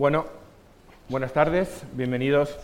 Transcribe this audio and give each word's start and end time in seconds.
Bueno, 0.00 0.24
buenas 1.10 1.34
tardes, 1.34 1.84
bienvenidos 1.92 2.58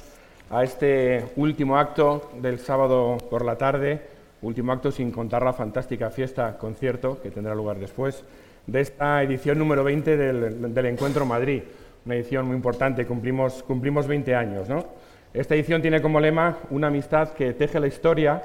a 0.49 0.65
este 0.65 1.23
último 1.37 1.77
acto 1.77 2.31
del 2.41 2.59
sábado 2.59 3.19
por 3.29 3.45
la 3.45 3.59
tarde, 3.59 4.01
último 4.41 4.73
acto 4.73 4.91
sin 4.91 5.11
contar 5.11 5.43
la 5.43 5.53
fantástica 5.53 6.09
fiesta, 6.09 6.57
concierto, 6.57 7.21
que 7.21 7.31
tendrá 7.31 7.55
lugar 7.55 7.79
después, 7.79 8.25
de 8.67 8.81
esta 8.81 9.23
edición 9.23 9.59
número 9.59 9.85
20 9.85 10.17
del, 10.17 10.87
Encuentro 10.87 11.27
Madrid, 11.27 11.63
una 12.07 12.15
edición 12.15 12.47
muy 12.47 12.57
importante, 12.57 13.05
cumplimos, 13.05 13.63
cumplimos 13.65 14.07
20 14.07 14.35
años. 14.35 14.67
¿no? 14.71 14.87
Esta 15.35 15.55
edición 15.57 15.83
tiene 15.83 16.01
como 16.01 16.19
lema 16.21 16.57
una 16.71 16.87
amistad 16.87 17.35
que 17.35 17.53
teje 17.53 17.79
la 17.79 17.89
historia 17.89 18.43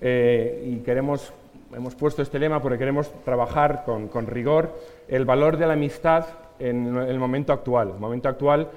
eh, 0.00 0.70
y 0.72 0.76
queremos, 0.84 1.32
hemos 1.74 1.94
puesto 1.94 2.22
este 2.22 2.38
lema 2.38 2.60
porque 2.60 2.78
queremos 2.78 3.12
trabajar 3.24 3.84
con, 3.84 4.08
con 4.08 4.26
rigor 4.26 4.78
el 5.08 5.24
valor 5.24 5.56
de 5.56 5.66
la 5.66 5.74
amistad 5.74 6.26
en 6.58 6.96
el 6.96 7.18
momento 7.18 7.52
actual. 7.52 7.90
El 7.94 8.00
momento 8.00 8.28
actual 8.28 8.70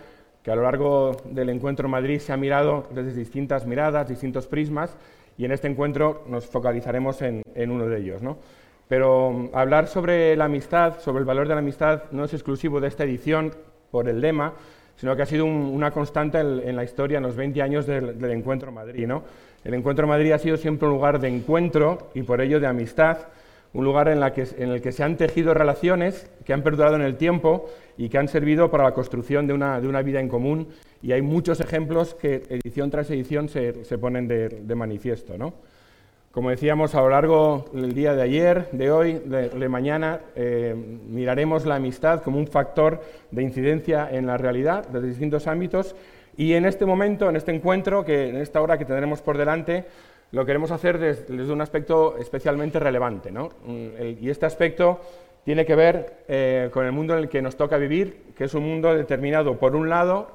que 0.43 0.51
a 0.51 0.55
lo 0.55 0.63
largo 0.63 1.15
del 1.25 1.49
encuentro 1.49 1.87
en 1.87 1.91
Madrid 1.91 2.19
se 2.19 2.33
ha 2.33 2.37
mirado 2.37 2.87
desde 2.91 3.13
distintas 3.13 3.65
miradas, 3.65 4.09
distintos 4.09 4.45
prismas, 4.45 4.95
y 5.37 5.45
en 5.45 5.51
este 5.51 5.67
encuentro 5.67 6.23
nos 6.27 6.45
focalizaremos 6.45 7.21
en, 7.21 7.43
uno 7.55 7.87
de 7.87 7.99
ellos. 7.99 8.21
Pero 8.87 9.31
mm, 9.31 9.49
hablar 9.53 9.87
sobre 9.87 10.35
la 10.35 10.45
amistad, 10.45 10.99
sobre 10.99 11.19
el 11.19 11.25
valor 11.25 11.47
de 11.47 11.55
la 11.55 11.61
amistad, 11.61 12.03
no 12.11 12.25
es 12.25 12.33
exclusivo 12.33 12.81
de 12.81 12.89
esta 12.89 13.05
edición 13.05 13.53
por 13.89 14.09
el 14.09 14.19
lema, 14.19 14.53
sino 14.97 15.15
que 15.15 15.23
ha 15.23 15.25
sido 15.25 15.45
una 15.45 15.91
constante 15.91 16.39
en, 16.39 16.75
la 16.75 16.83
historia, 16.83 17.17
en 17.17 17.23
los 17.23 17.35
20 17.35 17.61
años 17.61 17.87
del, 17.87 18.23
Encuentro 18.25 18.69
en 18.69 18.75
Madrid. 18.75 19.09
El 19.63 19.73
Encuentro 19.73 20.05
en 20.05 20.09
Madrid 20.09 20.31
ha 20.33 20.39
sido 20.39 20.57
siempre 20.57 20.87
un 20.87 20.93
lugar 20.93 21.19
de 21.19 21.29
encuentro 21.29 22.09
y 22.13 22.23
por 22.23 22.41
ello 22.41 22.59
de 22.59 22.67
amistad, 22.67 23.17
un 23.73 23.85
lugar 23.85 24.09
en, 24.09 24.21
el 24.21 24.81
que 24.81 24.91
se 24.91 25.03
han 25.03 25.17
tejido 25.17 25.53
relaciones 25.53 26.29
que 26.45 26.53
han 26.53 26.61
perdurado 26.61 26.95
en 26.95 27.01
el 27.01 27.15
tiempo 27.15 27.69
y 27.97 28.09
que 28.09 28.17
han 28.17 28.27
servido 28.27 28.69
para 28.69 28.83
la 28.83 28.93
construcción 28.93 29.47
de 29.47 29.53
una, 29.53 30.01
vida 30.01 30.19
en 30.19 30.27
común. 30.27 30.67
Y 31.01 31.13
hay 31.13 31.21
muchos 31.21 31.59
ejemplos 31.59 32.13
que 32.13 32.43
edición 32.49 32.91
tras 32.91 33.09
edición 33.09 33.49
se, 33.49 33.73
ponen 33.97 34.27
de, 34.27 34.75
manifiesto. 34.75 35.33
Como 36.31 36.49
decíamos, 36.49 36.93
a 36.95 37.01
lo 37.01 37.09
largo 37.09 37.65
del 37.73 37.93
día 37.93 38.15
de 38.15 38.21
ayer, 38.21 38.67
de 38.71 38.91
hoy, 38.91 39.21
de, 39.23 39.69
mañana, 39.69 40.19
eh, 40.35 40.75
miraremos 41.07 41.65
la 41.65 41.75
amistad 41.75 42.21
como 42.21 42.37
un 42.37 42.47
factor 42.47 43.01
de 43.31 43.43
incidencia 43.43 44.09
en 44.11 44.27
la 44.27 44.37
realidad 44.37 44.87
desde 44.89 45.07
distintos 45.07 45.47
ámbitos. 45.47 45.95
Y 46.37 46.53
en 46.53 46.65
este 46.65 46.85
momento, 46.85 47.29
en 47.29 47.35
este 47.35 47.51
encuentro, 47.53 48.03
que 48.03 48.29
en 48.29 48.37
esta 48.37 48.61
hora 48.61 48.77
que 48.77 48.85
tendremos 48.85 49.21
por 49.21 49.37
delante, 49.37 49.85
lo 50.31 50.45
queremos 50.45 50.71
hacer 50.71 50.97
desde, 50.97 51.51
un 51.51 51.61
aspecto 51.61 52.17
especialmente 52.17 52.79
relevante. 52.79 53.31
¿no? 53.31 53.49
Mm, 53.65 54.21
y 54.21 54.29
este 54.29 54.45
aspecto 54.45 54.99
tiene 55.45 55.65
que 55.65 55.75
ver 55.75 56.23
eh, 56.27 56.69
con 56.71 56.85
el 56.85 56.91
mundo 56.91 57.13
en 57.13 57.19
el 57.19 57.29
que 57.29 57.41
nos 57.41 57.55
toca 57.55 57.77
vivir, 57.77 58.33
que 58.35 58.45
es 58.45 58.53
un 58.53 58.63
mundo 58.63 58.93
determinado, 58.95 59.59
por 59.59 59.75
un 59.75 59.89
lado, 59.89 60.31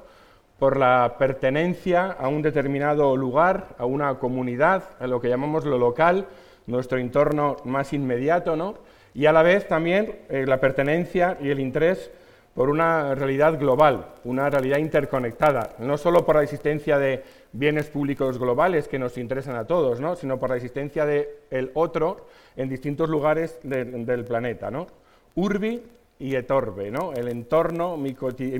por 0.57 0.77
la 0.77 1.15
pertenencia 1.17 2.11
a 2.11 2.27
un 2.27 2.41
determinado 2.41 3.15
lugar, 3.17 3.75
a 3.77 3.85
una 3.85 4.15
comunidad, 4.19 4.83
a 4.99 5.07
lo 5.07 5.19
que 5.19 5.29
llamamos 5.29 5.65
lo 5.65 5.77
local, 5.77 6.27
nuestro 6.67 6.97
entorno 6.97 7.57
más 7.65 7.93
inmediato, 7.93 8.55
¿no? 8.55 8.75
y 9.13 9.25
a 9.25 9.31
la 9.31 9.43
vez 9.43 9.67
también 9.67 10.19
eh, 10.29 10.45
la 10.47 10.59
pertenencia 10.59 11.37
y 11.41 11.49
el 11.49 11.59
interés 11.59 12.11
por 12.59 12.69
una 12.69 13.15
realidad 13.15 13.57
global, 13.57 14.07
una 14.25 14.49
realidad 14.49 14.79
interconectada, 14.79 15.77
no 15.79 15.97
solo 15.97 16.25
por 16.25 16.35
la 16.35 16.43
existencia 16.43 16.97
de 16.97 17.23
bienes 17.53 17.87
públicos 17.87 18.37
globales 18.37 18.89
que 18.89 18.99
nos 18.99 19.17
interesan 19.17 19.55
a 19.55 19.65
todos, 19.65 20.01
¿no? 20.01 20.17
sino 20.17 20.37
por 20.37 20.49
la 20.49 20.57
existencia 20.57 21.05
del 21.05 21.29
el 21.51 21.71
otro 21.73 22.27
en 22.57 22.67
distintos 22.67 23.07
lugares 23.07 23.59
del 23.63 24.25
planeta. 24.25 24.69
¿no? 24.69 24.87
Urbi 25.35 25.81
y 26.19 26.35
etorbe, 26.35 26.91
¿no? 26.91 27.13
el 27.13 27.29
entorno, 27.29 27.95
mi, 27.95 28.13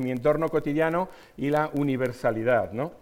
entorno 0.10 0.48
cotidiano 0.48 1.10
y 1.36 1.50
la 1.50 1.70
universalidad. 1.74 2.72
¿no? 2.72 2.94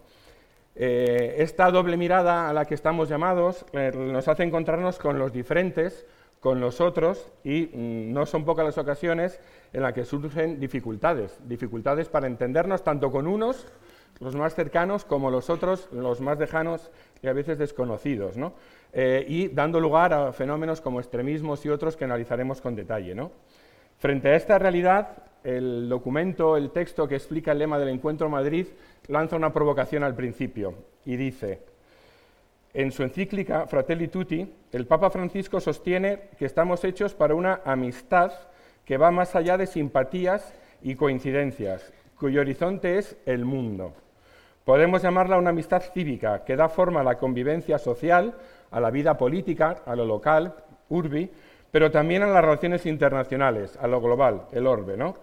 Eh, 0.74 1.36
esta 1.38 1.70
doble 1.70 1.96
mirada 1.96 2.48
a 2.48 2.52
la 2.52 2.64
que 2.64 2.74
estamos 2.74 3.08
llamados 3.08 3.64
eh, 3.72 3.92
nos 3.94 4.26
hace 4.26 4.42
encontrarnos 4.42 4.98
con 4.98 5.16
los 5.16 5.32
diferentes, 5.32 6.04
con 6.40 6.60
los 6.60 6.80
otros, 6.80 7.30
y 7.44 7.70
mm, 7.72 8.12
no 8.12 8.26
son 8.26 8.44
pocas 8.44 8.64
las 8.64 8.78
ocasiones 8.78 9.40
en 9.72 9.82
las 9.82 9.92
que 9.92 10.04
surgen 10.04 10.60
dificultades, 10.60 11.38
dificultades 11.46 12.08
para 12.08 12.26
entendernos 12.26 12.84
tanto 12.84 13.10
con 13.10 13.26
unos 13.26 13.66
los 14.20 14.34
más 14.34 14.54
cercanos 14.54 15.04
como 15.04 15.30
los 15.30 15.48
otros, 15.50 15.88
los 15.92 16.20
más 16.20 16.38
lejanos 16.38 16.90
y 17.22 17.28
a 17.28 17.32
veces 17.32 17.58
desconocidos, 17.58 18.36
¿no? 18.36 18.54
Eh, 18.92 19.24
y 19.28 19.48
dando 19.48 19.80
lugar 19.80 20.12
a 20.12 20.32
fenómenos 20.32 20.80
como 20.80 20.98
extremismos 20.98 21.64
y 21.64 21.68
otros 21.68 21.96
que 21.96 22.04
analizaremos 22.04 22.60
con 22.60 22.74
detalle. 22.74 23.14
Frente 23.98 24.28
a 24.28 24.36
esta 24.36 24.58
realidad, 24.58 25.24
el 25.44 25.88
documento, 25.88 26.56
el 26.56 26.70
texto 26.70 27.06
que 27.06 27.16
explica 27.16 27.52
el 27.52 27.58
lema 27.58 27.78
del 27.78 27.90
Encuentro 27.90 28.28
Madrid, 28.28 28.66
lanza 29.06 29.36
una 29.36 29.52
provocación 29.52 30.02
al 30.04 30.14
principio 30.14 30.74
y 31.04 31.16
dice, 31.16 31.60
en 32.74 32.92
su 32.92 33.02
encíclica 33.02 33.66
Fratelli 33.66 34.08
Tutti, 34.08 34.46
el 34.72 34.86
Papa 34.86 35.10
Francisco 35.10 35.60
sostiene 35.60 36.28
que 36.38 36.44
estamos 36.44 36.84
hechos 36.84 37.14
para 37.14 37.34
una 37.34 37.60
amistad 37.64 38.32
que 38.84 38.98
va 38.98 39.10
más 39.10 39.34
allá 39.34 39.56
de 39.56 39.66
simpatías 39.66 40.54
y 40.82 40.94
coincidencias, 40.94 41.92
cuyo 42.18 42.40
horizonte 42.40 42.98
es 42.98 43.16
el 43.26 43.44
mundo. 43.44 43.94
Podemos 44.64 45.02
llamarla 45.02 45.38
una 45.38 45.50
amistad 45.50 45.82
cívica 45.94 46.44
que 46.44 46.56
da 46.56 46.68
forma 46.68 47.00
a 47.00 47.04
la 47.04 47.16
convivencia 47.16 47.78
social, 47.78 48.34
a 48.70 48.80
la 48.80 48.90
vida 48.90 49.16
política, 49.16 49.82
a 49.86 49.96
lo 49.96 50.04
local, 50.04 50.54
urbi, 50.90 51.30
pero 51.70 51.90
también 51.90 52.22
a 52.22 52.26
las 52.26 52.44
relaciones 52.44 52.86
internacionales, 52.86 53.78
a 53.80 53.86
lo 53.86 54.00
global, 54.00 54.42
el 54.52 54.66
orbe. 54.66 54.96
¿no? 54.96 55.16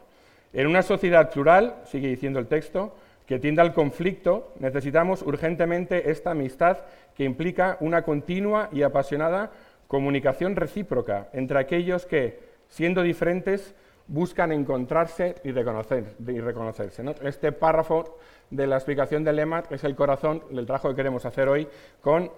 En 0.51 0.67
una 0.67 0.81
sociedad 0.81 1.29
plural, 1.29 1.75
sigue 1.85 2.07
diciendo 2.07 2.39
el 2.39 2.47
texto, 2.47 2.95
que 3.25 3.39
tiende 3.39 3.61
al 3.61 3.73
conflicto, 3.73 4.53
necesitamos 4.59 5.21
urgentemente 5.21 6.11
esta 6.11 6.31
amistad 6.31 6.77
que 7.15 7.23
implica 7.23 7.77
una 7.79 8.03
continua 8.03 8.69
y 8.71 8.83
apasionada 8.83 9.51
comunicación 9.87 10.55
recíproca 10.55 11.29
entre 11.33 11.59
aquellos 11.59 12.05
que, 12.05 12.39
siendo 12.67 13.01
diferentes, 13.01 13.73
buscan 14.07 14.51
encontrarse 14.51 15.35
y, 15.43 15.51
reconocer, 15.51 16.15
y 16.27 16.39
reconocerse. 16.39 17.03
Este 17.23 17.51
párrafo 17.51 18.17
de 18.51 18.67
la 18.67 18.75
explicación 18.75 19.23
del 19.23 19.37
lema 19.37 19.63
es 19.71 19.83
el 19.83 19.95
corazón 19.95 20.43
del 20.51 20.65
trabajo 20.65 20.89
que 20.89 20.95
queremos 20.95 21.25
hacer 21.25 21.47
hoy 21.47 21.67
con, 22.01 22.29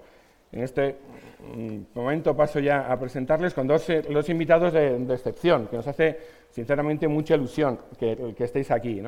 en 0.52 0.62
este 0.62 0.96
mm, 1.54 1.78
momento 1.94 2.34
paso 2.34 2.60
ya 2.60 2.90
a 2.90 2.98
presentarles 2.98 3.52
con 3.52 3.66
dos, 3.66 3.90
eh, 3.90 4.02
invitados 4.28 4.72
de, 4.72 4.96
excepción, 5.12 5.66
que 5.66 5.76
nos 5.76 5.86
hace 5.86 6.18
sinceramente 6.50 7.06
mucha 7.06 7.34
ilusión 7.34 7.78
que 7.98 8.34
estéis 8.38 8.70
aquí. 8.70 9.02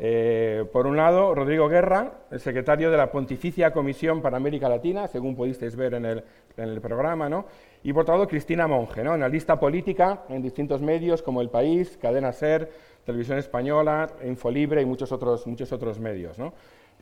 Eh, 0.00 0.64
por 0.72 0.86
un 0.86 0.96
lado, 0.96 1.34
Rodrigo 1.34 1.68
Guerra, 1.68 2.12
el 2.30 2.38
secretario 2.38 2.88
de 2.90 2.96
la 2.96 3.10
Pontificia 3.10 3.72
Comisión 3.72 4.22
para 4.22 4.36
América 4.36 4.68
Latina, 4.68 5.08
según 5.08 5.34
pudisteis 5.34 5.74
ver 5.74 5.94
en 5.94 6.04
el, 6.04 6.80
programa, 6.80 7.28
¿no? 7.28 7.46
y 7.82 7.92
por 7.92 8.02
otro 8.02 8.14
lado 8.14 8.28
Cristina 8.28 8.68
Monge, 8.68 9.02
¿no? 9.02 9.12
analista 9.12 9.58
política 9.58 10.22
en 10.28 10.40
distintos 10.40 10.82
medios 10.82 11.20
como 11.20 11.40
El 11.40 11.50
País, 11.50 11.98
Cadena 12.00 12.32
Ser, 12.32 12.70
Televisión 13.04 13.38
Española, 13.38 14.08
Infolibre 14.24 14.82
y 14.82 14.84
muchos 14.84 15.10
otros, 15.10 15.44
muchos 15.48 15.72
otros 15.72 15.98
medios. 15.98 16.36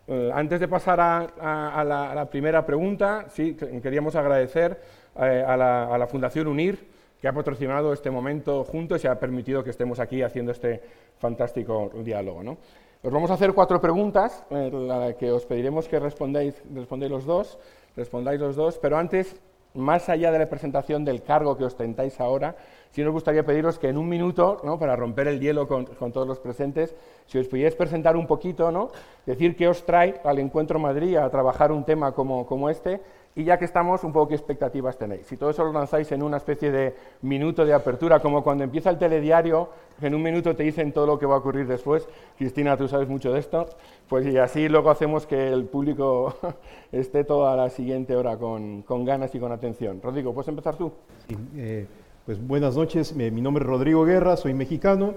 Eh, 0.09 0.31
antes 0.33 0.61
de 0.61 0.69
pasar 0.69 0.99
a, 1.01 1.85
la, 1.85 2.29
primera 2.31 2.65
pregunta, 2.65 3.27
sí, 3.29 3.55
queríamos 3.83 4.17
agradecer 4.17 4.81
eh, 5.21 5.45
a, 5.47 5.57
la, 5.57 6.07
Fundación 6.07 6.47
UNIR, 6.47 6.79
que 7.21 7.29
ha 7.29 7.33
patrocinado 7.33 7.93
este 7.93 8.11
momento 8.11 8.65
juntos 8.65 9.05
y 9.05 9.07
ha 9.07 9.19
permitido 9.19 9.65
que 9.65 9.71
estemos 9.71 10.01
aquí 10.01 10.23
haciendo 10.23 10.53
este 10.53 10.81
fantástico 11.19 11.91
diálogo. 12.03 12.43
¿no? 12.43 12.59
Os 13.03 13.13
vamos 13.13 13.31
a 13.31 13.35
hacer 13.35 13.53
cuatro 13.53 13.81
preguntas, 13.81 14.45
eh, 14.51 15.17
que 15.19 15.31
os 15.31 15.45
pediremos 15.45 15.87
que 15.87 16.01
respondáis, 16.01 16.63
respondáis 16.75 17.13
los 17.13 17.25
dos, 17.25 17.59
respondáis 17.95 18.41
los 18.41 18.57
dos, 18.57 18.79
pero 18.79 18.97
antes 18.97 19.37
más 19.75 20.09
allá 20.09 20.33
de 20.33 20.39
la 20.39 20.49
presentación 20.49 21.05
del 21.05 21.23
cargo 21.23 21.57
que 21.57 21.65
ostentáis 21.65 22.19
ahora, 22.21 22.57
sí 22.91 23.03
nos 23.03 23.13
gustaría 23.13 23.45
pediros 23.45 23.79
que 23.79 23.89
en 23.89 23.99
un 23.99 24.09
minuto, 24.09 24.61
¿no? 24.65 24.79
para 24.79 24.97
romper 24.97 25.29
el 25.29 25.41
hielo 25.41 25.69
con, 25.69 25.85
todos 25.85 26.27
los 26.27 26.41
presentes, 26.41 26.97
si 27.27 27.39
os 27.39 27.47
pudierais 27.47 27.75
presentar 27.75 28.17
un 28.17 28.27
poquito, 28.27 28.73
¿no? 28.73 28.91
decir 29.27 29.55
qué 29.55 29.69
os 29.69 29.85
trae 29.85 30.21
al 30.25 30.39
Encuentro 30.39 30.79
Madrid 30.79 31.17
a 31.17 31.29
trabajar 31.31 31.73
un 31.73 31.85
tema 31.85 32.13
como, 32.13 32.47
como 32.47 32.71
este 32.71 33.01
y 33.37 33.45
ya 33.45 33.59
que 33.59 33.67
estamos, 33.67 34.03
un 34.03 34.15
poco 34.15 34.29
qué 34.29 34.35
expectativas 34.35 34.97
tenéis. 34.97 35.27
Si 35.27 35.37
todo 35.37 35.51
eso 35.51 35.63
lo 35.63 35.71
lanzáis 35.71 36.11
en 36.11 36.23
una 36.23 36.39
especie 36.39 36.73
de 36.73 36.95
minuto 37.21 37.67
de 37.67 37.75
apertura, 37.75 38.19
como 38.19 38.43
cuando 38.43 38.65
empieza 38.65 38.89
el 38.89 38.97
telediario, 38.97 39.69
en 40.01 40.15
un 40.15 40.23
minuto 40.23 40.57
te 40.57 40.63
dicen 40.63 40.91
todo 40.91 41.07
lo 41.07 41.19
que 41.19 41.27
va 41.27 41.35
a 41.35 41.39
ocurrir 41.39 41.67
después. 41.67 42.09
Cristina, 42.39 42.79
tú 42.79 42.89
sabes 42.89 43.09
mucho 43.09 43.31
de 43.35 43.41
esto. 43.41 43.69
Pues 44.09 44.27
y 44.27 44.39
así 44.39 44.71
luego 44.71 44.89
hacemos 44.89 45.27
que 45.27 45.53
el 45.53 45.67
público 45.67 46.35
esté 46.93 47.25
toda 47.25 47.55
la 47.57 47.69
siguiente 47.69 48.17
hora 48.17 48.39
con, 48.39 48.81
con 48.81 49.05
ganas 49.05 49.35
y 49.35 49.39
con 49.39 49.53
atención. 49.53 50.01
Rodrigo, 50.03 50.33
¿puedes 50.33 50.49
empezar 50.49 50.77
tú? 50.77 50.91
Sí, 51.29 51.37
eh, 51.57 51.87
pues 52.25 52.45
buenas 52.45 52.75
noches. 52.75 53.15
mi 53.15 53.43
nombre 53.43 53.65
es 53.65 53.69
Rodrigo 53.69 54.07
Guerra, 54.07 54.39
soy 54.39 54.55
mexicano. 54.55 55.13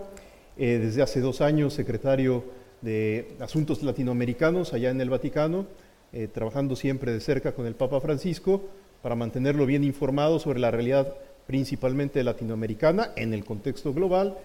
Eh, 0.57 0.77
desde 0.77 1.01
hace 1.01 1.21
dos 1.21 1.39
años 1.39 1.73
secretario 1.73 2.43
de 2.81 3.37
Asuntos 3.39 3.81
Latinoamericanos 3.81 4.73
allá 4.73 4.89
en 4.89 4.99
el 4.99 5.09
Vaticano 5.09 5.67
eh, 6.11 6.27
trabajando 6.27 6.75
siempre 6.75 7.11
de 7.11 7.19
cerca 7.19 7.51
con 7.51 7.67
el 7.67 7.75
Papa 7.75 8.01
Francisco 8.01 8.63
para 9.03 9.15
mantenerlo 9.15 9.65
bien 9.65 9.83
informado 9.83 10.39
sobre 10.39 10.59
la 10.59 10.71
realidad 10.71 11.13
principalmente 11.45 12.23
latinoamericana 12.23 13.11
en 13.15 13.33
el 13.33 13.45
contexto 13.45 13.93
global 13.93 14.37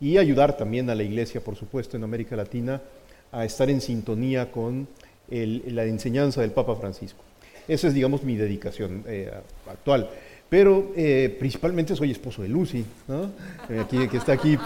y 0.00 0.18
ayudar 0.18 0.56
también 0.56 0.90
a 0.90 0.94
la 0.94 1.02
Iglesia, 1.02 1.40
por 1.40 1.56
supuesto, 1.56 1.96
en 1.96 2.04
América 2.04 2.36
Latina 2.36 2.80
a 3.32 3.44
estar 3.44 3.68
en 3.68 3.80
sintonía 3.80 4.50
con 4.50 4.88
la 5.30 5.84
enseñanza 5.84 6.40
del 6.40 6.52
Papa 6.52 6.76
Francisco. 6.76 7.22
Esa 7.66 7.88
es, 7.88 7.94
digamos, 7.94 8.22
mi 8.22 8.36
dedicación 8.36 9.04
eh, 9.06 9.30
actual. 9.68 10.08
Pero 10.48 10.92
eh, 10.96 11.36
principalmente 11.38 11.94
soy 11.94 12.12
esposo 12.12 12.42
de 12.42 12.48
Lucy, 12.48 12.84
aquí, 13.78 14.08
que 14.08 14.16
está 14.16 14.32
aquí. 14.32 14.56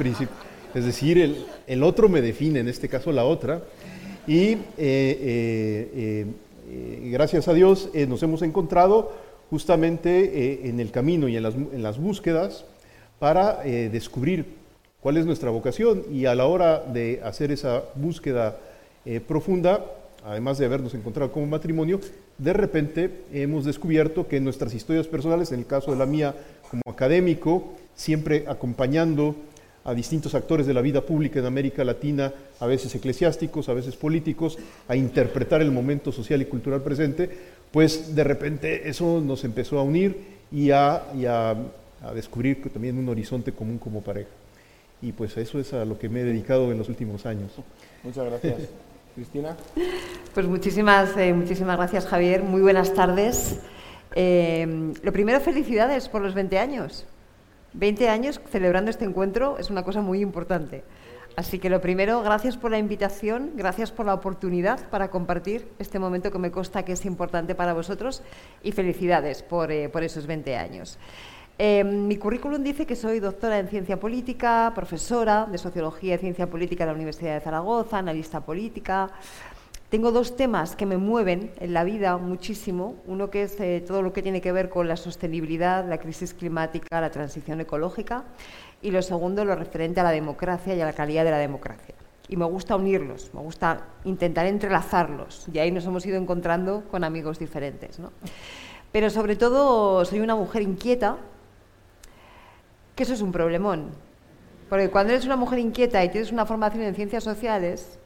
Es 0.75 0.84
decir, 0.84 1.19
el, 1.19 1.44
el, 1.66 1.82
otro 1.82 2.08
me 2.08 2.22
define, 2.22 2.60
en 2.60 2.69
este 2.69 2.88
caso 2.88 3.10
la 3.10 3.25
otra. 3.25 3.62
Y 4.26 4.58
eh, 4.78 6.26
gracias 7.10 7.48
a 7.48 7.54
Dios 7.54 7.90
nos 8.08 8.22
hemos 8.22 8.42
encontrado 8.42 9.12
justamente 9.50 10.69
en 10.69 10.80
el 10.80 10.90
camino 10.90 11.28
y 11.28 11.36
en 11.36 11.42
las, 11.42 11.54
en 11.54 11.82
las 11.82 11.98
búsquedas 11.98 12.64
para 13.19 13.62
descubrir 13.62 14.46
cuál 15.00 15.16
es 15.16 15.26
nuestra 15.26 15.50
vocación 15.50 16.04
y 16.10 16.26
a 16.26 16.34
la 16.34 16.46
hora 16.46 16.80
de 16.80 17.20
hacer 17.24 17.52
esa 17.52 17.82
búsqueda 17.94 18.56
profunda, 19.26 19.84
además 20.24 20.58
de 20.58 20.66
habernos 20.66 20.94
encontrado 20.94 21.32
como 21.32 21.46
matrimonio, 21.46 22.00
de 22.38 22.52
repente 22.52 23.10
hemos 23.32 23.64
descubierto 23.64 24.26
que 24.26 24.40
nuestras 24.40 24.74
historias 24.74 25.06
personales, 25.06 25.52
en 25.52 25.60
el 25.60 25.66
caso 25.66 25.90
de 25.90 25.98
la 25.98 26.06
mía 26.06 26.34
como 26.70 26.82
académico, 26.90 27.74
siempre 27.94 28.44
acompañando 28.48 29.34
a 29.84 29.94
distintos 29.94 30.34
actores 30.34 30.67
de 30.67 30.75
la 30.75 30.81
vida 30.81 31.00
pública 31.00 31.40
en 31.40 31.46
América 31.46 31.84
Latina, 31.84 32.32
a 32.61 32.67
veces 32.67 32.94
eclesiásticos, 32.94 33.69
a 33.69 33.75
veces 33.75 33.96
políticos, 33.96 34.58
a 34.88 34.96
interpretar 34.96 35.61
el 35.62 35.73
momento 35.73 36.12
social 36.12 36.40
y 36.43 36.46
cultural 36.46 36.82
presente, 36.82 37.29
pues 37.70 38.14
de 38.14 38.25
repente 38.25 38.88
eso 38.88 39.20
nos 39.20 39.44
empezó 39.44 39.79
a 39.79 39.82
unir 39.82 40.17
y 40.52 40.70
a, 40.70 41.02
a 42.02 42.14
descubrir 42.14 42.62
también 42.73 42.99
un 42.99 43.08
horizonte 43.08 43.52
común 43.52 43.79
como 43.79 44.02
pareja. 44.02 44.31
Y 45.00 45.12
pues 45.12 45.37
eso 45.37 45.58
es 45.58 45.73
a 45.73 45.84
lo 45.84 45.99
que 45.99 46.08
me 46.08 46.20
he 46.20 46.25
dedicado 46.25 46.70
en 46.70 46.79
los 46.79 46.88
últimos 46.88 47.26
años. 47.26 47.52
Muchas 48.05 48.25
gracias. 48.25 48.69
Cristina. 49.14 49.56
Pues 50.32 50.46
muchísimas, 50.46 51.17
eh, 51.17 51.32
muchísimas 51.34 51.76
gracias, 51.76 52.06
Javier. 52.06 52.43
Muy 52.43 52.62
buenas 52.62 52.94
tardes. 52.94 53.61
Eh, 54.14 54.94
lo 55.02 55.12
primero, 55.12 55.40
felicidades 55.40 56.08
por 56.08 56.23
los 56.23 56.34
20 56.34 56.58
años. 56.58 57.05
20 57.74 58.08
años 58.08 58.40
celebrando 58.50 58.90
este 58.90 59.04
encuentro 59.04 59.58
es 59.58 59.70
una 59.70 59.82
cosa 59.82 60.00
muy 60.00 60.20
importante. 60.20 60.84
Así 61.34 61.58
que 61.58 61.70
lo 61.70 61.80
primero, 61.80 62.22
gracias 62.22 62.58
por 62.58 62.70
la 62.70 62.78
invitación, 62.78 63.52
gracias 63.54 63.90
por 63.90 64.04
la 64.04 64.12
oportunidad 64.12 64.90
para 64.90 65.08
compartir 65.08 65.66
este 65.78 65.98
momento 65.98 66.30
que 66.30 66.38
me 66.38 66.50
consta 66.50 66.84
que 66.84 66.92
es 66.92 67.06
importante 67.06 67.54
para 67.54 67.72
vosotros 67.72 68.22
y 68.62 68.72
felicidades 68.72 69.42
por, 69.42 69.72
eh, 69.72 69.88
por 69.88 70.02
esos 70.02 70.26
20 70.26 70.56
años. 70.56 70.98
Em, 71.58 72.06
mi 72.06 72.16
currículum 72.16 72.62
dice 72.62 72.86
que 72.86 72.96
soy 72.96 73.20
doctora 73.20 73.58
en 73.58 73.69
ciencia 73.69 73.98
política, 74.00 74.72
profesora 74.74 75.46
de 75.50 75.58
sociología 75.58 76.16
y 76.16 76.19
ciencia 76.19 76.48
política 76.48 76.84
en 76.84 76.88
la 76.88 76.94
Universidad 76.94 77.34
de 77.34 77.40
Zaragoza, 77.40 77.98
analista 77.98 78.40
política. 78.40 79.10
Tengo 79.93 80.11
dos 80.11 80.37
temas 80.37 80.75
que 80.75 80.87
me 80.87 80.97
mueven 80.97 81.53
en 81.61 81.75
la 81.75 81.85
vida 81.85 82.17
muchísimo. 82.17 82.94
Uno 83.06 83.29
que 83.29 83.43
es 83.43 83.61
eh, 83.61 83.85
todo 83.87 84.00
lo 84.00 84.15
que 84.15 84.23
tiene 84.23 84.41
que 84.41 84.50
ver 84.50 84.71
con 84.71 84.89
la 84.89 84.97
sostenibilidad, 84.97 85.87
la 85.87 85.99
crisis 85.99 86.33
climática, 86.33 86.99
la 86.99 87.11
transición 87.11 87.61
ecológica. 87.61 88.25
Y 88.81 88.91
lo 88.91 89.03
segundo, 89.03 89.44
lo 89.44 89.55
referente 89.55 90.00
a 90.00 90.05
la 90.05 90.11
democracia 90.11 90.75
y 90.75 90.81
a 90.81 90.87
la 90.87 90.94
calidad 90.94 91.27
de 91.27 91.31
la 91.31 91.37
democracia. 91.37 91.94
Y 92.27 92.39
me 92.39 92.47
gusta 92.47 92.75
unirlos, 92.75 93.35
me 93.35 93.43
gusta 93.43 93.85
intentar 94.05 94.47
entrelazarlos. 94.47 95.47
Y 95.53 95.59
ahí 95.59 95.71
nos 95.71 95.85
hemos 95.85 96.06
ido 96.06 96.17
encontrando 96.17 96.85
con 96.91 97.05
amigos 97.05 97.39
diferentes. 97.39 98.00
Pero 98.93 99.11
sobre 99.11 99.37
todo 99.37 100.06
soy 100.06 100.21
una 100.21 100.37
mujer 100.37 100.62
inquieta, 100.62 101.19
que 102.97 103.03
eso 103.03 103.12
es 103.12 103.21
un 103.21 103.31
problemón. 103.31 103.91
Porque 104.71 104.89
cuando 104.89 105.12
eres 105.12 105.27
una 105.27 105.37
mujer 105.37 105.59
inquieta 105.59 106.03
y 106.03 106.09
tienes 106.09 106.33
una 106.33 106.47
formación 106.47 106.83
en 106.83 106.94
ciencias 106.94 107.25
sociales, 107.25 107.99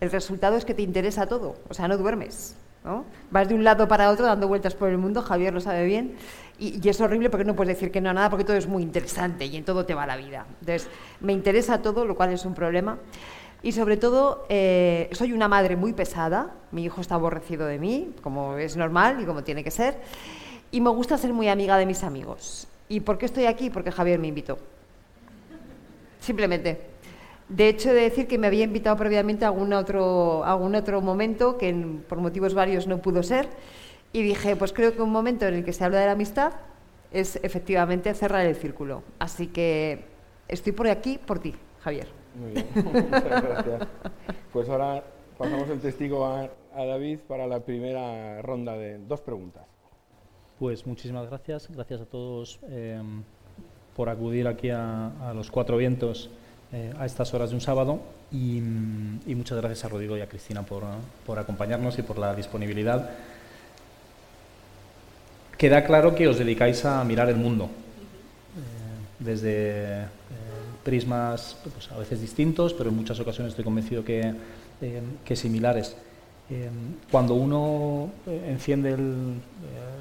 el 0.00 0.10
resultado 0.10 0.56
es 0.56 0.64
que 0.64 0.74
te 0.74 0.82
interesa 0.82 1.26
todo, 1.26 1.56
o 1.68 1.74
sea, 1.74 1.88
no 1.88 1.96
duermes. 1.96 2.56
¿no? 2.84 3.04
Vas 3.30 3.48
de 3.48 3.54
un 3.54 3.64
lado 3.64 3.88
para 3.88 4.10
otro 4.10 4.26
dando 4.26 4.46
vueltas 4.46 4.74
por 4.74 4.90
el 4.90 4.98
mundo, 4.98 5.22
Javier 5.22 5.54
lo 5.54 5.60
sabe 5.60 5.84
bien, 5.86 6.16
y, 6.58 6.86
es 6.88 7.00
horrible 7.00 7.30
porque 7.30 7.44
no 7.44 7.56
puedes 7.56 7.76
decir 7.76 7.90
que 7.90 8.00
no 8.00 8.10
a 8.10 8.12
nada 8.12 8.30
porque 8.30 8.44
todo 8.44 8.56
es 8.56 8.68
muy 8.68 8.82
interesante 8.82 9.46
y 9.46 9.56
en 9.56 9.64
todo 9.64 9.86
te 9.86 9.94
va 9.94 10.06
la 10.06 10.16
vida. 10.16 10.46
Entonces, 10.60 10.88
me 11.20 11.32
interesa 11.32 11.82
todo, 11.82 12.04
lo 12.04 12.14
cual 12.14 12.32
es 12.32 12.44
un 12.44 12.54
problema. 12.54 12.98
Y 13.62 13.72
sobre 13.72 13.96
todo, 13.96 14.46
eh, 14.50 15.08
soy 15.12 15.32
una 15.32 15.48
madre 15.48 15.74
muy 15.74 15.94
pesada, 15.94 16.52
mi 16.70 16.84
hijo 16.84 17.00
está 17.00 17.16
aborrecido 17.16 17.66
de 17.66 17.78
mí, 17.78 18.14
como 18.22 18.58
es 18.58 18.76
normal 18.76 19.20
y 19.20 19.24
como 19.24 19.42
tiene 19.42 19.64
que 19.64 19.70
ser, 19.70 19.98
y 20.70 20.80
me 20.80 20.90
gusta 20.90 21.16
ser 21.18 21.32
muy 21.32 21.48
amiga 21.48 21.76
de 21.78 21.86
mis 21.86 22.04
amigos. 22.04 22.68
¿Y 22.88 23.00
por 23.00 23.16
qué 23.16 23.26
estoy 23.26 23.46
aquí? 23.46 23.70
Porque 23.70 23.90
Javier 23.90 24.18
me 24.18 24.28
invitó. 24.28 24.58
Simplemente. 26.20 26.93
De 27.48 27.68
hecho, 27.68 27.90
he 27.90 27.94
de 27.94 28.00
decir 28.02 28.26
que 28.26 28.38
me 28.38 28.46
había 28.46 28.64
invitado 28.64 28.96
previamente 28.96 29.44
a 29.44 29.48
algún 29.48 29.72
otro, 29.72 30.44
algún 30.44 30.74
otro 30.74 31.00
momento 31.00 31.58
que 31.58 31.74
por 32.08 32.18
motivos 32.18 32.54
varios 32.54 32.86
no 32.86 32.98
pudo 33.02 33.22
ser. 33.22 33.48
Y 34.12 34.22
dije, 34.22 34.56
pues 34.56 34.72
creo 34.72 34.94
que 34.94 35.02
un 35.02 35.10
momento 35.10 35.46
en 35.46 35.54
el 35.54 35.64
que 35.64 35.72
se 35.72 35.84
habla 35.84 36.00
de 36.00 36.06
la 36.06 36.12
amistad 36.12 36.52
es 37.12 37.36
efectivamente 37.42 38.12
cerrar 38.14 38.46
el 38.46 38.56
círculo. 38.56 39.02
Así 39.18 39.48
que 39.48 40.04
estoy 40.48 40.72
por 40.72 40.88
aquí 40.88 41.18
por 41.18 41.38
ti, 41.38 41.54
Javier. 41.80 42.08
Muy 42.34 42.52
bien, 42.52 42.66
muchas 42.74 43.42
gracias. 43.42 43.88
Pues 44.52 44.68
ahora 44.68 45.04
pasamos 45.36 45.68
el 45.68 45.80
testigo 45.80 46.24
a, 46.24 46.48
a 46.74 46.84
David 46.84 47.20
para 47.28 47.46
la 47.46 47.60
primera 47.60 48.40
ronda 48.42 48.76
de 48.76 48.98
dos 48.98 49.20
preguntas. 49.20 49.64
Pues 50.58 50.86
muchísimas 50.86 51.28
gracias. 51.28 51.68
Gracias 51.70 52.00
a 52.00 52.06
todos 52.06 52.60
eh, 52.68 53.02
por 53.96 54.08
acudir 54.08 54.46
aquí 54.46 54.70
a, 54.70 55.32
los 55.34 55.50
cuatro 55.50 55.76
vientos 55.76 56.30
eh, 56.74 56.92
a 56.98 57.06
estas 57.06 57.32
horas 57.32 57.50
de 57.50 57.54
un 57.54 57.60
sábado 57.60 58.00
y, 58.32 58.60
muchas 58.60 59.58
gracias 59.58 59.84
a 59.84 59.88
Rodrigo 59.88 60.16
y 60.16 60.22
a 60.22 60.28
Cristina 60.28 60.62
por, 60.64 61.38
acompañarnos 61.38 61.96
y 62.00 62.02
por 62.02 62.18
la 62.18 62.34
disponibilidad. 62.34 63.10
Queda 65.56 65.84
claro 65.84 66.16
que 66.16 66.26
os 66.26 66.36
dedicáis 66.36 66.84
a 66.84 67.04
mirar 67.04 67.28
el 67.28 67.36
mundo 67.36 67.66
eh, 67.66 67.68
desde 69.20 70.06
prismas 70.82 71.56
pues, 71.62 71.92
a 71.92 71.96
veces 71.96 72.20
distintos, 72.20 72.74
pero 72.74 72.90
en 72.90 72.96
muchas 72.96 73.20
ocasiones 73.20 73.52
estoy 73.52 73.64
convencido 73.64 74.04
que, 74.04 74.34
que 75.24 75.36
similares. 75.36 75.96
Cuando 77.08 77.34
uno 77.34 78.10
eh, 78.26 78.48
enciende 78.48 78.94
el, 78.94 79.40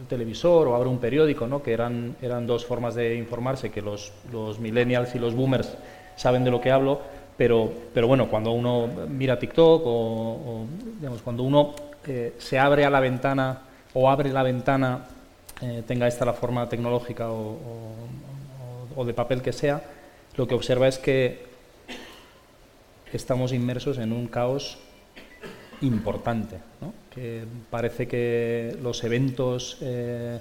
televisor 0.09 0.67
o 0.67 0.75
abre 0.75 0.89
un 0.89 0.97
periódico, 0.97 1.45
¿no? 1.45 1.61
que 1.61 1.71
eran, 1.71 2.15
eran 2.19 2.47
dos 2.47 2.65
formas 2.65 2.95
de 2.95 3.15
informarse, 3.15 3.69
que 3.69 3.83
los, 3.83 4.11
los, 4.31 4.59
millennials 4.59 5.13
y 5.13 5.19
los 5.19 5.35
boomers 5.35 5.77
saben 6.15 6.43
de 6.43 6.51
lo 6.51 6.61
que 6.61 6.71
hablo, 6.71 7.01
pero, 7.37 7.71
pero 7.93 8.07
bueno, 8.07 8.29
cuando 8.29 8.51
uno 8.51 8.87
mira 9.09 9.39
TikTok 9.39 9.81
o, 9.85 10.65
digamos, 10.99 11.21
cuando 11.21 11.43
uno 11.43 11.73
eh, 12.05 12.33
se 12.37 12.59
abre 12.59 12.85
a 12.85 12.89
la 12.89 12.99
ventana 12.99 13.61
o 13.93 14.09
abre 14.09 14.31
la 14.31 14.43
ventana, 14.43 15.05
eh, 15.61 15.83
tenga 15.87 16.07
esta 16.07 16.25
la 16.25 16.33
forma 16.33 16.67
tecnológica 16.69 17.29
o, 17.31 17.57
o 18.95 19.05
de 19.05 19.13
papel 19.13 19.41
que 19.41 19.53
sea, 19.53 19.81
lo 20.35 20.47
que 20.47 20.55
observa 20.55 20.87
es 20.87 20.97
que 20.97 21.45
estamos 23.13 23.53
inmersos 23.53 23.97
en 23.97 24.11
un 24.11 24.27
caos 24.27 24.77
importante, 25.81 26.57
que 27.13 27.43
parece 27.69 28.07
que 28.07 28.75
los 28.81 29.03
eventos, 29.03 29.77
eh, 29.81 30.39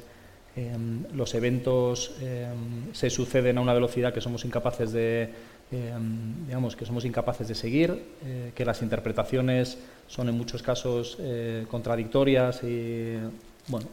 em, 0.57 1.05
los 1.14 1.35
eventos 1.35 2.14
em, 2.21 2.95
se 2.95 3.11
suceden 3.11 3.59
a 3.59 3.61
una 3.61 3.75
velocidad 3.75 4.14
que 4.14 4.21
somos 4.21 4.45
incapaces 4.45 4.93
de, 4.93 5.31
em, 5.73 6.47
digamos, 6.47 6.76
que 6.76 6.85
somos 6.85 7.05
incapaces 7.05 7.49
de 7.49 7.55
seguir, 7.55 7.91
eh, 8.25 8.52
que 8.55 8.64
las 8.64 8.83
interpretaciones 8.83 9.79
son 10.07 10.29
en 10.29 10.37
muchos 10.37 10.62
casos 10.62 11.17
eh, 11.21 11.67
contradictorias 11.71 12.62
y, 12.62 13.17
bueno, 13.69 13.87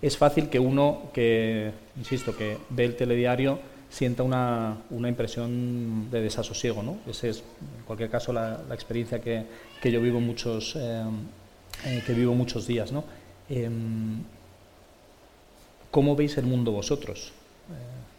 es 0.00 0.16
fácil 0.16 0.48
que 0.48 0.58
uno 0.58 1.10
que, 1.12 1.72
insisto, 1.96 2.36
que 2.36 2.56
ve 2.70 2.84
el 2.84 2.96
telediario 2.96 3.58
sienta 3.90 4.22
una, 4.22 4.78
una, 4.90 5.08
impresión 5.08 6.10
de 6.10 6.20
desasosiego. 6.20 6.82
¿no? 6.82 6.98
Esa 7.06 7.28
es, 7.28 7.38
en 7.38 7.84
cualquier 7.84 8.10
caso, 8.10 8.32
la, 8.32 8.62
la 8.68 8.74
experiencia 8.74 9.20
que, 9.20 9.44
que, 9.80 9.90
yo 9.90 10.00
vivo 10.00 10.20
muchos, 10.20 10.76
eh, 10.76 11.04
eh, 11.86 12.02
que 12.06 12.12
vivo 12.12 12.34
muchos 12.34 12.66
días. 12.66 12.92
¿no? 12.92 13.04
Em, 13.48 14.22
¿Cómo 15.90 16.14
veis 16.14 16.36
el 16.36 16.46
mundo 16.46 16.72
vosotros? 16.72 17.32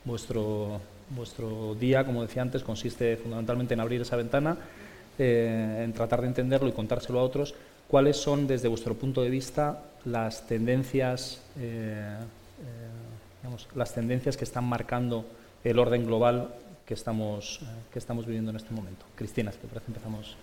Vuestro, 0.05 0.81
vuestro 1.09 1.75
día, 1.75 2.05
como 2.05 2.21
decía 2.21 2.41
antes, 2.41 2.63
consiste 2.63 3.17
fundamentalmente 3.17 3.73
en 3.73 3.79
abrir 3.79 4.01
esa 4.01 4.15
ventana, 4.15 4.57
en 5.17 5.91
tratar 5.93 6.21
de 6.21 6.27
entenderlo 6.27 6.69
y 6.69 6.71
contárselo 6.71 7.19
a 7.19 7.23
otros. 7.23 7.55
¿Cuáles 7.87 8.17
son, 8.17 8.47
desde 8.47 8.67
vuestro 8.67 8.95
punto 8.95 9.21
de 9.21 9.29
vista, 9.29 9.83
las 10.05 10.47
tendencias, 10.47 11.41
digamos, 13.41 13.67
las 13.75 13.93
tendencias 13.93 14.37
que 14.37 14.45
están 14.45 14.63
marcando 14.63 15.25
el 15.63 15.79
orden 15.79 16.05
global 16.05 16.49
que 16.85 16.95
estamos, 16.95 17.59
eh, 17.61 17.65
que 17.93 17.99
estamos 17.99 18.25
viviendo 18.25 18.49
en 18.49 18.57
este 18.57 18.73
momento. 18.73 19.05
Cristina, 19.15 19.51
si 19.51 19.59
te 19.59 19.67
parece, 19.67 19.85
empezamos. 19.89 20.35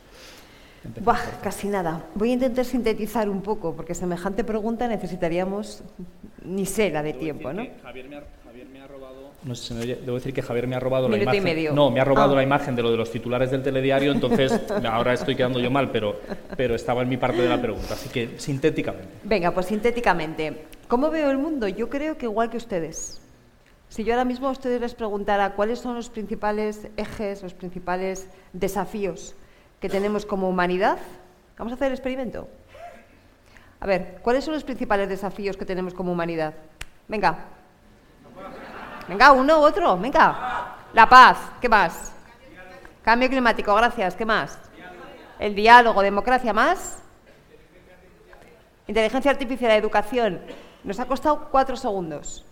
Buah, 1.02 1.40
casi 1.42 1.66
nada. 1.66 2.04
Voy 2.14 2.30
a 2.30 2.32
intentar 2.35 2.64
sintetizar 2.64 3.28
un 3.28 3.42
poco, 3.42 3.75
porque 3.75 3.96
semejante 3.96 4.44
pregunta 4.44 4.87
necesitaríamos 4.87 5.82
ni 6.44 6.64
sé 6.64 6.90
la 6.90 7.02
de 7.02 7.14
tiempo, 7.14 7.52
¿no? 7.52 7.66
Javier 7.82 8.08
me, 8.08 8.16
ha, 8.18 8.23
robado. 8.86 9.32
No 9.44 9.54
sé 9.54 9.68
si 9.68 9.75
me 9.75 9.80
oye, 9.80 9.96
debo 9.96 10.16
decir 10.16 10.32
que 10.32 10.42
Javier 10.42 10.66
me 10.66 10.76
ha 10.76 10.80
robado 10.80 11.08
la 11.08 11.16
imagen. 11.16 11.42
Y 11.42 11.44
medio. 11.44 11.72
No, 11.72 11.90
me 11.90 12.00
ha 12.00 12.04
robado 12.04 12.32
ah. 12.32 12.36
la 12.36 12.42
imagen 12.42 12.75
de 12.76 12.82
lo 12.82 12.90
de 12.90 12.96
los 12.96 13.10
titulares 13.10 13.50
del 13.50 13.62
telediario, 13.62 14.12
entonces 14.12 14.60
ahora 14.90 15.12
estoy 15.12 15.36
quedando 15.36 15.60
yo 15.60 15.70
mal, 15.70 15.90
pero, 15.90 16.20
pero 16.56 16.75
estaba 16.75 17.02
en 17.02 17.08
mi 17.08 17.16
parte 17.16 17.42
de 17.42 17.48
la 17.48 17.60
pregunta. 17.60 17.94
Así 17.94 18.08
que 18.08 18.38
sintéticamente. 18.38 19.08
Venga, 19.25 19.52
pues 19.52 19.66
sintéticamente. 19.66 20.66
¿Cómo 20.88 21.10
veo 21.10 21.30
el 21.30 21.38
mundo? 21.38 21.68
Yo 21.68 21.88
creo 21.90 22.16
que 22.16 22.26
igual 22.26 22.50
que 22.50 22.56
ustedes. 22.56 23.20
Si 23.88 24.04
yo 24.04 24.14
ahora 24.14 24.25
mismo 24.25 24.48
a 24.48 24.50
ustedes 24.50 24.80
les 24.80 24.94
preguntara 24.94 25.54
cuáles 25.54 25.78
son 25.78 25.94
los 25.94 26.10
principales 26.10 26.88
ejes, 26.96 27.42
los 27.42 27.54
principales 27.54 28.28
desafíos 28.52 29.34
que 29.80 29.88
tenemos 29.88 30.26
como 30.26 30.48
humanidad, 30.48 30.98
vamos 31.56 31.72
a 31.72 31.76
hacer 31.76 31.88
el 31.88 31.92
experimento. 31.92 32.48
A 33.78 33.86
ver, 33.86 34.18
¿cuáles 34.22 34.44
son 34.44 34.54
los 34.54 34.64
principales 34.64 35.08
desafíos 35.08 35.56
que 35.56 35.64
tenemos 35.64 35.94
como 35.94 36.12
humanidad? 36.12 36.54
Venga. 37.08 37.55
Venga, 39.08 39.32
uno, 39.32 39.60
otro, 39.60 39.96
venga. 39.96 40.75
La 40.92 41.08
paz, 41.08 41.38
¿qué 41.60 41.68
más? 41.68 42.12
Cambio 43.02 43.28
climático, 43.28 43.75
gracias, 43.75 44.16
¿qué 44.16 44.25
más? 44.25 44.58
El 45.38 45.54
diálogo, 45.54 46.02
democracia, 46.02 46.52
¿más? 46.52 46.98
Inteligencia 48.88 49.30
artificial, 49.30 49.70
educación. 49.72 50.40
Nos 50.82 50.98
ha 50.98 51.06
costado 51.06 51.48
cuatro 51.50 51.76
segundos. 51.76 52.44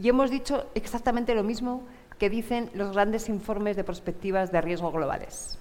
Y 0.00 0.08
hemos 0.08 0.30
dicho 0.30 0.66
exactamente 0.74 1.34
lo 1.34 1.42
mismo 1.42 1.82
que 2.18 2.30
dicen 2.30 2.70
los 2.74 2.92
grandes 2.92 3.28
informes 3.28 3.76
de 3.76 3.84
perspectivas 3.84 4.52
de 4.52 4.60
riesgo 4.60 4.92
globales. 4.92 5.58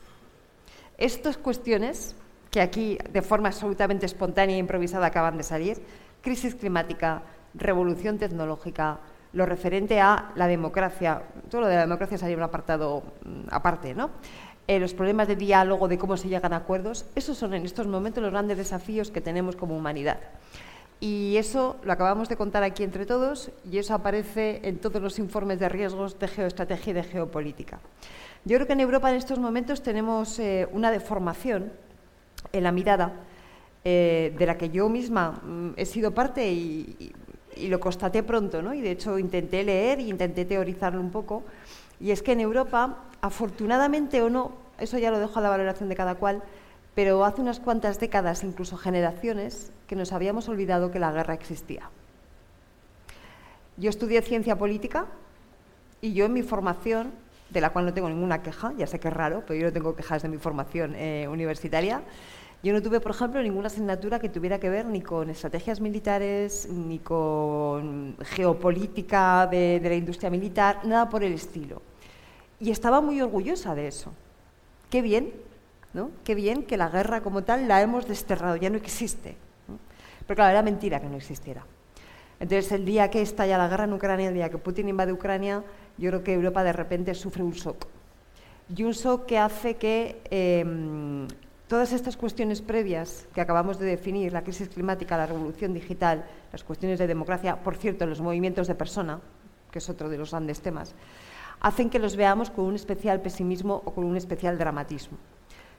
Estas 0.98 1.38
cuestiones, 1.38 2.16
que 2.52 2.62
aquí 2.62 2.98
de 3.10 3.22
forma 3.22 3.50
absolutamente 3.50 4.06
espontánea 4.06 4.56
e 4.56 4.60
improvisada 4.60 5.08
acaban 5.08 5.38
de 5.38 5.44
salir, 5.44 5.82
crisis 6.22 6.56
climática, 6.56 7.24
revolución 7.54 8.18
tecnológica, 8.18 9.00
lo 9.34 9.46
referente 9.46 10.00
a 10.00 10.32
la 10.36 10.48
democracia, 10.48 11.22
todo 11.50 11.62
lo 11.62 11.68
de 11.68 11.76
la 11.76 11.82
democracia 11.82 12.18
sería 12.18 12.38
un 12.38 12.44
apartado 12.44 13.04
mm, 13.24 13.48
aparte, 13.52 13.94
¿no? 13.94 14.10
Eh, 14.68 14.80
los 14.80 14.94
problemas 14.94 15.28
de 15.28 15.36
diálogo, 15.36 15.88
de 15.88 15.98
cómo 15.98 16.16
se 16.16 16.30
llegan 16.30 16.54
a 16.54 16.58
acuerdos, 16.58 17.06
esos 17.16 17.38
son 17.38 17.54
en 17.56 17.66
estos 17.66 17.88
momentos 17.88 18.22
los 18.22 18.32
grandes 18.32 18.58
desafíos 18.58 19.10
que 19.10 19.20
tenemos 19.20 19.56
como 19.56 19.76
humanidad. 19.76 20.20
Y 21.00 21.38
eso 21.38 21.78
lo 21.84 21.94
acabamos 21.94 22.30
de 22.30 22.36
contar 22.36 22.62
aquí 22.64 22.84
entre 22.84 23.06
todos 23.06 23.52
y 23.72 23.78
eso 23.78 23.94
aparece 23.94 24.60
en 24.64 24.78
todos 24.78 25.02
los 25.02 25.18
informes 25.18 25.60
de 25.60 25.70
riesgos 25.70 26.20
de 26.20 26.28
geoestrategia 26.28 26.92
y 26.92 26.94
de 26.94 27.04
geopolítica. 27.04 27.80
Yo 28.46 28.58
creo 28.58 28.68
que 28.68 28.74
en 28.74 28.82
Europa 28.82 29.10
en 29.10 29.16
estos 29.16 29.40
momentos 29.40 29.82
tenemos 29.82 30.38
eh, 30.40 30.68
una 30.72 30.92
deformación 30.92 31.72
en 32.52 32.64
la 32.64 32.72
mirada 32.72 33.14
eh, 33.84 34.36
de 34.38 34.46
la 34.46 34.58
que 34.58 34.70
yo 34.70 34.90
misma 34.90 35.32
mm, 35.32 35.74
he 35.78 35.86
sido 35.86 36.14
parte 36.14 36.52
y, 36.52 37.14
lo 37.68 37.80
constaté 37.80 38.24
pronto, 38.24 38.62
¿no? 38.62 38.74
y 38.74 38.82
de 38.82 38.92
hecho 38.92 39.20
intenté 39.20 39.64
leer 39.64 40.00
e 40.00 40.04
intenté 40.04 40.46
teorizarlo 40.46 41.02
un 41.02 41.12
poco. 41.12 41.44
Y 42.00 42.12
es 42.12 42.24
que 42.24 42.32
en 42.32 42.40
Europa, 42.40 42.98
afortunadamente 43.22 44.22
o 44.22 44.30
no, 44.30 44.54
eso 44.80 44.98
ya 44.98 45.12
lo 45.12 45.20
dejo 45.20 45.40
a 45.40 45.42
la 45.42 45.50
valoración 45.50 45.90
de 45.90 45.96
cada 45.96 46.16
cual, 46.16 46.42
pero 46.96 47.26
hace 47.26 47.42
unas 47.42 47.60
cuantas 47.60 48.00
décadas, 48.00 48.44
incluso 48.44 48.78
generaciones, 48.78 49.72
que 49.88 49.96
nos 49.96 50.12
habíamos 50.12 50.48
olvidado 50.50 50.92
que 50.92 51.00
la 51.00 51.12
guerra 51.12 51.34
existía. 51.34 51.90
Yo 53.78 53.90
estudié 53.90 54.22
ciencia 54.22 54.58
política 54.58 55.06
y 56.02 56.14
yo 56.14 56.26
en 56.26 56.34
mi 56.34 56.44
formación, 56.44 57.12
de 57.50 57.62
la 57.62 57.72
cual 57.72 57.86
no 57.86 57.94
tengo 57.94 58.10
ninguna 58.10 58.44
queja, 58.44 58.74
ya 58.78 58.86
sé 58.86 59.00
que 59.00 59.08
es 59.08 59.14
raro, 59.14 59.44
pero 59.48 59.60
yo 59.60 59.66
no 59.68 59.74
tengo 59.74 59.96
quejas 59.96 60.22
de 60.22 60.30
mi 60.30 60.38
formación 60.38 60.94
eh, 60.96 61.28
universitaria, 61.30 62.02
yo 62.62 62.74
no 62.74 62.82
tuve, 62.82 63.00
por 63.00 63.12
ejemplo, 63.12 63.42
ninguna 63.42 63.68
asignatura 63.68 64.20
que 64.20 64.28
tuviera 64.28 64.60
que 64.60 64.70
ver 64.70 64.86
ni 64.86 65.02
con 65.02 65.30
estrategias 65.30 65.80
militares, 65.80 66.68
ni 66.70 67.00
con 67.00 68.18
geopolítica 68.22 69.48
de, 69.48 69.80
la 69.82 69.96
industria 69.96 70.30
militar, 70.30 70.82
nada 70.84 71.10
por 71.10 71.24
el 71.24 71.34
estilo. 71.34 71.82
Y 72.60 72.72
estaba 72.72 73.00
muy 73.00 73.22
orgullosa 73.22 73.76
de 73.76 73.88
eso. 73.88 74.12
Qué 74.90 75.02
bien, 75.02 75.32
¿no? 75.94 76.12
Qué 76.26 76.36
bien 76.36 76.64
que 76.64 76.76
la 76.76 76.90
guerra 76.90 77.22
como 77.22 77.44
tal 77.44 77.66
la 77.70 77.82
hemos 77.82 78.06
desterrado, 78.08 78.58
ya 78.58 78.70
no 78.70 78.76
existe. 78.76 79.38
Pero 80.28 80.36
claro, 80.36 80.52
era 80.52 80.62
mentira 80.62 81.00
que 81.00 81.08
no 81.08 81.16
existiera. 81.16 81.64
Entonces, 82.42 82.74
el 82.74 82.84
día 82.84 83.10
que 83.10 83.22
estalla 83.22 83.58
la 83.58 83.70
guerra 83.70 83.86
en 83.86 83.94
Ucrania, 83.94 84.28
el 84.28 84.34
día 84.34 84.50
que 84.50 84.58
Putin 84.58 84.90
invade 84.90 85.14
Ucrania, 85.14 85.64
yo 85.98 86.10
creo 86.10 86.24
que 86.24 86.34
Europa 86.34 86.64
de 86.64 86.74
repente 86.74 87.16
sufre 87.16 87.42
un 87.42 87.52
shock. 87.52 87.88
Y 88.76 88.84
un 88.84 88.92
shock 88.92 89.26
que 89.26 89.38
hace 89.38 89.78
que 89.78 90.22
em, 90.30 91.28
todas 91.70 91.94
estas 91.94 92.18
cuestiones 92.18 92.64
previas 92.64 93.28
que 93.34 93.42
acabamos 93.42 93.78
de 93.78 93.86
definir, 93.86 94.34
la 94.34 94.44
crisis 94.44 94.70
climática, 94.70 95.16
la 95.16 95.28
revolución 95.28 95.72
digital, 95.72 96.26
las 96.52 96.64
cuestiones 96.64 96.98
de 96.98 97.06
democracia, 97.06 97.62
por 97.62 97.78
cierto, 97.78 98.08
los 98.08 98.22
movimientos 98.22 98.68
de 98.68 98.74
persona, 98.74 99.22
que 99.72 99.78
es 99.78 99.88
otro 99.88 100.10
de 100.10 100.18
los 100.18 100.32
grandes 100.32 100.62
temas, 100.62 100.96
hacen 101.62 101.92
que 101.92 102.00
los 102.00 102.16
veamos 102.16 102.50
con 102.50 102.66
un 102.66 102.74
especial 102.74 103.22
pesimismo 103.22 103.84
o 103.86 103.94
con 103.94 104.04
un 104.04 104.18
especial 104.18 104.58
dramatismo. 104.58 105.20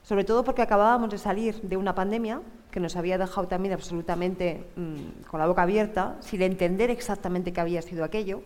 Sobre 0.05 0.23
todo 0.23 0.45
porque 0.45 0.63
acabábamos 0.63 1.11
de 1.11 1.19
salir 1.19 1.61
de 1.61 1.77
una 1.77 1.95
pandemia 1.95 2.41
que 2.71 2.79
nos 2.79 2.95
había 2.95 3.19
dejado 3.19 3.49
también 3.49 3.75
absolutamente 3.75 4.65
mm, 4.77 5.27
con 5.29 5.41
la 5.41 5.49
boca 5.49 5.63
abierta, 5.63 6.19
sin 6.21 6.41
entender 6.43 6.91
exactamente 6.91 7.53
qué 7.53 7.61
había 7.61 7.83
sido 7.83 8.05
aquello, 8.05 8.43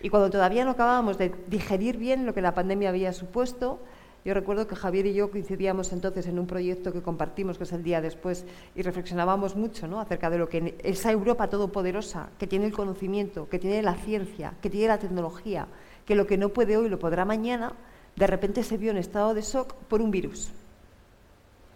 y 0.00 0.10
cuando 0.10 0.30
todavía 0.30 0.64
no 0.64 0.70
acabábamos 0.70 1.18
de 1.18 1.34
digerir 1.48 1.96
bien 1.96 2.24
lo 2.24 2.34
que 2.34 2.40
la 2.40 2.54
pandemia 2.54 2.90
había 2.90 3.12
supuesto, 3.12 3.80
yo 4.24 4.34
recuerdo 4.34 4.66
que 4.66 4.76
Javier 4.76 5.06
y 5.06 5.14
yo 5.14 5.30
coincidíamos 5.30 5.92
entonces 5.92 6.26
en 6.26 6.38
un 6.38 6.46
proyecto 6.46 6.92
que 6.92 7.02
compartimos, 7.02 7.58
que 7.58 7.64
es 7.64 7.72
el 7.72 7.82
día 7.82 8.00
después, 8.00 8.44
y 8.74 8.82
reflexionábamos 8.82 9.54
mucho 9.54 9.86
¿no? 9.86 10.00
acerca 10.00 10.30
de 10.30 10.38
lo 10.38 10.48
que 10.48 10.76
esa 10.82 11.12
Europa 11.12 11.48
todopoderosa, 11.48 12.30
que 12.38 12.46
tiene 12.46 12.66
el 12.66 12.72
conocimiento, 12.72 13.48
que 13.48 13.58
tiene 13.58 13.82
la 13.82 13.94
ciencia, 13.94 14.54
que 14.62 14.70
tiene 14.70 14.88
la 14.88 14.98
tecnología, 14.98 15.66
que 16.06 16.14
lo 16.14 16.26
que 16.26 16.38
no 16.38 16.48
puede 16.48 16.76
hoy 16.76 16.88
lo 16.88 16.98
podrá 16.98 17.24
mañana, 17.24 17.72
de 18.16 18.26
repente 18.26 18.62
se 18.62 18.78
vio 18.78 18.90
en 18.90 18.96
estado 18.96 19.34
de 19.34 19.42
shock 19.42 19.74
por 19.88 20.00
un 20.00 20.10
virus 20.10 20.52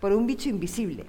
por 0.00 0.12
un 0.12 0.26
bicho 0.26 0.48
invisible. 0.48 1.06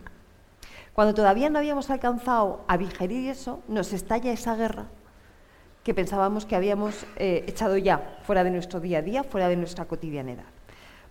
Cuando 0.94 1.14
todavía 1.14 1.50
no 1.50 1.60
habíamos 1.60 1.90
alcanzado 1.90 2.62
a 2.68 2.78
digerir 2.78 3.30
eso, 3.30 3.62
nos 3.68 3.94
estalla 3.94 4.32
esa 4.32 4.56
guerra 4.56 4.88
que 5.84 5.94
pensábamos 5.94 6.46
que 6.46 6.56
habíamos 6.56 7.06
eh, 7.16 7.46
echado 7.48 7.78
ya 7.78 8.20
fuera 8.24 8.44
de 8.44 8.52
nuestro 8.52 8.80
día 8.80 9.00
a 9.00 9.02
día, 9.02 9.24
fuera 9.24 9.48
de 9.48 9.56
nuestra 9.56 9.86
cotidianidad. 9.86 10.44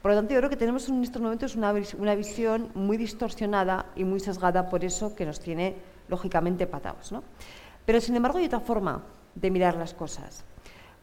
Por 0.03 0.13
lo 0.13 0.17
tanto, 0.17 0.33
yo 0.33 0.41
creo 0.41 0.51
que 0.51 0.57
tenemos 0.57 0.89
en 0.89 1.03
estos 1.03 1.21
momentos 1.21 1.57
una, 1.57 1.75
una 1.99 2.15
visión 2.15 2.71
muy 2.75 2.97
distorsionada 2.97 3.87
y 3.97 4.05
muy 4.05 4.21
sesgada 4.21 4.69
por 4.69 4.85
eso 4.85 5.15
que 5.15 5.27
nos 5.27 5.41
tiene, 5.41 5.77
lógicamente, 6.09 6.67
patados. 6.67 7.11
¿no? 7.11 7.25
Pero, 7.85 8.01
sin 8.01 8.15
embargo, 8.15 8.39
hay 8.39 8.47
otra 8.47 8.61
forma 8.61 9.03
de 9.35 9.51
mirar 9.51 9.77
las 9.77 9.95
cosas 9.95 10.45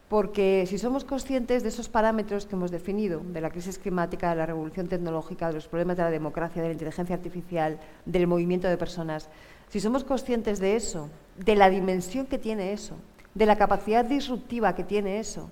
porque 0.08 0.66
si 0.68 0.78
somos 0.78 1.04
conscientes 1.04 1.64
de 1.64 1.70
esos 1.70 1.90
parámetros 1.90 2.46
que 2.46 2.56
hemos 2.56 2.70
definido, 2.70 3.22
de 3.26 3.42
la 3.42 3.50
crisis 3.50 3.80
climática, 3.80 4.30
de 4.30 4.36
la 4.36 4.46
revolución 4.46 4.88
tecnológica, 4.88 5.48
de 5.48 5.54
los 5.54 5.68
problemas 5.68 5.98
de 5.98 6.04
la 6.04 6.12
democracia, 6.12 6.62
de 6.62 6.68
la 6.68 6.74
inteligencia 6.74 7.16
artificial, 7.16 7.80
del 8.06 8.28
movimiento 8.28 8.68
de 8.68 8.78
personas, 8.78 9.30
si 9.70 9.80
somos 9.80 10.04
conscientes 10.04 10.60
de 10.60 10.76
eso, 10.76 11.10
de 11.38 11.56
la 11.56 11.70
dimensión 11.70 12.28
que 12.28 12.38
tiene 12.38 12.72
eso, 12.72 12.96
de 13.34 13.48
la 13.48 13.58
capacidad 13.58 14.06
disruptiva 14.06 14.76
que 14.76 14.84
tiene 14.84 15.20
eso 15.20 15.50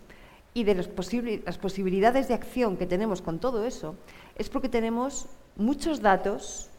y 0.54 0.64
de 0.64 0.76
las 0.76 1.58
posibilidades 1.58 2.28
de 2.28 2.34
acción 2.34 2.78
que 2.78 2.86
tenemos 2.86 3.22
con 3.22 3.40
todo 3.40 3.66
eso, 3.66 3.96
es 4.36 4.50
porque 4.50 4.70
tenemos 4.70 5.28
muchos 5.56 6.02
datos, 6.02 6.70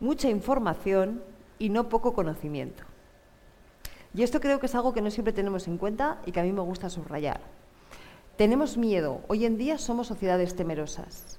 mucha 0.00 0.28
información 0.28 1.22
y 1.58 1.70
no 1.70 1.88
poco 1.88 2.12
conocimiento. 2.12 2.84
Y 4.14 4.22
esto 4.22 4.40
creo 4.40 4.60
que 4.60 4.66
es 4.66 4.74
algo 4.74 4.92
que 4.92 5.02
no 5.02 5.10
siempre 5.10 5.32
tenemos 5.32 5.68
en 5.68 5.78
cuenta 5.78 6.20
y 6.26 6.32
que 6.32 6.40
a 6.40 6.42
mí 6.42 6.52
me 6.52 6.60
gusta 6.62 6.90
subrayar. 6.90 7.40
Tenemos 8.36 8.76
miedo. 8.76 9.20
Hoy 9.28 9.44
en 9.44 9.58
día 9.58 9.78
somos 9.78 10.06
sociedades 10.06 10.54
temerosas. 10.54 11.38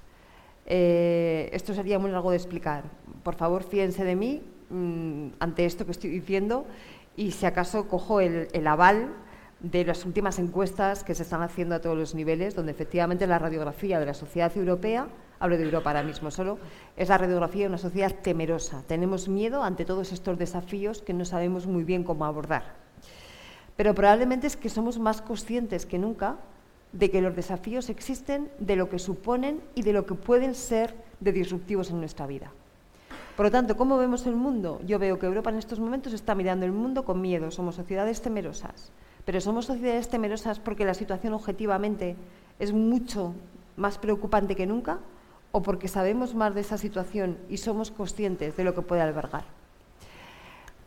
Eh, 0.66 1.50
esto 1.54 1.74
sería 1.74 1.98
muy 1.98 2.12
largo 2.12 2.32
de 2.32 2.38
explicar. 2.38 2.84
Por 3.24 3.36
favor, 3.36 3.64
fíjense 3.64 4.04
de 4.04 4.16
mí 4.16 4.44
mm, 4.70 5.30
ante 5.40 5.66
esto 5.66 5.86
que 5.86 5.92
estoy 5.92 6.10
diciendo 6.10 6.66
y 7.16 7.32
si 7.32 7.46
acaso 7.46 7.88
cojo 7.88 8.22
el, 8.22 8.48
el 8.54 8.68
aval 8.68 9.14
de 9.60 9.84
las 9.84 10.06
últimas 10.06 10.40
encuestas 10.40 11.04
que 11.04 11.16
se 11.16 11.24
están 11.24 11.42
haciendo 11.42 11.76
a 11.76 11.82
todos 11.82 11.98
los 11.98 12.16
niveles, 12.16 12.56
donde 12.56 12.72
efectivamente 12.72 13.28
la 13.28 13.40
radiografía 13.40 14.00
de 14.00 14.06
la 14.06 14.14
sociedad 14.14 14.56
europea 14.56 15.08
hablo 15.40 15.58
de 15.58 15.64
Europa 15.64 15.90
ahora 15.90 16.04
mismo 16.04 16.32
solo, 16.32 16.60
es 16.98 17.10
la 17.10 17.18
radiografía 17.18 17.64
de 17.64 17.70
una 17.70 17.78
sociedad 17.78 18.14
temerosa. 18.22 18.84
Tenemos 18.88 19.28
miedo 19.28 19.64
ante 19.64 19.86
todos 19.86 20.12
estos 20.12 20.38
desafíos 20.38 21.02
que 21.02 21.14
no 21.14 21.26
sabemos 21.26 21.66
muy 21.66 21.84
bien 21.84 22.04
cómo 22.04 22.26
abordar. 22.26 22.76
Pero 23.76 23.96
probablemente 23.96 24.48
es 24.48 24.58
que 24.58 24.70
somos 24.70 25.00
más 25.00 25.22
conscientes 25.22 25.86
que 25.86 25.98
nunca 25.98 26.38
de 26.92 27.10
que 27.10 27.22
los 27.22 27.36
desafíos 27.36 27.90
existen, 27.90 28.50
de 28.60 28.76
lo 28.76 28.90
que 28.90 29.00
suponen 29.00 29.62
y 29.76 29.84
de 29.84 29.94
lo 29.94 30.06
que 30.06 30.16
pueden 30.16 30.56
ser 30.56 30.94
de 31.20 31.32
disruptivos 31.32 31.90
en 31.92 32.00
nuestra 32.00 32.28
vida. 32.28 32.52
Por 33.38 33.46
lo 33.46 33.52
tanto, 33.52 33.78
¿cómo 33.78 33.98
vemos 33.98 34.26
el 34.26 34.36
mundo? 34.36 34.82
Yo 34.86 35.00
veo 35.00 35.18
que 35.18 35.26
Europa 35.26 35.50
en 35.50 35.58
estos 35.58 35.80
momentos 35.80 36.12
está 36.12 36.36
mirando 36.36 36.66
el 36.66 36.74
mundo 36.74 37.06
con 37.06 37.22
miedo. 37.22 37.52
Somos 37.52 37.76
sociedades 37.76 38.22
temerosas. 38.22 38.92
Pero 39.30 39.42
somos 39.42 39.70
sociedades 39.70 40.10
temerosas 40.10 40.58
porque 40.58 40.90
la 40.90 40.96
situación 40.96 41.34
objetivamente 41.34 42.16
es 42.58 42.74
mucho 42.74 43.36
más 43.78 44.00
preocupante 44.00 44.56
que 44.56 44.66
nunca 44.66 44.98
o 45.52 45.62
porque 45.62 45.88
sabemos 45.88 46.34
más 46.34 46.56
de 46.56 46.62
esa 46.62 46.80
situación 46.80 47.38
y 47.48 47.58
somos 47.58 47.92
conscientes 47.92 48.58
de 48.58 48.64
lo 48.64 48.74
que 48.74 48.82
puede 48.82 49.04
albergar. 49.04 49.44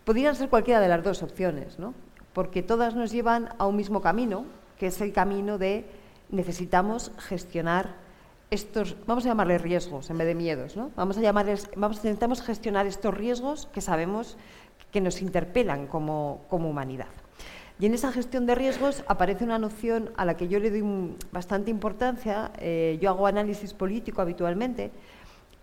Podrían 0.05 0.35
ser 0.35 0.49
cualquiera 0.49 0.81
de 0.81 0.89
las 0.89 1.05
dos 1.05 1.23
opciones, 1.23 1.79
¿no? 1.79 1.95
porque 2.33 2.65
todas 2.65 2.97
nos 2.97 3.13
llevan 3.13 3.51
a 3.59 3.67
un 3.69 3.77
mismo 3.77 4.01
camino, 4.01 4.45
que 4.77 4.89
es 4.89 5.01
el 5.01 5.13
camino 5.13 5.57
de 5.57 5.85
necesitamos 6.29 7.13
gestionar 7.19 7.95
estos, 8.51 8.97
vamos 9.07 9.25
a 9.25 9.29
llamarles 9.29 9.63
riesgos 9.63 10.11
en 10.11 10.19
vez 10.19 10.27
de 10.27 10.35
miedos, 10.35 10.77
¿no? 10.77 10.91
Vamos 10.97 11.17
a 11.17 11.21
llamarles, 11.21 11.71
vamos, 11.77 11.99
necesitamos 11.99 12.43
gestionar 12.43 12.89
estos 12.89 13.15
riesgos 13.15 13.67
que 13.67 13.81
sabemos 13.81 14.37
que 14.91 15.01
nos 15.01 15.23
interpelan 15.23 15.87
como, 15.87 16.43
como 16.49 16.69
humanidad. 16.69 17.07
Y 17.79 17.87
en 17.87 17.95
esa 17.95 18.13
gestión 18.13 18.47
de 18.47 18.55
riesgos 18.55 19.03
aparece 19.09 19.45
una 19.45 19.59
noción 19.59 20.11
a 20.17 20.25
la 20.25 20.37
que 20.37 20.49
yo 20.49 20.61
le 20.61 20.71
doy 20.71 21.17
bastante 21.33 21.71
importancia. 21.71 22.53
Eh, 22.59 22.99
yo 23.01 23.11
hago 23.11 23.27
análisis 23.27 23.75
político 23.75 24.21
habitualmente 24.21 24.93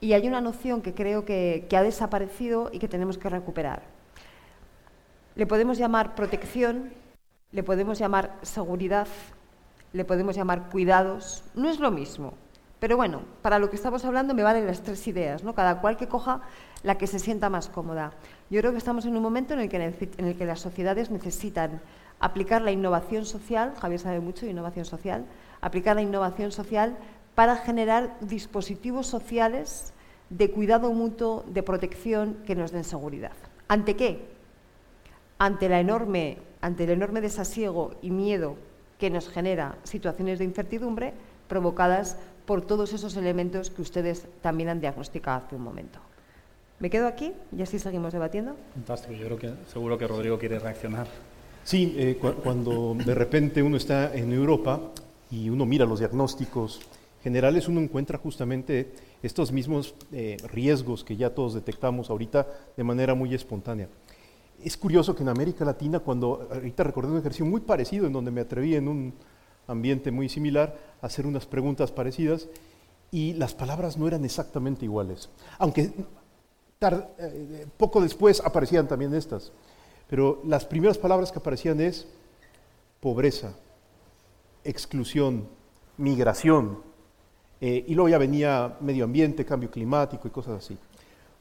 y 0.01 0.13
hay 0.13 0.27
una 0.27 0.41
noción 0.41 0.81
que 0.81 0.93
creo 0.93 1.25
que, 1.25 1.65
que 1.69 1.77
ha 1.77 1.83
desaparecido 1.83 2.69
y 2.73 2.79
que 2.79 2.87
tenemos 2.87 3.17
que 3.17 3.29
recuperar. 3.29 3.83
Le 5.35 5.45
podemos 5.45 5.77
llamar 5.77 6.15
protección, 6.15 6.91
le 7.51 7.63
podemos 7.63 7.99
llamar 7.99 8.35
seguridad, 8.41 9.07
le 9.93 10.05
podemos 10.05 10.35
llamar 10.35 10.69
cuidados. 10.69 11.43
No 11.55 11.69
es 11.69 11.79
lo 11.79 11.91
mismo, 11.91 12.33
pero 12.79 12.95
bueno, 12.95 13.21
para 13.41 13.59
lo 13.59 13.69
que 13.69 13.75
estamos 13.75 14.05
hablando 14.05 14.33
me 14.33 14.43
valen 14.43 14.65
las 14.65 14.81
tres 14.81 15.05
ideas, 15.07 15.43
¿no? 15.43 15.53
cada 15.53 15.81
cual 15.81 15.97
que 15.97 16.07
coja 16.07 16.41
la 16.83 16.97
que 16.97 17.07
se 17.07 17.19
sienta 17.19 17.49
más 17.49 17.69
cómoda. 17.69 18.13
Yo 18.49 18.59
creo 18.61 18.71
que 18.71 18.77
estamos 18.77 19.05
en 19.05 19.15
un 19.15 19.23
momento 19.23 19.53
en 19.53 19.59
el 19.59 19.69
que, 19.69 20.45
las 20.45 20.59
sociedades 20.59 21.11
necesitan 21.11 21.81
aplicar 22.19 22.61
la 22.61 22.71
innovación 22.71 23.25
social, 23.25 23.73
Javier 23.79 23.99
sabe 23.99 24.19
mucho 24.19 24.45
de 24.45 24.51
innovación 24.51 24.85
social, 24.85 25.25
aplicar 25.61 25.95
la 25.95 26.01
innovación 26.01 26.51
social 26.51 26.97
para 27.35 27.55
generar 27.57 28.17
dispositivos 28.21 29.07
sociales 29.07 29.93
de 30.29 30.51
cuidado 30.51 30.91
mutuo, 30.93 31.43
de 31.47 31.63
protección 31.63 32.37
que 32.45 32.55
nos 32.55 32.71
den 32.71 32.83
seguridad. 32.83 33.31
¿Ante 33.67 33.95
qué? 33.95 34.27
Ante, 35.37 35.65
ante 36.61 36.83
el 36.83 36.89
enorme 36.91 37.21
desasiego 37.21 37.91
y 38.01 38.11
miedo 38.11 38.57
que 38.97 39.09
nos 39.09 39.29
genera 39.29 39.77
situaciones 39.83 40.39
de 40.39 40.45
incertidumbre 40.45 41.13
provocadas 41.47 42.17
por 42.45 42.61
todos 42.61 42.93
esos 42.93 43.15
elementos 43.15 43.69
que 43.69 43.81
ustedes 43.81 44.27
también 44.41 44.69
han 44.69 44.81
diagnosticado 44.81 45.45
hace 45.45 45.55
un 45.55 45.63
momento. 45.63 45.99
¿Me 46.79 46.89
quedo 46.89 47.07
aquí 47.07 47.33
y 47.55 47.61
así 47.61 47.77
seguimos 47.77 48.13
debatiendo? 48.13 48.55
Fantástico, 48.73 49.13
yo 49.13 49.25
creo 49.25 49.37
que 49.37 49.53
seguro 49.71 49.97
que 49.97 50.07
Rodrigo 50.07 50.39
quiere 50.39 50.59
reaccionar. 50.59 51.07
Sí, 51.65 51.93
eh, 51.97 52.17
cuando 52.41 52.95
de 52.95 53.13
repente 53.13 53.61
uno 53.61 53.75
está 53.75 54.15
en 54.15 54.31
Europa 54.31 54.79
y 55.29 55.49
uno 55.49 55.65
mira 55.65 55.85
los 55.85 55.99
diagnósticos 55.99 56.79
generales, 57.21 57.67
uno 57.67 57.81
encuentra 57.81 58.17
justamente 58.17 58.93
estos 59.21 59.51
mismos 59.51 59.93
eh, 60.13 60.37
riesgos 60.53 61.03
que 61.03 61.17
ya 61.17 61.31
todos 61.31 61.53
detectamos 61.53 62.09
ahorita 62.09 62.47
de 62.77 62.83
manera 62.85 63.13
muy 63.13 63.35
espontánea. 63.35 63.89
Es 64.63 64.77
curioso 64.77 65.13
que 65.13 65.23
en 65.23 65.29
América 65.29 65.65
Latina, 65.65 65.99
cuando 65.99 66.47
ahorita 66.49 66.83
recordé 66.83 67.11
un 67.11 67.19
ejercicio 67.19 67.45
muy 67.45 67.59
parecido 67.59 68.07
en 68.07 68.13
donde 68.13 68.31
me 68.31 68.39
atreví 68.39 68.75
en 68.75 68.87
un 68.87 69.13
ambiente 69.67 70.11
muy 70.11 70.29
similar, 70.29 70.77
hacer 71.01 71.25
unas 71.25 71.45
preguntas 71.45 71.91
parecidas 71.91 72.47
y 73.11 73.33
las 73.33 73.53
palabras 73.53 73.97
no 73.97 74.07
eran 74.07 74.23
exactamente 74.23 74.85
iguales. 74.85 75.29
Aunque 75.57 75.91
eh, 76.81 77.67
poco 77.75 78.01
después 78.01 78.41
aparecían 78.43 78.87
también 78.87 79.13
estas. 79.13 79.51
Pero 80.09 80.41
las 80.45 80.65
primeras 80.65 80.97
palabras 80.97 81.31
que 81.31 81.39
aparecían 81.39 81.81
es 81.81 82.07
pobreza, 83.01 83.53
exclusión, 84.63 85.47
migración, 85.97 86.79
eh, 87.61 87.83
y 87.85 87.93
luego 87.93 88.07
ya 88.07 88.17
venía 88.17 88.77
medio 88.79 89.03
ambiente, 89.03 89.45
cambio 89.45 89.69
climático 89.69 90.27
y 90.27 90.31
cosas 90.31 90.63
así. 90.63 90.77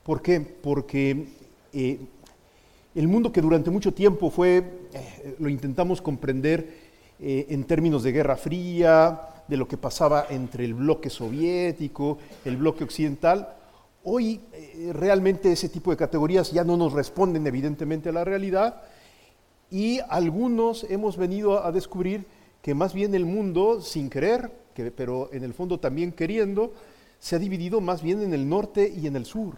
¿Por 0.03 0.21
qué? 0.21 0.41
Porque 0.41 1.29
eh, 1.73 2.01
el 2.95 3.07
mundo 3.07 3.31
que 3.31 3.41
durante 3.41 3.71
mucho 3.71 3.95
tiempo 3.95 4.31
fue, 4.31 4.89
lo 5.39 5.49
intentamos 5.49 6.03
comprender 6.03 6.89
eh, 7.21 7.47
en 7.51 7.65
términos 7.65 8.03
de 8.03 8.13
Guerra 8.13 8.37
Fría, 8.37 9.21
de 9.47 9.57
lo 9.57 9.67
que 9.67 9.77
pasaba 9.77 10.27
entre 10.31 10.65
el 10.65 10.75
bloque 10.75 11.11
soviético, 11.11 12.19
el 12.45 12.57
bloque 12.57 12.85
occidental. 12.85 13.57
Hoy 14.11 14.41
eh, 14.53 14.91
realmente 14.95 15.53
ese 15.53 15.69
tipo 15.69 15.91
de 15.91 15.99
categorías 15.99 16.51
ya 16.51 16.65
no 16.65 16.79
nos 16.79 16.95
responden 16.95 17.47
evidentemente 17.47 18.09
a 18.09 18.13
la 18.13 18.25
realidad 18.25 18.81
y 19.71 20.01
algunos 20.09 20.87
hemos 20.89 21.19
venido 21.19 21.63
a 21.63 21.71
descubrir 21.73 22.27
que 22.63 22.73
más 22.75 22.95
bien 22.95 23.15
el 23.15 23.27
mundo, 23.27 23.83
sin 23.83 24.09
querer, 24.09 24.51
que, 24.73 24.91
pero 24.91 25.29
en 25.31 25.45
el 25.45 25.53
fondo 25.53 25.79
también 25.79 26.13
queriendo, 26.13 26.73
se 27.19 27.37
ha 27.37 27.39
dividido 27.39 27.83
más 27.83 28.01
bien 28.01 28.23
en 28.23 28.33
el 28.33 28.49
norte 28.49 28.91
y 28.97 29.07
en 29.07 29.15
el 29.15 29.27
sur. 29.27 29.57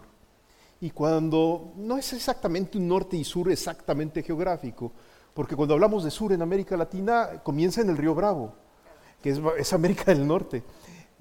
Y 0.81 0.89
cuando 0.89 1.71
no 1.77 1.97
es 1.97 2.11
exactamente 2.11 2.77
un 2.77 2.89
norte 2.89 3.15
y 3.15 3.23
sur 3.23 3.49
exactamente 3.49 4.21
geográfico, 4.21 4.91
porque 5.33 5.55
cuando 5.55 5.75
hablamos 5.75 6.03
de 6.03 6.11
sur 6.11 6.33
en 6.33 6.41
América 6.41 6.75
Latina, 6.75 7.41
comienza 7.41 7.79
en 7.79 7.89
el 7.89 7.95
río 7.95 8.13
Bravo, 8.13 8.53
que 9.23 9.29
es, 9.29 9.71
América 9.71 10.13
del 10.13 10.27
Norte. 10.27 10.61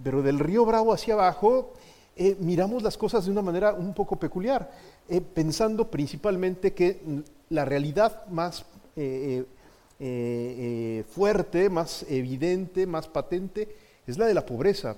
Pero 0.02 0.20
del 0.20 0.40
río 0.40 0.64
Bravo 0.64 0.92
hacia 0.92 1.14
abajo, 1.14 1.74
eh, 2.22 2.36
miramos 2.38 2.82
las 2.82 2.98
cosas 2.98 3.24
de 3.24 3.30
una 3.30 3.40
manera 3.40 3.72
un 3.72 3.94
poco 3.94 4.14
peculiar, 4.16 4.70
eh, 5.08 5.22
pensando 5.22 5.90
principalmente 5.90 6.74
que 6.74 7.00
la 7.48 7.64
realidad 7.64 8.26
más 8.26 8.62
eh, 8.94 9.42
fuerte, 11.08 11.70
más 11.70 12.04
evidente, 12.10 12.86
más 12.86 13.08
patente, 13.08 13.74
es 14.06 14.18
la 14.18 14.26
de 14.26 14.34
la 14.34 14.44
pobreza. 14.44 14.96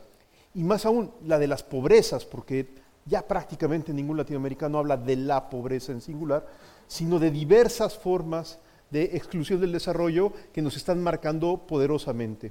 Y 0.57 0.65
más 0.65 0.85
aún, 0.85 1.13
la 1.25 1.39
de 1.39 1.47
las 1.47 1.63
pobrezas, 1.63 2.25
porque 2.25 2.67
ya 3.07 3.25
prácticamente 3.25 3.93
ningún 3.93 4.17
latinoamericano 4.17 4.79
habla 4.79 4.97
de 4.97 5.15
la 5.15 5.49
pobreza 5.49 5.93
en 5.93 6.01
singular, 6.01 6.45
sino 6.89 7.21
de 7.21 7.31
diversas 7.31 7.97
formas 7.97 8.59
de 8.91 9.05
exclusión 9.15 9.61
del 9.61 9.71
desarrollo 9.71 10.33
que 10.53 10.61
nos 10.61 10.77
están 10.77 11.01
marcando 11.01 11.57
poderosamente. 11.69 12.51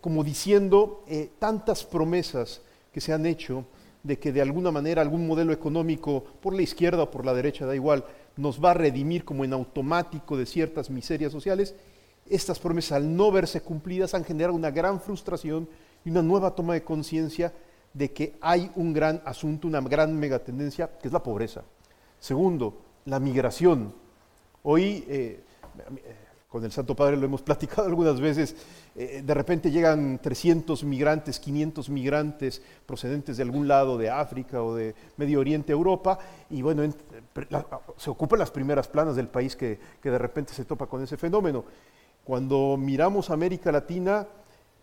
Como 0.00 0.24
diciendo 0.24 1.04
tantas 1.38 1.84
promesas 1.84 2.62
que 2.92 3.00
se 3.00 3.12
han 3.12 3.26
hecho 3.26 3.64
de 4.02 4.18
que 4.18 4.32
de 4.32 4.40
alguna 4.40 4.70
manera 4.70 5.02
algún 5.02 5.26
modelo 5.26 5.52
económico, 5.52 6.24
por 6.40 6.54
la 6.54 6.62
izquierda 6.62 7.02
o 7.02 7.10
por 7.10 7.26
la 7.26 7.34
derecha, 7.34 7.66
da 7.66 7.74
igual, 7.74 8.04
nos 8.36 8.62
va 8.62 8.70
a 8.70 8.74
redimir 8.74 9.24
como 9.24 9.44
en 9.44 9.52
automático 9.52 10.36
de 10.36 10.46
ciertas 10.46 10.88
miserias 10.88 11.32
sociales, 11.32 11.74
estas 12.28 12.58
promesas 12.58 12.92
al 12.92 13.16
no 13.16 13.30
verse 13.30 13.60
cumplidas 13.60 14.14
han 14.14 14.24
generado 14.24 14.54
una 14.54 14.70
gran 14.70 15.00
frustración 15.00 15.68
y 16.04 16.10
una 16.10 16.22
nueva 16.22 16.54
toma 16.54 16.74
de 16.74 16.84
conciencia 16.84 17.52
de 17.92 18.12
que 18.12 18.36
hay 18.40 18.70
un 18.76 18.92
gran 18.92 19.20
asunto, 19.24 19.66
una 19.66 19.80
gran 19.80 20.16
megatendencia, 20.16 20.88
que 21.00 21.08
es 21.08 21.12
la 21.12 21.22
pobreza. 21.22 21.64
Segundo, 22.20 22.82
la 23.04 23.18
migración. 23.18 23.92
Hoy, 24.62 25.04
eh, 25.08 25.40
con 26.48 26.64
el 26.64 26.70
Santo 26.70 26.94
Padre 26.94 27.16
lo 27.16 27.26
hemos 27.26 27.42
platicado 27.50 27.88
algunas 27.88 28.20
veces, 28.20 28.54
eh, 29.02 29.22
de 29.24 29.32
repente 29.32 29.70
llegan 29.70 30.18
300 30.18 30.84
migrantes, 30.84 31.40
500 31.40 31.88
migrantes 31.88 32.60
procedentes 32.84 33.38
de 33.38 33.42
algún 33.42 33.66
lado 33.66 33.96
de 33.96 34.10
África 34.10 34.62
o 34.62 34.74
de 34.74 34.94
Medio 35.16 35.40
Oriente, 35.40 35.72
Europa, 35.72 36.18
y 36.50 36.60
bueno, 36.60 36.82
se 37.96 38.10
ocupan 38.10 38.38
las 38.38 38.50
primeras 38.50 38.88
planas 38.88 39.16
del 39.16 39.28
país 39.28 39.56
que, 39.56 39.78
que 40.02 40.10
de 40.10 40.18
repente 40.18 40.52
se 40.52 40.66
topa 40.66 40.86
con 40.86 41.02
ese 41.02 41.16
fenómeno. 41.16 41.64
Cuando 42.24 42.76
miramos 42.76 43.30
América 43.30 43.72
Latina, 43.72 44.26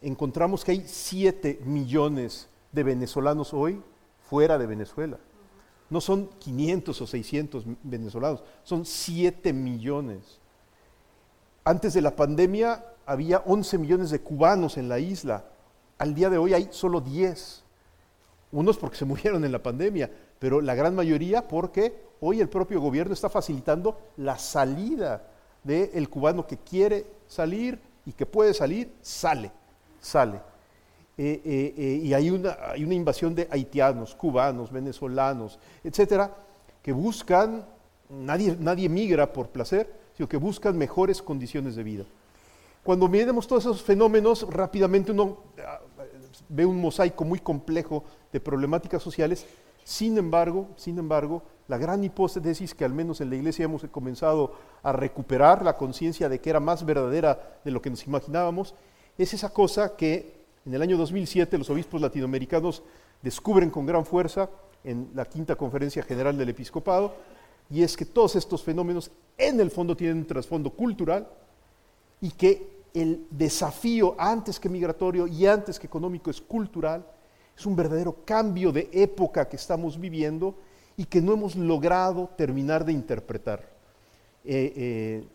encontramos 0.01 0.65
que 0.65 0.71
hay 0.71 0.84
7 0.84 1.60
millones 1.65 2.49
de 2.71 2.82
venezolanos 2.82 3.53
hoy 3.53 3.84
fuera 4.27 4.58
de 4.58 4.65
Venezuela. 4.65 5.19
No 5.91 6.01
son 6.01 6.27
500 6.39 6.99
o 6.99 7.06
600 7.06 7.65
venezolanos, 7.84 8.43
son 8.63 8.84
7 8.84 9.53
millones. 9.53 10.39
Antes 11.63 11.93
de 11.93 12.01
la 12.01 12.15
pandemia 12.15 12.84
había 13.08 13.39
11 13.39 13.78
millones 13.78 14.10
de 14.12 14.20
cubanos 14.20 14.78
en 14.78 14.89
la 14.89 15.00
isla. 15.00 15.46
Al 15.98 16.13
día 16.13 16.30
de 16.30 16.38
hoy 16.38 16.54
hay 16.54 16.67
solo 16.72 17.02
10. 17.02 17.63
Unos 18.52 18.78
porque 18.78 18.98
se 18.98 19.06
murieron 19.12 19.43
en 19.46 19.52
la 19.52 19.63
pandemia, 19.63 20.12
pero 20.38 20.62
la 20.62 20.76
gran 20.76 20.93
mayoría 20.93 21.48
porque 21.48 22.06
hoy 22.20 22.41
el 22.41 22.50
propio 22.50 22.82
gobierno 22.82 23.13
está 23.13 23.30
facilitando 23.30 23.98
la 24.17 24.38
salida 24.38 25.24
del 25.63 26.10
cubano 26.10 26.46
que 26.46 26.58
quiere 26.58 27.06
salir 27.28 27.80
y 28.06 28.12
que 28.12 28.26
puede 28.26 28.54
salir, 28.54 28.93
sale, 29.02 29.52
sale. 30.00 30.39
Eh, 31.17 31.41
eh, 31.43 31.74
eh, 31.78 32.02
y 32.04 32.13
hay 32.13 32.30
una, 32.30 32.58
hay 32.72 32.84
una 32.84 32.93
invasión 32.93 33.34
de 33.34 33.48
haitianos, 33.50 34.15
cubanos, 34.15 34.72
venezolanos, 34.72 35.60
etcétera, 35.84 36.36
que 36.82 36.91
buscan, 36.91 37.65
nadie, 38.10 38.56
nadie 38.60 38.88
migra 38.88 39.34
por 39.34 39.50
placer, 39.50 39.91
sino 40.15 40.30
que 40.30 40.38
buscan 40.38 40.78
mejores 40.78 41.22
condiciones 41.22 41.76
de 41.76 41.84
vida. 41.84 42.06
Cuando 42.88 43.10
miremos 43.10 43.45
todos 43.45 43.65
esos 43.65 43.82
fenómenos, 43.82 44.47
rápidamente 44.50 45.12
uno 45.12 45.39
ah, 45.60 45.82
ve 46.47 46.65
un 46.65 46.80
mosaico 46.80 47.26
muy 47.26 47.38
complejo 47.38 48.06
de 48.32 48.39
problemáticas 48.39 49.04
sociales. 49.04 49.45
Sin 49.84 50.17
embargo, 50.17 50.69
sin 50.78 50.97
embargo, 50.97 51.43
la 51.67 51.78
gran 51.78 52.02
hipótesis 52.02 52.73
que 52.73 52.86
al 52.86 52.93
menos 52.93 53.19
en 53.19 53.30
la 53.30 53.36
iglesia 53.36 53.65
hemos 53.65 53.84
comenzado 53.91 54.54
a 54.84 54.93
recuperar 54.93 55.65
la 55.65 55.76
conciencia 55.76 56.30
de 56.30 56.39
que 56.39 56.50
era 56.50 56.62
más 56.62 56.86
verdadera 56.86 57.60
de 57.65 57.71
lo 57.71 57.82
que 57.82 57.89
nos 57.89 58.08
imaginábamos, 58.08 58.73
es 59.17 59.34
esa 59.34 59.50
cosa 59.50 59.97
que 59.97 60.45
en 60.65 60.73
el 60.73 60.82
año 60.82 60.95
2007 60.95 61.58
los 61.58 61.69
obispos 61.69 62.00
latinoamericanos 62.00 62.84
descubren 63.21 63.69
con 63.69 63.86
gran 63.86 64.06
fuerza 64.06 64.50
en 64.86 65.10
la 65.13 65.26
quinta 65.26 65.58
conferencia 65.58 66.04
general 66.04 66.38
del 66.38 66.47
episcopado, 66.47 67.15
y 67.69 67.84
es 67.84 67.97
que 67.97 68.06
todos 68.06 68.38
estos 68.38 68.63
fenómenos 68.63 69.12
en 69.38 69.60
el 69.60 69.71
fondo 69.71 69.97
tienen 69.97 70.19
un 70.19 70.26
trasfondo 70.26 70.69
cultural 70.69 71.28
y 72.21 72.32
que 72.32 72.76
el 72.93 73.28
desafío 73.30 74.15
antes 74.17 74.60
que 74.60 74.69
migratorio 74.69 75.28
y 75.28 75.45
antes 75.45 75.80
que 75.80 75.88
económico 75.88 76.30
es 76.30 76.41
cultural, 76.41 77.06
es 77.58 77.65
un 77.65 77.76
verdadero 77.76 78.17
cambio 78.23 78.71
de 78.71 78.89
época 78.91 79.47
que 79.47 79.56
estamos 79.56 80.00
viviendo 80.00 80.56
y 80.95 81.06
que 81.06 81.21
no 81.21 81.34
hemos 81.34 81.56
logrado 81.56 82.30
terminar 82.36 82.86
de 82.86 82.93
interpretar. 82.93 83.60
Eh, 84.43 84.73
eh, 84.76 85.28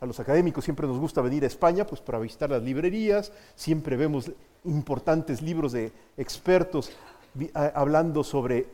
a, 0.00 0.06
los 0.06 0.18
académicos 0.18 0.64
siempre 0.64 0.86
nos 0.86 0.98
gusta 0.98 1.20
venir 1.20 1.44
a 1.44 1.46
España 1.46 1.86
pues, 1.86 2.00
para 2.00 2.18
visitar 2.18 2.50
las 2.50 2.62
librerías, 2.62 3.32
siempre 3.54 3.96
vemos 3.96 4.30
importantes 4.64 5.42
libros 5.42 5.72
de 5.72 5.92
expertos 6.16 6.90
hablando 7.54 8.24
sobre 8.24 8.66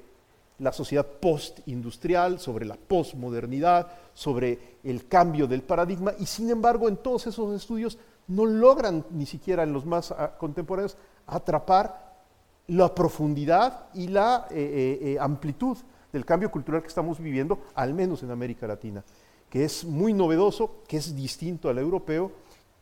la 0.58 0.72
sociedad 0.72 1.06
postindustrial, 1.06 2.40
sobre 2.40 2.64
la 2.64 2.76
posmodernidad, 2.76 3.88
sobre 4.14 4.76
el 4.84 5.06
cambio 5.06 5.46
del 5.46 5.62
paradigma, 5.62 6.14
y 6.18 6.26
sin 6.26 6.48
embargo 6.50 6.88
en 6.88 6.96
todos 6.96 7.26
esos 7.26 7.54
estudios 7.54 7.98
no 8.28 8.44
logran 8.44 9.04
ni 9.10 9.26
siquiera 9.26 9.62
en 9.62 9.72
los 9.72 9.86
más 9.86 10.10
ah, 10.10 10.36
contemporáneos 10.38 10.96
atrapar 11.26 12.06
la 12.68 12.94
profundidad 12.94 13.86
y 13.94 14.08
la 14.08 14.46
eh, 14.50 14.56
eh, 14.56 15.12
eh, 15.12 15.18
amplitud 15.20 15.76
del 16.12 16.24
cambio 16.24 16.50
cultural 16.50 16.82
que 16.82 16.88
estamos 16.88 17.20
viviendo, 17.20 17.60
al 17.74 17.94
menos 17.94 18.22
en 18.22 18.30
América 18.30 18.66
Latina, 18.66 19.04
que 19.48 19.64
es 19.64 19.84
muy 19.84 20.12
novedoso, 20.12 20.82
que 20.88 20.96
es 20.96 21.14
distinto 21.14 21.68
al 21.68 21.78
europeo. 21.78 22.32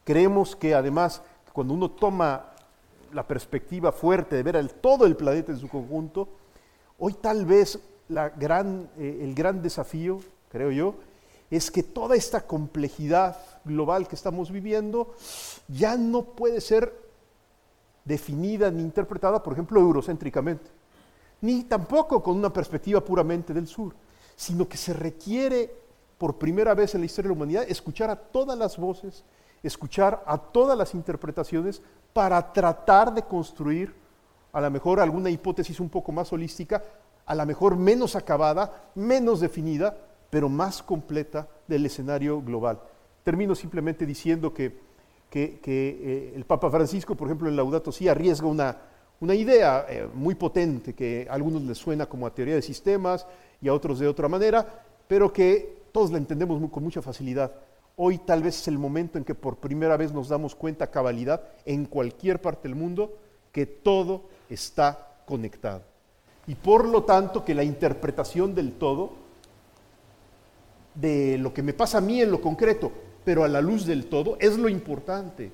Creemos 0.04 0.56
que 0.56 0.74
además 0.74 1.22
cuando 1.52 1.74
uno 1.74 1.90
toma 1.90 2.52
la 3.12 3.26
perspectiva 3.26 3.92
fuerte 3.92 4.36
de 4.36 4.42
ver 4.42 4.68
todo 4.72 5.06
el 5.06 5.16
planeta 5.16 5.52
en 5.52 5.58
su 5.58 5.68
conjunto, 5.68 6.28
hoy 6.98 7.14
tal 7.14 7.44
vez 7.44 7.78
la 8.08 8.28
gran, 8.28 8.88
el 8.98 9.34
gran 9.34 9.62
desafío, 9.62 10.20
creo 10.50 10.70
yo, 10.70 10.94
es 11.50 11.70
que 11.70 11.82
toda 11.82 12.16
esta 12.16 12.46
complejidad 12.46 13.36
global 13.64 14.08
que 14.08 14.16
estamos 14.16 14.50
viviendo 14.50 15.14
ya 15.68 15.96
no 15.96 16.22
puede 16.22 16.60
ser 16.60 17.04
definida 18.04 18.70
ni 18.70 18.82
interpretada, 18.82 19.42
por 19.42 19.52
ejemplo, 19.52 19.80
eurocéntricamente, 19.80 20.70
ni 21.40 21.64
tampoco 21.64 22.22
con 22.22 22.36
una 22.36 22.52
perspectiva 22.52 23.02
puramente 23.02 23.54
del 23.54 23.66
sur, 23.66 23.94
sino 24.36 24.68
que 24.68 24.76
se 24.76 24.92
requiere 24.92 25.84
por 26.18 26.36
primera 26.36 26.74
vez 26.74 26.94
en 26.94 27.00
la 27.00 27.06
historia 27.06 27.28
de 27.28 27.34
la 27.34 27.36
humanidad 27.36 27.64
escuchar 27.68 28.10
a 28.10 28.16
todas 28.16 28.58
las 28.58 28.76
voces, 28.76 29.24
escuchar 29.62 30.22
a 30.26 30.38
todas 30.38 30.76
las 30.76 30.94
interpretaciones 30.94 31.82
para 32.12 32.52
tratar 32.52 33.12
de 33.12 33.22
construir 33.22 33.94
a 34.52 34.60
lo 34.60 34.70
mejor 34.70 35.00
alguna 35.00 35.30
hipótesis 35.30 35.80
un 35.80 35.88
poco 35.88 36.12
más 36.12 36.32
holística, 36.32 36.82
a 37.26 37.34
lo 37.34 37.44
mejor 37.44 37.76
menos 37.76 38.14
acabada, 38.14 38.90
menos 38.94 39.40
definida, 39.40 39.96
pero 40.30 40.48
más 40.48 40.82
completa 40.82 41.48
del 41.66 41.86
escenario 41.86 42.40
global. 42.42 42.80
Termino 43.22 43.54
simplemente 43.54 44.06
diciendo 44.06 44.52
que, 44.52 44.84
eh, 45.32 46.32
el 46.36 46.44
Papa 46.44 46.70
Francisco, 46.70 47.14
por 47.14 47.26
ejemplo, 47.26 47.48
en 47.48 47.56
Laudato 47.56 47.90
Si 47.90 48.06
arriesga 48.06 48.46
una, 48.46 48.76
una 49.20 49.34
idea 49.34 49.86
eh, 49.88 50.08
muy 50.12 50.34
potente 50.34 50.94
que 50.94 51.26
a 51.28 51.34
algunos 51.34 51.62
les 51.62 51.78
suena 51.78 52.06
como 52.06 52.26
a 52.26 52.34
teoría 52.34 52.54
de 52.54 52.62
sistemas 52.62 53.26
y 53.60 53.68
a 53.68 53.74
otros 53.74 53.98
de 53.98 54.06
otra 54.06 54.28
manera, 54.28 54.84
pero 55.08 55.32
que 55.32 55.84
todos 55.92 56.10
la 56.10 56.18
entendemos 56.18 56.70
con 56.70 56.82
mucha 56.82 57.02
facilidad. 57.02 57.52
Hoy 57.96 58.18
tal 58.18 58.42
vez 58.42 58.60
es 58.60 58.68
el 58.68 58.78
momento 58.78 59.18
en 59.18 59.24
que 59.24 59.34
por 59.34 59.58
primera 59.58 59.96
vez 59.96 60.12
nos 60.12 60.28
damos 60.28 60.54
cuenta 60.54 60.90
cabalidad 60.90 61.42
en 61.64 61.86
cualquier 61.86 62.40
parte 62.40 62.68
del 62.68 62.74
mundo 62.74 63.16
que 63.52 63.66
todo 63.66 64.24
está 64.50 65.20
conectado. 65.24 65.82
Y 66.46 66.56
por 66.56 66.86
lo 66.86 67.04
tanto 67.04 67.44
que 67.44 67.54
la 67.54 67.62
interpretación 67.62 68.54
del 68.54 68.72
todo 68.72 69.23
de 70.94 71.38
lo 71.38 71.52
que 71.52 71.62
me 71.62 71.72
pasa 71.72 71.98
a 71.98 72.00
mí 72.00 72.20
en 72.20 72.30
lo 72.30 72.40
concreto, 72.40 72.92
pero 73.24 73.44
a 73.44 73.48
la 73.48 73.60
luz 73.60 73.86
del 73.86 74.06
todo, 74.06 74.36
es 74.40 74.56
lo 74.58 74.68
importante. 74.68 75.50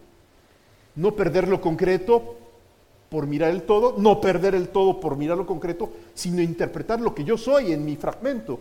No 0.97 1.15
perder 1.15 1.49
lo 1.49 1.61
concreto 1.61 2.37
por 3.09 3.27
mirar 3.27 3.51
el 3.51 3.63
todo, 3.63 3.95
no 3.99 4.21
perder 4.21 4.55
el 4.55 4.69
todo 4.69 5.01
por 5.01 5.17
mirar 5.17 5.37
lo 5.37 5.47
concreto, 5.47 5.91
sino 6.15 6.43
interpretar 6.43 7.01
lo 7.01 7.15
que 7.15 7.25
yo 7.25 7.37
soy 7.37 7.73
en 7.73 7.85
mi 7.85 7.97
fragmento 7.97 8.61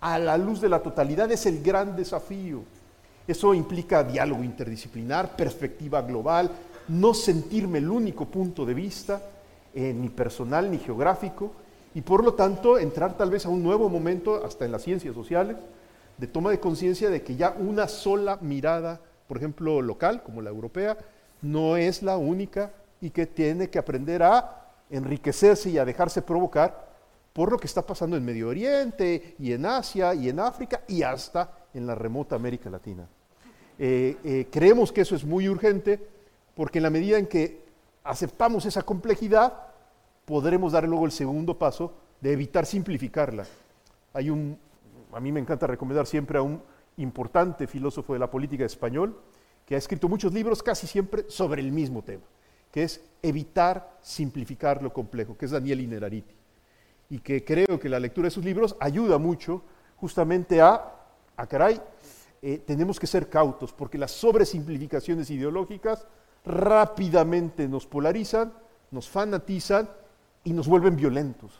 a 0.00 0.18
la 0.18 0.38
luz 0.38 0.60
de 0.60 0.68
la 0.68 0.82
totalidad 0.82 1.30
es 1.30 1.46
el 1.46 1.62
gran 1.62 1.94
desafío. 1.94 2.62
Eso 3.26 3.54
implica 3.54 4.02
diálogo 4.02 4.42
interdisciplinar, 4.42 5.36
perspectiva 5.36 6.02
global, 6.02 6.50
no 6.88 7.14
sentirme 7.14 7.78
el 7.78 7.90
único 7.90 8.24
punto 8.24 8.64
de 8.64 8.74
vista, 8.74 9.22
eh, 9.74 9.94
ni 9.94 10.08
personal 10.08 10.70
ni 10.70 10.78
geográfico, 10.78 11.52
y 11.94 12.00
por 12.00 12.24
lo 12.24 12.34
tanto 12.34 12.78
entrar 12.78 13.16
tal 13.16 13.30
vez 13.30 13.46
a 13.46 13.50
un 13.50 13.62
nuevo 13.62 13.88
momento, 13.88 14.44
hasta 14.44 14.64
en 14.64 14.72
las 14.72 14.82
ciencias 14.82 15.14
sociales, 15.14 15.56
de 16.20 16.26
toma 16.26 16.50
de 16.50 16.60
conciencia 16.60 17.08
de 17.08 17.22
que 17.22 17.34
ya 17.34 17.56
una 17.58 17.88
sola 17.88 18.38
mirada, 18.42 19.00
por 19.26 19.38
ejemplo, 19.38 19.80
local, 19.80 20.22
como 20.22 20.42
la 20.42 20.50
europea, 20.50 20.98
no 21.40 21.78
es 21.78 22.02
la 22.02 22.18
única 22.18 22.72
y 23.00 23.08
que 23.08 23.26
tiene 23.26 23.70
que 23.70 23.78
aprender 23.78 24.22
a 24.22 24.68
enriquecerse 24.90 25.70
y 25.70 25.78
a 25.78 25.84
dejarse 25.86 26.20
provocar 26.20 26.90
por 27.32 27.50
lo 27.50 27.58
que 27.58 27.66
está 27.66 27.86
pasando 27.86 28.18
en 28.18 28.24
Medio 28.24 28.48
Oriente 28.48 29.34
y 29.38 29.52
en 29.52 29.64
Asia 29.64 30.14
y 30.14 30.28
en 30.28 30.40
África 30.40 30.82
y 30.86 31.02
hasta 31.02 31.50
en 31.72 31.86
la 31.86 31.94
remota 31.94 32.36
América 32.36 32.68
Latina. 32.68 33.08
Eh, 33.78 34.18
eh, 34.22 34.48
creemos 34.50 34.92
que 34.92 35.00
eso 35.00 35.16
es 35.16 35.24
muy 35.24 35.48
urgente 35.48 36.06
porque 36.54 36.80
en 36.80 36.82
la 36.82 36.90
medida 36.90 37.16
en 37.16 37.26
que 37.26 37.62
aceptamos 38.04 38.66
esa 38.66 38.82
complejidad, 38.82 39.54
podremos 40.26 40.72
dar 40.72 40.86
luego 40.86 41.06
el 41.06 41.12
segundo 41.12 41.56
paso 41.56 41.94
de 42.20 42.32
evitar 42.32 42.66
simplificarla. 42.66 43.46
Hay 44.12 44.28
un, 44.28 44.58
a 45.12 45.20
mí 45.20 45.32
me 45.32 45.40
encanta 45.40 45.66
recomendar 45.66 46.06
siempre 46.06 46.38
a 46.38 46.42
un 46.42 46.62
importante 46.96 47.66
filósofo 47.66 48.12
de 48.12 48.18
la 48.18 48.30
política 48.30 48.64
español 48.64 49.20
que 49.64 49.74
ha 49.74 49.78
escrito 49.78 50.08
muchos 50.08 50.32
libros 50.32 50.62
casi 50.62 50.86
siempre 50.86 51.24
sobre 51.28 51.62
el 51.62 51.72
mismo 51.72 52.02
tema, 52.02 52.24
que 52.70 52.82
es 52.82 53.00
evitar 53.22 53.98
simplificar 54.00 54.82
lo 54.82 54.92
complejo, 54.92 55.36
que 55.36 55.44
es 55.44 55.50
Daniel 55.50 55.80
Inerariti. 55.80 56.34
Y 57.10 57.20
que 57.20 57.44
creo 57.44 57.78
que 57.78 57.88
la 57.88 58.00
lectura 58.00 58.26
de 58.26 58.30
sus 58.30 58.44
libros 58.44 58.76
ayuda 58.80 59.18
mucho 59.18 59.62
justamente 59.96 60.60
a, 60.60 60.92
a 61.36 61.46
caray, 61.46 61.80
eh, 62.42 62.58
tenemos 62.58 62.98
que 62.98 63.06
ser 63.06 63.28
cautos, 63.28 63.72
porque 63.72 63.98
las 63.98 64.12
sobresimplificaciones 64.12 65.30
ideológicas 65.30 66.06
rápidamente 66.44 67.68
nos 67.68 67.86
polarizan, 67.86 68.52
nos 68.90 69.08
fanatizan 69.08 69.88
y 70.44 70.52
nos 70.52 70.66
vuelven 70.66 70.96
violentos. 70.96 71.52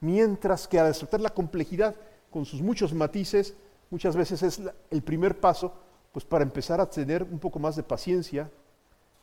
Mientras 0.00 0.66
que 0.66 0.78
al 0.78 0.88
aceptar 0.88 1.20
la 1.20 1.30
complejidad 1.30 1.94
con 2.34 2.44
sus 2.44 2.60
muchos 2.60 2.92
matices, 2.92 3.54
muchas 3.90 4.16
veces 4.16 4.42
es 4.42 4.60
el 4.90 5.02
primer 5.02 5.38
paso 5.38 5.72
pues 6.10 6.24
para 6.24 6.42
empezar 6.42 6.80
a 6.80 6.90
tener 6.90 7.22
un 7.22 7.38
poco 7.38 7.60
más 7.60 7.76
de 7.76 7.84
paciencia, 7.84 8.50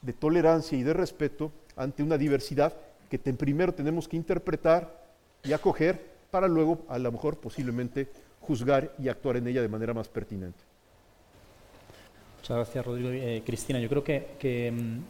de 0.01 0.13
tolerancia 0.13 0.77
y 0.77 0.83
de 0.83 0.93
respeto 0.93 1.51
ante 1.75 2.03
una 2.03 2.17
diversidad 2.17 2.73
que 3.09 3.19
primero 3.19 3.73
tenemos 3.73 4.07
que 4.07 4.15
interpretar 4.15 5.11
y 5.43 5.51
acoger 5.51 6.01
para 6.31 6.47
luego 6.47 6.85
a 6.87 6.97
lo 6.99 7.11
mejor 7.11 7.35
posiblemente 7.37 8.07
juzgar 8.39 8.93
y 8.97 9.09
actuar 9.09 9.35
en 9.35 9.47
ella 9.47 9.61
de 9.61 9.67
manera 9.67 9.93
más 9.93 10.07
pertinente. 10.07 10.63
Muchas 12.37 12.55
gracias, 12.55 12.85
Rodrigo. 12.85 13.09
Eh, 13.11 13.43
Cristina, 13.45 13.77
yo 13.77 13.89
creo 13.89 14.05
que, 14.05 14.71
mm, 14.71 14.75
em, 14.77 15.03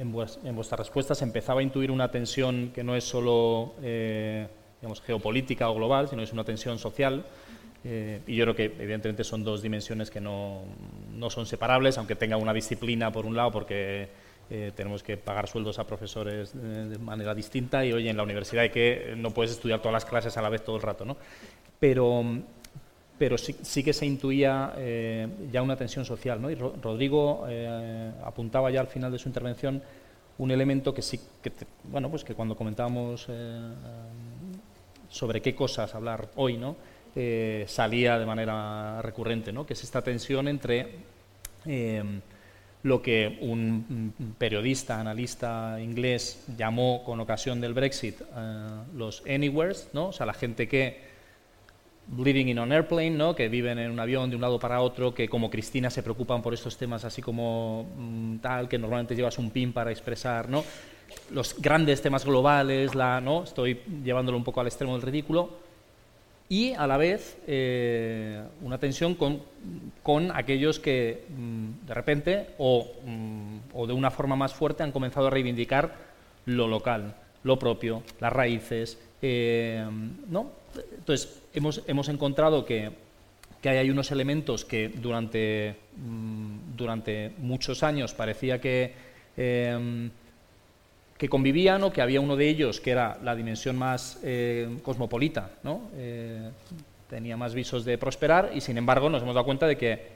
en, 0.00 0.46
en, 0.46 0.56
vuestra 0.56 0.76
respuesta 0.76 1.14
se 1.14 1.22
empezaba 1.22 1.60
a 1.60 1.62
intuir 1.62 1.92
una 1.92 2.10
tensión 2.10 2.72
que 2.74 2.82
no 2.82 2.96
es 2.96 3.04
solo 3.04 3.74
eh, 3.82 4.48
digamos, 4.80 5.00
geopolítica 5.00 5.68
o 5.70 5.74
global, 5.74 6.08
sino 6.08 6.22
es 6.22 6.32
una 6.32 6.44
tensión 6.44 6.78
social. 6.78 7.24
Eh, 7.84 8.20
y 8.26 8.36
yo 8.36 8.44
creo 8.44 8.56
que 8.56 8.64
evidentemente 8.64 9.24
son 9.24 9.44
dos 9.44 9.62
dimensiones 9.62 10.10
que 10.10 10.20
no, 10.20 10.62
no, 11.14 11.30
son 11.30 11.46
separables, 11.46 11.96
aunque 11.98 12.16
tenga 12.16 12.36
una 12.36 12.52
disciplina 12.52 13.12
por 13.12 13.24
un 13.24 13.36
lado, 13.36 13.52
porque 13.52 14.08
eh, 14.50 14.72
tenemos 14.74 15.02
que 15.02 15.16
pagar 15.16 15.48
sueldos 15.48 15.78
a 15.78 15.86
profesores 15.86 16.52
de, 16.54 16.98
manera 16.98 17.34
distinta 17.34 17.84
y 17.84 17.92
hoy 17.92 18.08
en 18.08 18.16
la 18.16 18.24
universidad 18.24 18.64
hay 18.64 18.70
que, 18.70 19.14
no 19.16 19.30
puedes 19.30 19.52
estudiar 19.52 19.78
todas 19.80 19.92
las 19.92 20.04
clases 20.04 20.36
a 20.36 20.42
la 20.42 20.48
vez 20.48 20.64
todo 20.64 20.76
el 20.76 20.82
rato, 20.82 21.04
¿no? 21.04 21.16
Pero, 21.78 22.24
pero 23.16 23.38
sí, 23.38 23.54
sí 23.62 23.84
que 23.84 23.92
se 23.92 24.06
intuía 24.06 24.74
eh, 24.76 25.28
ya 25.52 25.62
una 25.62 25.76
tensión 25.76 26.04
social, 26.04 26.42
¿no? 26.42 26.50
Y 26.50 26.56
Rodrigo 26.56 27.46
apuntaba 28.24 28.70
ya 28.70 28.80
al 28.80 28.88
final 28.88 29.12
de 29.12 29.18
su 29.18 29.28
intervención 29.28 29.82
un 30.38 30.50
elemento 30.50 30.94
que 30.94 31.02
sí, 31.02 31.20
que 31.42 31.52
bueno, 31.84 32.10
pues 32.10 32.24
que 32.24 32.34
cuando 32.34 32.56
comentábamos 32.56 33.28
sobre 35.08 35.40
qué 35.40 35.54
cosas 35.54 35.94
hablar 35.94 36.28
hoy, 36.36 36.56
¿no? 36.56 36.76
Eh, 37.20 37.64
salía 37.66 38.18
de 38.18 38.26
manera 38.26 39.02
recurrente, 39.02 39.52
¿no? 39.52 39.66
que 39.66 39.72
es 39.72 39.82
esta 39.82 40.02
tensión 40.02 40.46
entre 40.46 40.86
eh, 41.66 42.20
lo 42.82 43.02
que 43.02 43.38
un 43.40 44.34
periodista, 44.38 45.00
analista 45.00 45.78
inglés 45.80 46.44
llamó 46.56 47.02
con 47.04 47.18
ocasión 47.18 47.60
del 47.60 47.74
Brexit 47.74 48.20
eh, 48.20 48.68
los 48.94 49.24
anywheres, 49.26 49.88
¿no? 49.94 50.08
o 50.08 50.12
sea, 50.12 50.26
la 50.26 50.34
gente 50.34 50.68
que 50.68 51.00
living 52.16 52.46
in 52.48 52.58
an 52.58 52.72
airplane, 52.72 53.10
¿no? 53.10 53.34
que 53.34 53.48
viven 53.48 53.78
en 53.78 53.90
un 53.90 54.00
avión 54.00 54.30
de 54.30 54.36
un 54.36 54.42
lado 54.42 54.58
para 54.58 54.80
otro, 54.80 55.14
que 55.14 55.28
como 55.28 55.50
Cristina 55.50 55.90
se 55.90 56.02
preocupan 56.02 56.42
por 56.42 56.54
estos 56.54 56.76
temas 56.76 57.04
así 57.04 57.20
como 57.20 57.86
mm, 57.96 58.38
tal, 58.38 58.68
que 58.68 58.78
normalmente 58.78 59.14
llevas 59.14 59.38
un 59.38 59.50
pin 59.50 59.72
para 59.72 59.90
expresar, 59.90 60.48
¿no? 60.48 60.64
los 61.30 61.60
grandes 61.60 62.02
temas 62.02 62.24
globales, 62.24 62.94
la, 62.94 63.20
¿no? 63.20 63.44
estoy 63.44 63.80
llevándolo 64.04 64.38
un 64.38 64.44
poco 64.44 64.60
al 64.60 64.66
extremo 64.66 64.94
del 64.94 65.02
ridículo, 65.02 65.68
y 66.50 66.72
a 66.72 66.86
la 66.86 66.96
vez 66.96 67.36
eh, 67.46 68.42
una 68.62 68.78
tensión 68.78 69.14
con, 69.14 69.42
con 70.02 70.30
aquellos 70.34 70.78
que 70.78 71.26
mm, 71.28 71.86
de 71.86 71.94
repente 71.94 72.46
o, 72.56 72.90
mm, 73.04 73.58
o, 73.74 73.86
de 73.86 73.92
una 73.92 74.10
forma 74.10 74.34
más 74.34 74.54
fuerte 74.54 74.82
han 74.82 74.92
comenzado 74.92 75.26
a 75.26 75.30
reivindicar 75.30 75.94
lo 76.46 76.66
local, 76.66 77.14
lo 77.42 77.58
propio, 77.58 78.02
las 78.20 78.32
raíces. 78.32 78.98
Eh, 79.20 79.84
¿no? 80.28 80.52
Entonces, 80.96 81.37
hemos, 81.54 81.82
hemos 81.86 82.08
encontrado 82.08 82.64
que, 82.64 82.90
que, 83.60 83.68
hay 83.68 83.90
unos 83.90 84.10
elementos 84.10 84.64
que 84.64 84.88
durante, 84.88 85.76
mm, 85.96 86.76
durante 86.76 87.32
muchos 87.38 87.82
años 87.82 88.14
parecía 88.14 88.60
que 88.60 88.92
eh, 89.36 90.10
que 91.18 91.28
convivían 91.28 91.82
o 91.82 91.92
que 91.92 92.00
había 92.00 92.22
uno 92.22 92.36
de 92.36 92.48
ellos 92.48 92.80
que 92.80 92.92
era 92.92 93.18
la 93.22 93.34
dimensión 93.34 93.76
más 93.76 94.20
eh, 94.22 94.78
cosmopolita, 94.82 95.50
¿no? 95.64 95.90
Eh, 95.96 96.48
tenía 97.10 97.36
más 97.36 97.54
visos 97.54 97.84
de 97.84 97.98
prosperar 97.98 98.52
y 98.54 98.60
sin 98.60 98.78
embargo 98.78 99.10
nos 99.10 99.22
hemos 99.22 99.34
dado 99.34 99.44
cuenta 99.44 99.66
de 99.66 99.76
que, 99.76 100.06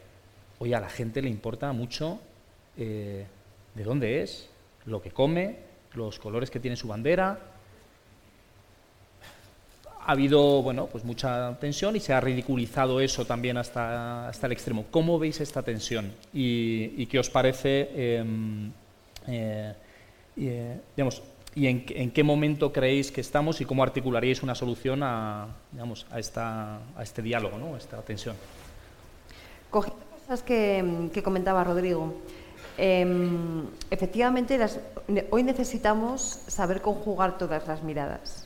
oye, 0.61 0.75
a 0.77 0.81
la 0.81 0.89
gente 0.89 1.21
le 1.21 1.29
importa 1.29 1.73
mucho 1.73 2.21
eh, 2.79 3.27
de 3.75 3.85
dónde 3.85 4.23
es, 4.23 4.49
lo 4.87 5.03
que 5.03 5.11
come, 5.11 5.57
los 5.95 6.21
colores 6.21 6.51
que 6.51 6.61
tiene 6.61 6.77
su 6.77 6.87
bandera. 6.87 7.41
Ha 10.05 10.13
habido 10.13 10.63
bueno, 10.63 10.87
pues 10.87 11.05
mucha 11.05 11.57
tensión 11.61 11.95
y 11.97 12.01
se 12.01 12.13
ha 12.13 12.21
ridiculizado 12.21 13.01
eso 13.01 13.25
también 13.25 13.57
hasta, 13.57 14.29
hasta 14.29 14.47
el 14.47 14.53
extremo. 14.53 14.87
¿Cómo 14.91 15.19
veis 15.19 15.41
esta 15.41 15.63
tensión? 15.63 16.13
¿Y, 16.33 16.93
y 16.97 17.07
qué 17.07 17.19
os 17.19 17.31
parece? 17.31 18.17
Em, 18.17 18.73
y, 19.27 20.47
eh, 20.49 20.81
digamos, 20.97 21.23
y 21.55 21.67
en, 21.67 22.11
qué 22.11 22.23
momento 22.23 22.73
creéis 22.73 23.13
que 23.13 23.21
estamos 23.21 23.61
y 23.61 23.65
cómo 23.65 23.83
articularíais 23.83 24.43
una 24.43 24.55
solución 24.55 25.03
a, 25.03 25.49
digamos, 25.71 26.07
a, 26.11 26.19
esta, 26.19 26.77
a 26.97 27.03
este 27.03 27.21
diálogo, 27.21 27.59
¿no? 27.59 27.75
a 27.75 27.79
esta 27.79 28.01
tensión. 28.03 28.35
Cogiendo 29.71 30.03
cosas 30.19 30.43
que, 30.43 31.11
que 31.13 31.23
comentaba 31.23 31.63
Rodrigo, 31.63 32.15
eh, 32.79 33.07
efectivamente 33.91 34.57
las, 34.57 34.81
hoy 35.31 35.43
necesitamos 35.43 36.23
saber 36.23 36.81
conjugar 36.81 37.37
todas 37.37 37.67
las 37.67 37.83
miradas. 37.83 38.42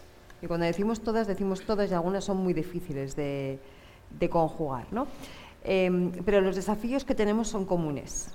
Y 0.46 0.48
cuando 0.48 0.64
decimos 0.64 1.00
todas, 1.00 1.26
decimos 1.26 1.62
todas 1.62 1.90
y 1.90 1.94
algunas 1.94 2.22
son 2.22 2.36
muy 2.36 2.54
difíciles 2.54 3.16
de, 3.16 3.58
conjugar. 4.30 4.86
¿no? 4.92 5.08
Eh, 5.64 6.12
pero 6.24 6.40
los 6.40 6.54
desafíos 6.54 7.04
que 7.04 7.16
tenemos 7.16 7.48
son 7.48 7.66
comunes. 7.66 8.32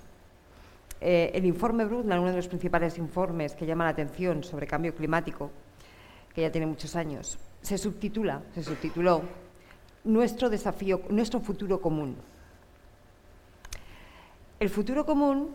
Eh, 0.99 1.31
el 1.33 1.45
informe 1.45 1.85
Brundtland, 1.85 2.19
uno 2.19 2.31
de 2.31 2.35
los 2.35 2.49
principales 2.49 2.97
informes 2.97 3.55
que 3.55 3.65
llama 3.65 3.85
la 3.85 3.91
atención 3.91 4.43
sobre 4.43 4.67
cambio 4.67 4.93
climático, 4.93 5.51
que 6.35 6.41
ya 6.41 6.51
tiene 6.51 6.67
muchos 6.67 6.97
años, 6.97 7.39
se 7.61 7.77
subtitula, 7.77 8.41
se 8.53 8.61
subtituló 8.61 9.21
Nuestro 10.03 10.49
desafío, 10.49 11.03
nuestro 11.11 11.39
futuro 11.39 11.79
común. 11.79 12.17
El 14.59 14.69
futuro 14.69 15.05
común 15.05 15.51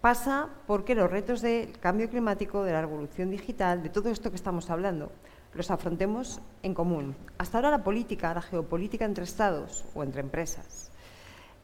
pasa 0.00 0.48
porque 0.68 0.94
los 0.94 1.10
retos 1.10 1.42
del 1.42 1.76
cambio 1.80 2.08
climático, 2.08 2.62
de 2.62 2.72
la 2.72 2.82
revolución 2.82 3.30
digital, 3.30 3.82
de 3.82 3.88
todo 3.88 4.10
esto 4.10 4.30
que 4.30 4.36
estamos 4.36 4.70
hablando, 4.70 5.10
los 5.54 5.70
afrontemos 5.70 6.40
en 6.62 6.74
común. 6.74 7.16
Hasta 7.38 7.58
ahora 7.58 7.70
la 7.70 7.82
política, 7.82 8.34
la 8.34 8.42
geopolítica 8.42 9.04
entre 9.04 9.24
estados 9.24 9.84
o 9.94 10.02
entre 10.02 10.20
empresas, 10.20 10.90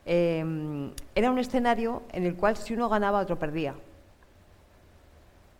eh, 0.05 0.93
era 1.15 1.31
un 1.31 1.39
escenario 1.39 2.03
en 2.13 2.25
el 2.25 2.37
cual 2.37 2.57
si 2.57 2.75
uno 2.75 2.89
ganaba, 2.89 3.21
otro 3.21 3.39
perdía. 3.39 3.75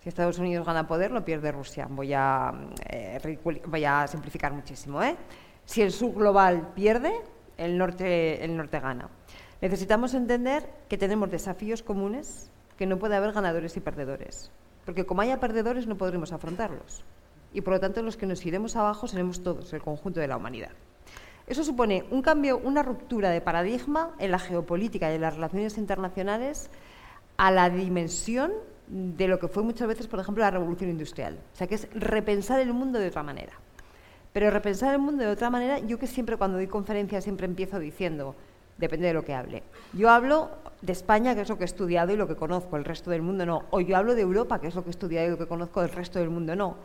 Si 0.01 0.09
Estados 0.09 0.39
Unidos 0.39 0.65
gana 0.65 0.87
poder, 0.87 1.11
lo 1.11 1.25
pierde 1.25 1.51
Rusia. 1.51 1.89
Voy 1.91 2.13
a, 2.15 2.55
eh, 2.89 3.39
voy 3.67 3.85
a 3.85 4.07
simplificar 4.07 4.53
muchísimo. 4.53 5.03
¿eh? 5.03 5.17
Si 5.65 5.83
el 5.83 5.91
sur 5.91 6.15
global 6.15 6.69
pierde, 6.77 7.13
el 7.57 7.77
norte, 7.77 8.45
el 8.45 8.57
norte 8.57 8.79
gana. 8.79 9.09
Necesitamos 9.61 10.15
entender 10.15 10.69
que 10.89 10.97
tenemos 10.97 11.29
desafíos 11.29 11.83
comunes, 11.83 12.53
que 12.79 12.87
no 12.87 12.99
puede 12.99 13.17
haber 13.17 13.33
ganadores 13.33 13.77
y 13.77 13.81
perdedores. 13.81 14.53
Porque 14.85 15.05
como 15.05 15.23
haya 15.23 15.41
perdedores, 15.41 15.89
no 15.89 15.97
podremos 15.97 16.31
afrontarlos. 16.33 17.03
Y 17.53 17.61
por 17.61 17.75
lo 17.75 17.81
tanto, 17.81 18.03
los 18.03 18.17
que 18.17 18.27
nos 18.27 18.45
iremos 18.45 18.77
abajo 18.77 19.09
seremos 19.09 19.43
todos, 19.43 19.73
el 19.73 19.81
conjunto 19.81 20.21
de 20.21 20.29
la 20.29 20.37
humanidad. 20.37 20.71
Eso 21.47 21.63
supone 21.63 22.05
un 22.11 22.23
cambio, 22.23 22.59
una 22.59 22.83
ruptura 22.83 23.31
de 23.31 23.41
paradigma 23.41 24.11
en 24.19 24.33
la 24.33 24.39
geopolítica 24.39 25.11
y 25.13 25.15
en 25.15 25.21
las 25.21 25.35
relaciones 25.35 25.79
internacionales 25.79 26.71
a 27.37 27.51
la 27.51 27.71
dimensión 27.71 28.53
de 28.89 29.29
lo 29.29 29.39
que 29.39 29.49
fue 29.49 29.63
muchas 29.63 29.87
veces, 29.87 30.07
por 30.07 30.21
ejemplo, 30.21 30.43
la 30.43 30.51
revolución 30.51 30.91
industrial. 30.91 31.39
O 31.53 31.57
sea, 31.57 31.67
que 31.67 31.77
es 31.77 31.89
repensar 31.95 32.61
el 32.61 32.73
mundo 32.73 32.99
de 32.99 33.09
otra 33.09 33.23
manera. 33.23 33.53
Pero 34.33 34.51
repensar 34.51 34.93
el 34.93 34.99
mundo 34.99 35.25
de 35.25 35.31
otra 35.31 35.51
manera, 35.51 35.79
yo 35.79 35.99
que 35.99 36.07
siempre 36.07 36.37
cuando 36.37 36.59
doy 36.59 36.67
conferencias 36.67 37.25
siempre 37.25 37.47
empiezo 37.47 37.79
diciendo, 37.79 38.35
depende 38.77 39.07
de 39.07 39.15
lo 39.15 39.25
que 39.25 39.35
hable. 39.35 39.63
Yo 39.93 40.11
hablo 40.11 40.51
de 40.83 40.93
España, 40.93 41.35
que 41.35 41.43
es 41.43 41.49
lo 41.49 41.57
que 41.57 41.65
he 41.65 41.67
estudiado 41.67 42.13
y 42.13 42.17
lo 42.17 42.27
que 42.27 42.37
conozco, 42.37 42.77
el 42.77 42.85
resto 42.85 43.11
del 43.11 43.23
mundo 43.23 43.47
no. 43.47 43.63
O 43.71 43.81
yo 43.81 43.97
hablo 43.97 44.15
de 44.15 44.23
Europa, 44.23 44.61
que 44.61 44.67
es 44.67 44.75
lo 44.75 44.83
que 44.83 44.91
he 44.91 44.91
estudiado 44.91 45.29
y 45.29 45.31
lo 45.31 45.39
que 45.39 45.47
conozco, 45.47 45.83
el 45.83 45.89
resto 45.89 46.19
del 46.19 46.31
mundo 46.31 46.55
no. 46.55 46.77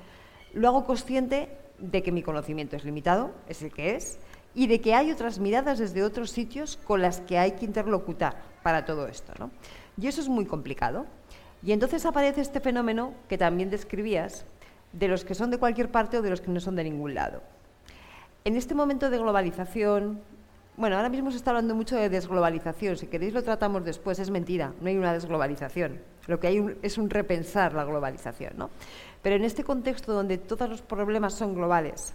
Lo 0.53 0.67
hago 0.67 0.85
consciente 0.85 1.57
de 1.77 2.03
que 2.03 2.11
mi 2.11 2.23
conocimiento 2.23 2.75
es 2.75 2.85
limitado, 2.85 3.31
es 3.47 3.61
el 3.61 3.71
que 3.71 3.95
es, 3.95 4.19
y 4.53 4.67
de 4.67 4.81
que 4.81 4.93
hay 4.93 5.11
otras 5.11 5.39
miradas 5.39 5.79
desde 5.79 6.03
otros 6.03 6.31
sitios 6.31 6.77
con 6.77 7.01
las 7.01 7.21
que 7.21 7.37
hay 7.37 7.53
que 7.53 7.65
interlocutar 7.65 8.41
para 8.63 8.85
todo 8.85 9.07
esto. 9.07 9.33
¿no? 9.39 9.51
Y 9.97 10.07
eso 10.07 10.21
es 10.21 10.29
muy 10.29 10.45
complicado. 10.45 11.05
Y 11.63 11.71
entonces 11.71 12.05
aparece 12.05 12.41
este 12.41 12.59
fenómeno 12.59 13.13
que 13.29 13.37
también 13.37 13.69
describías, 13.69 14.45
de 14.93 15.07
los 15.07 15.23
que 15.23 15.35
son 15.35 15.51
de 15.51 15.57
cualquier 15.57 15.89
parte 15.89 16.17
o 16.17 16.21
de 16.21 16.29
los 16.29 16.41
que 16.41 16.51
no 16.51 16.59
son 16.59 16.75
de 16.75 16.83
ningún 16.83 17.13
lado. 17.13 17.41
En 18.43 18.55
este 18.57 18.75
momento 18.75 19.09
de 19.09 19.17
globalización, 19.17 20.21
bueno, 20.75 20.97
ahora 20.97 21.09
mismo 21.09 21.31
se 21.31 21.37
está 21.37 21.51
hablando 21.51 21.75
mucho 21.75 21.95
de 21.95 22.09
desglobalización, 22.09 22.97
si 22.97 23.07
queréis 23.07 23.33
lo 23.33 23.43
tratamos 23.43 23.85
después, 23.85 24.19
es 24.19 24.31
mentira, 24.31 24.73
no 24.81 24.89
hay 24.89 24.97
una 24.97 25.13
desglobalización, 25.13 26.01
lo 26.27 26.39
que 26.39 26.47
hay 26.47 26.77
es 26.81 26.97
un 26.97 27.09
repensar 27.09 27.73
la 27.73 27.85
globalización. 27.85 28.53
¿no? 28.57 28.69
Pero 29.21 29.35
en 29.35 29.43
este 29.43 29.63
contexto 29.63 30.13
donde 30.13 30.37
todos 30.37 30.69
los 30.69 30.81
problemas 30.81 31.33
son 31.33 31.53
globales, 31.53 32.13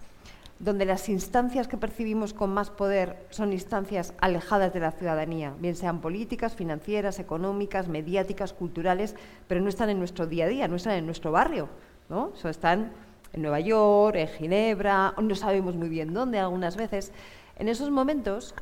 donde 0.58 0.86
las 0.86 1.08
instancias 1.08 1.68
que 1.68 1.76
percibimos 1.76 2.32
con 2.32 2.52
más 2.52 2.70
poder 2.70 3.26
son 3.30 3.52
instancias 3.52 4.14
alejadas 4.20 4.72
de 4.72 4.80
la 4.80 4.92
ciudadanía, 4.92 5.54
bien 5.58 5.76
sean 5.76 6.00
políticas, 6.00 6.56
financieras, 6.56 7.18
económicas, 7.18 7.88
mediáticas, 7.88 8.52
culturales, 8.52 9.14
pero 9.48 9.60
no 9.60 9.68
están 9.68 9.90
en 9.90 9.98
nuestro 9.98 10.26
día 10.26 10.46
a 10.46 10.48
día, 10.48 10.68
no 10.68 10.76
están 10.76 10.94
en 10.94 11.06
nuestro 11.06 11.30
barrio, 11.30 11.68
¿no? 12.08 12.32
están 12.44 12.92
en 13.32 13.42
Nueva 13.42 13.60
York, 13.60 14.16
en 14.16 14.28
Ginebra, 14.28 15.14
no 15.20 15.34
sabemos 15.34 15.74
muy 15.74 15.88
bien 15.88 16.14
dónde 16.14 16.38
algunas 16.38 16.76
veces. 16.76 17.12
En 17.58 17.68
esos 17.68 17.90
momentos, 17.90 18.54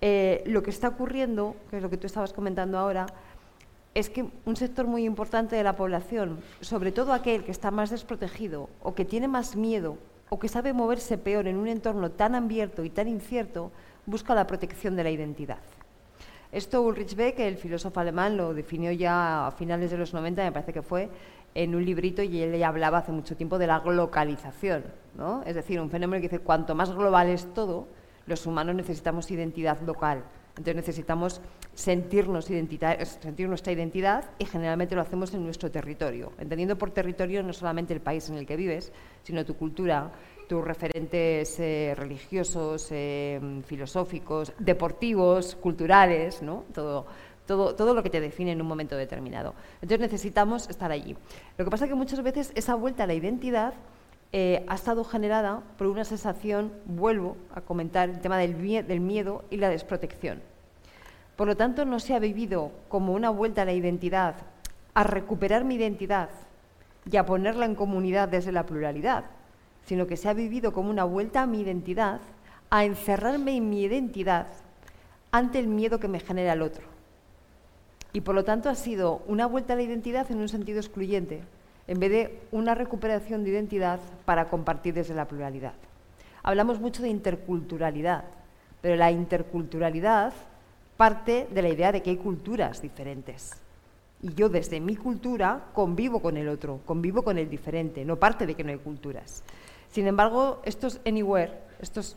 eh, 0.00 0.42
lo 0.46 0.62
que 0.62 0.70
está 0.70 0.88
ocurriendo, 0.88 1.56
que 1.68 1.76
es 1.76 1.82
lo 1.82 1.90
que 1.90 1.96
tú 1.96 2.06
estabas 2.06 2.32
comentando 2.32 2.78
ahora, 2.78 3.06
es 3.94 4.10
que 4.10 4.26
un 4.44 4.56
sector 4.56 4.86
muy 4.86 5.04
importante 5.04 5.56
de 5.56 5.64
la 5.64 5.76
población, 5.76 6.40
sobre 6.60 6.92
todo 6.92 7.12
aquel 7.12 7.44
que 7.44 7.50
está 7.50 7.70
más 7.70 7.90
desprotegido 7.90 8.68
o 8.82 8.94
que 8.94 9.04
tiene 9.04 9.28
más 9.28 9.56
miedo 9.56 9.98
o 10.28 10.38
que 10.38 10.48
sabe 10.48 10.72
moverse 10.72 11.18
peor 11.18 11.48
en 11.48 11.56
un 11.56 11.66
entorno 11.66 12.12
tan 12.12 12.34
abierto 12.34 12.84
y 12.84 12.90
tan 12.90 13.08
incierto, 13.08 13.72
busca 14.06 14.34
la 14.34 14.46
protección 14.46 14.94
de 14.94 15.04
la 15.04 15.10
identidad. 15.10 15.58
Esto 16.52 16.82
Ulrich 16.82 17.14
Beck, 17.14 17.38
el 17.40 17.56
filósofo 17.56 18.00
alemán, 18.00 18.36
lo 18.36 18.54
definió 18.54 18.92
ya 18.92 19.46
a 19.46 19.50
finales 19.52 19.90
de 19.90 19.98
los 19.98 20.14
90, 20.14 20.42
me 20.42 20.52
parece 20.52 20.72
que 20.72 20.82
fue, 20.82 21.08
en 21.54 21.74
un 21.74 21.84
librito 21.84 22.22
y 22.22 22.40
él 22.42 22.62
hablaba 22.62 22.98
hace 22.98 23.12
mucho 23.12 23.36
tiempo 23.36 23.58
de 23.58 23.66
la 23.66 23.80
globalización, 23.80 24.84
¿no? 25.16 25.42
Es 25.44 25.56
decir, 25.56 25.80
un 25.80 25.90
fenómeno 25.90 26.20
que 26.20 26.28
dice 26.28 26.38
cuanto 26.38 26.76
más 26.76 26.94
global 26.94 27.28
es 27.28 27.52
todo, 27.54 27.88
los 28.26 28.46
humanos 28.46 28.76
necesitamos 28.76 29.30
identidad 29.30 29.80
local. 29.82 30.22
Entonces 30.50 30.76
necesitamos 30.76 31.40
sentirnos 31.74 32.44
sentir 32.44 33.48
nuestra 33.48 33.72
identidad 33.72 34.30
y 34.38 34.44
generalmente 34.44 34.94
lo 34.94 35.00
hacemos 35.00 35.32
en 35.32 35.44
nuestro 35.44 35.70
territorio, 35.70 36.32
entendiendo 36.38 36.76
por 36.76 36.90
territorio 36.90 37.42
no 37.42 37.52
solamente 37.52 37.94
el 37.94 38.00
país 38.00 38.28
en 38.28 38.36
el 38.36 38.46
que 38.46 38.56
vives, 38.56 38.92
sino 39.22 39.44
tu 39.44 39.56
cultura, 39.56 40.10
tus 40.48 40.64
referentes 40.64 41.58
eh, 41.60 41.94
religiosos, 41.96 42.88
eh, 42.90 43.40
filosóficos, 43.64 44.52
deportivos, 44.58 45.54
culturales, 45.56 46.42
¿no? 46.42 46.64
todo, 46.74 47.06
todo, 47.46 47.74
todo 47.74 47.94
lo 47.94 48.02
que 48.02 48.10
te 48.10 48.20
define 48.20 48.52
en 48.52 48.60
un 48.60 48.66
momento 48.66 48.96
determinado. 48.96 49.54
Entonces 49.80 50.00
necesitamos 50.00 50.68
estar 50.68 50.90
allí. 50.90 51.16
Lo 51.56 51.64
que 51.64 51.70
pasa 51.70 51.84
es 51.84 51.90
que 51.90 51.94
muchas 51.94 52.22
veces 52.22 52.52
esa 52.54 52.74
vuelta 52.74 53.04
a 53.04 53.06
la 53.06 53.14
identidad 53.14 53.74
eh, 54.32 54.64
ha 54.68 54.76
estado 54.76 55.04
generada 55.04 55.60
por 55.76 55.88
una 55.88 56.04
sensación, 56.04 56.72
vuelvo 56.84 57.36
a 57.54 57.60
comentar 57.60 58.08
el 58.08 58.20
tema 58.20 58.38
del, 58.38 58.86
del 58.86 59.00
miedo 59.00 59.44
y 59.50 59.56
la 59.56 59.68
desprotección. 59.68 60.40
Por 61.36 61.48
lo 61.48 61.56
tanto, 61.56 61.84
no 61.84 61.98
se 61.98 62.14
ha 62.14 62.18
vivido 62.18 62.70
como 62.88 63.12
una 63.12 63.30
vuelta 63.30 63.62
a 63.62 63.64
la 63.64 63.72
identidad, 63.72 64.36
a 64.94 65.04
recuperar 65.04 65.64
mi 65.64 65.76
identidad 65.76 66.28
y 67.10 67.16
a 67.16 67.26
ponerla 67.26 67.64
en 67.64 67.74
comunidad 67.74 68.28
desde 68.28 68.52
la 68.52 68.66
pluralidad, 68.66 69.24
sino 69.84 70.06
que 70.06 70.16
se 70.16 70.28
ha 70.28 70.34
vivido 70.34 70.72
como 70.72 70.90
una 70.90 71.04
vuelta 71.04 71.42
a 71.42 71.46
mi 71.46 71.60
identidad, 71.60 72.20
a 72.68 72.84
encerrarme 72.84 73.56
en 73.56 73.68
mi 73.68 73.82
identidad 73.82 74.46
ante 75.32 75.58
el 75.58 75.66
miedo 75.66 75.98
que 75.98 76.08
me 76.08 76.20
genera 76.20 76.52
el 76.52 76.62
otro. 76.62 76.84
Y 78.12 78.20
por 78.20 78.34
lo 78.34 78.44
tanto 78.44 78.68
ha 78.68 78.74
sido 78.74 79.22
una 79.26 79.46
vuelta 79.46 79.72
a 79.72 79.76
la 79.76 79.82
identidad 79.82 80.30
en 80.30 80.38
un 80.38 80.48
sentido 80.48 80.78
excluyente, 80.78 81.42
en 81.90 81.98
vez 81.98 82.10
de 82.12 82.38
una 82.52 82.76
recuperación 82.76 83.42
de 83.42 83.50
identidad 83.50 83.98
para 84.24 84.48
compartir 84.48 84.94
desde 84.94 85.12
la 85.12 85.26
pluralidad. 85.26 85.74
Hablamos 86.44 86.78
mucho 86.78 87.02
de 87.02 87.08
interculturalidad, 87.08 88.22
pero 88.80 88.94
la 88.94 89.10
interculturalidad 89.10 90.32
parte 90.96 91.48
de 91.50 91.62
la 91.62 91.68
idea 91.68 91.90
de 91.90 92.00
que 92.00 92.10
hay 92.10 92.16
culturas 92.16 92.80
diferentes. 92.80 93.56
Y 94.22 94.32
yo 94.34 94.48
desde 94.48 94.78
mi 94.78 94.94
cultura 94.94 95.64
convivo 95.72 96.22
con 96.22 96.36
el 96.36 96.48
otro, 96.48 96.78
convivo 96.86 97.22
con 97.22 97.38
el 97.38 97.50
diferente, 97.50 98.04
no 98.04 98.14
parte 98.14 98.46
de 98.46 98.54
que 98.54 98.62
no 98.62 98.70
hay 98.70 98.78
culturas. 98.78 99.42
Sin 99.90 100.06
embargo, 100.06 100.62
estos 100.64 101.00
anywhere, 101.04 101.58
estos 101.80 102.16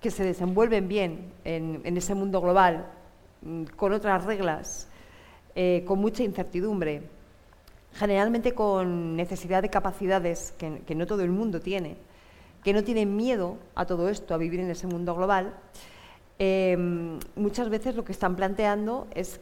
que 0.00 0.12
se 0.12 0.22
desenvuelven 0.22 0.86
bien 0.86 1.32
en, 1.42 1.96
ese 1.96 2.14
mundo 2.14 2.40
global, 2.40 2.86
mm, 3.42 3.64
con 3.74 3.92
otras 3.92 4.24
reglas, 4.24 4.86
eh, 5.56 5.82
con 5.88 5.98
mucha 5.98 6.22
incertidumbre, 6.22 7.15
generalmente 7.98 8.52
con 8.52 9.16
necesidad 9.16 9.62
de 9.62 9.70
capacidades 9.70 10.52
que, 10.58 10.94
no 10.94 11.06
todo 11.06 11.22
el 11.22 11.30
mundo 11.30 11.60
tiene, 11.60 11.96
que 12.62 12.72
no 12.72 12.84
tienen 12.84 13.16
miedo 13.16 13.56
a 13.74 13.86
todo 13.86 14.08
esto, 14.08 14.34
a 14.34 14.38
vivir 14.38 14.60
en 14.60 14.70
ese 14.70 14.86
mundo 14.86 15.14
global, 15.14 15.54
em, 16.38 17.18
muchas 17.36 17.68
veces 17.68 17.96
lo 17.96 18.04
que 18.04 18.12
están 18.12 18.36
planteando 18.36 19.06
es 19.14 19.40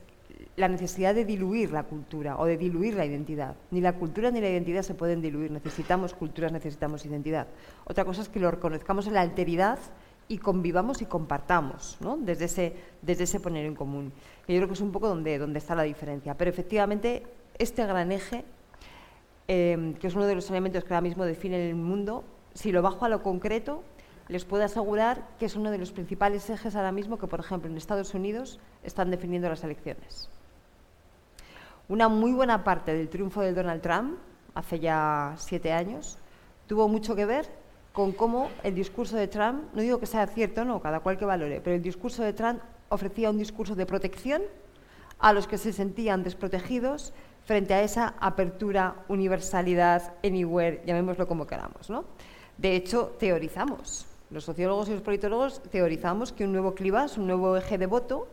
la 0.57 0.69
necesidad 0.69 1.17
de 1.17 1.25
diluir 1.25 1.73
la 1.73 1.83
cultura 1.83 2.38
o 2.38 2.45
de 2.45 2.57
diluir 2.57 2.95
la 2.95 3.05
identidad. 3.05 3.57
Ni 3.73 3.81
la 3.81 3.95
cultura 3.95 4.31
ni 4.31 4.40
la 4.40 4.49
identidad 4.49 4.83
se 4.83 4.95
pueden 4.95 5.21
diluir. 5.21 5.51
Necesitamos 5.51 6.14
culturas, 6.14 6.53
necesitamos 6.53 7.05
identidad. 7.05 7.49
Otra 7.87 8.05
cosa 8.05 8.23
es 8.23 8.29
que 8.29 8.38
lo 8.38 8.53
reconozcamos 8.53 9.09
en 9.09 9.14
la 9.14 9.23
alteridad 9.23 9.81
y 10.29 10.38
convivamos 10.38 11.03
y 11.03 11.07
compartamos, 11.07 11.99
¿no? 12.01 12.17
desde, 12.17 12.45
ese, 12.45 12.73
desde 13.03 13.25
ese 13.25 13.40
poner 13.40 13.67
en 13.67 13.75
común. 13.75 14.12
yo 14.47 14.57
creo 14.57 14.69
que 14.69 14.75
es 14.75 14.81
un 14.81 14.93
poco 14.93 15.09
donde, 15.09 15.38
donde 15.38 15.59
está 15.59 15.75
la 15.75 15.83
diferencia. 15.83 16.37
Pero 16.37 16.51
efectivamente 16.51 17.25
este 17.59 17.87
gran 17.87 18.12
eje, 18.12 18.45
em, 19.49 19.95
que 19.95 20.07
es 20.07 20.14
uno 20.14 20.27
de 20.27 20.35
los 20.35 20.49
elementos 20.51 20.85
que 20.85 20.95
ahora 20.95 21.03
mismo 21.03 21.25
definen 21.25 21.61
el 21.61 21.75
mundo, 21.75 22.25
si 22.55 22.73
lo 22.73 22.83
bajo 22.83 23.05
a 23.05 23.09
lo 23.09 23.23
concreto, 23.23 23.83
les 24.29 24.45
puedo 24.45 24.64
asegurar 24.64 25.29
que 25.38 25.47
es 25.47 25.57
uno 25.57 25.71
de 25.71 25.79
los 25.79 25.93
principales 25.93 26.49
ejes 26.49 26.77
ahora 26.77 26.93
mismo 26.93 27.19
que, 27.19 27.27
por 27.27 27.40
ejemplo, 27.40 27.71
en 27.71 27.77
Estados 27.77 28.14
Unidos 28.14 28.59
están 28.83 29.11
definiendo 29.11 29.49
las 29.49 29.62
elecciones. 29.64 30.31
Una 31.88 32.09
muy 32.09 32.33
buena 32.33 32.64
parte 32.64 32.95
del 32.95 33.11
triunfo 33.11 33.43
de 33.43 33.53
Donald 33.53 33.83
Trump, 33.83 34.19
hace 34.55 34.81
ya 34.81 35.35
siete 35.37 35.73
años, 35.73 36.19
tuvo 36.67 36.88
mucho 36.88 37.14
que 37.14 37.27
ver 37.27 37.47
con 37.93 38.12
cómo 38.12 38.49
el 38.62 38.75
discurso 38.75 39.17
de 39.17 39.29
Trump, 39.29 39.64
no 39.75 39.83
digo 39.83 40.01
que 40.01 40.07
sea 40.07 40.27
cierto, 40.27 40.64
no, 40.64 40.81
cada 40.81 41.01
cual 41.01 41.19
que 41.19 41.25
valore, 41.27 41.61
pero 41.61 41.77
el 41.77 41.83
discurso 41.83 42.23
de 42.23 42.33
Trump 42.33 42.61
ofrecía 42.88 43.31
un 43.31 43.38
discurso 43.38 43.75
de 43.75 43.85
protección 43.85 44.43
a 45.19 45.33
los 45.33 45.47
que 45.47 45.59
se 45.59 45.73
sentían 45.73 46.23
desprotegidos 46.23 47.12
frente 47.45 47.75
a 47.75 47.83
esa 47.83 48.15
apertura, 48.19 49.05
universalidad, 49.09 50.15
anywhere, 50.25 50.83
llamémoslo 50.87 51.27
como 51.27 51.47
queramos. 51.47 51.91
¿no? 51.91 52.05
De 52.57 52.75
hecho, 52.77 53.17
teorizamos, 53.19 54.07
los 54.31 54.45
sociólogos 54.45 54.89
y 54.89 54.93
los 54.93 55.03
politólogos 55.03 55.63
teorizamos 55.71 56.33
que 56.33 56.45
un 56.45 56.53
nuevo 56.53 56.75
clivas, 56.75 57.19
un 57.19 57.27
nuevo 57.27 57.57
eje 57.57 57.79
de 57.79 57.87
voto, 57.87 58.29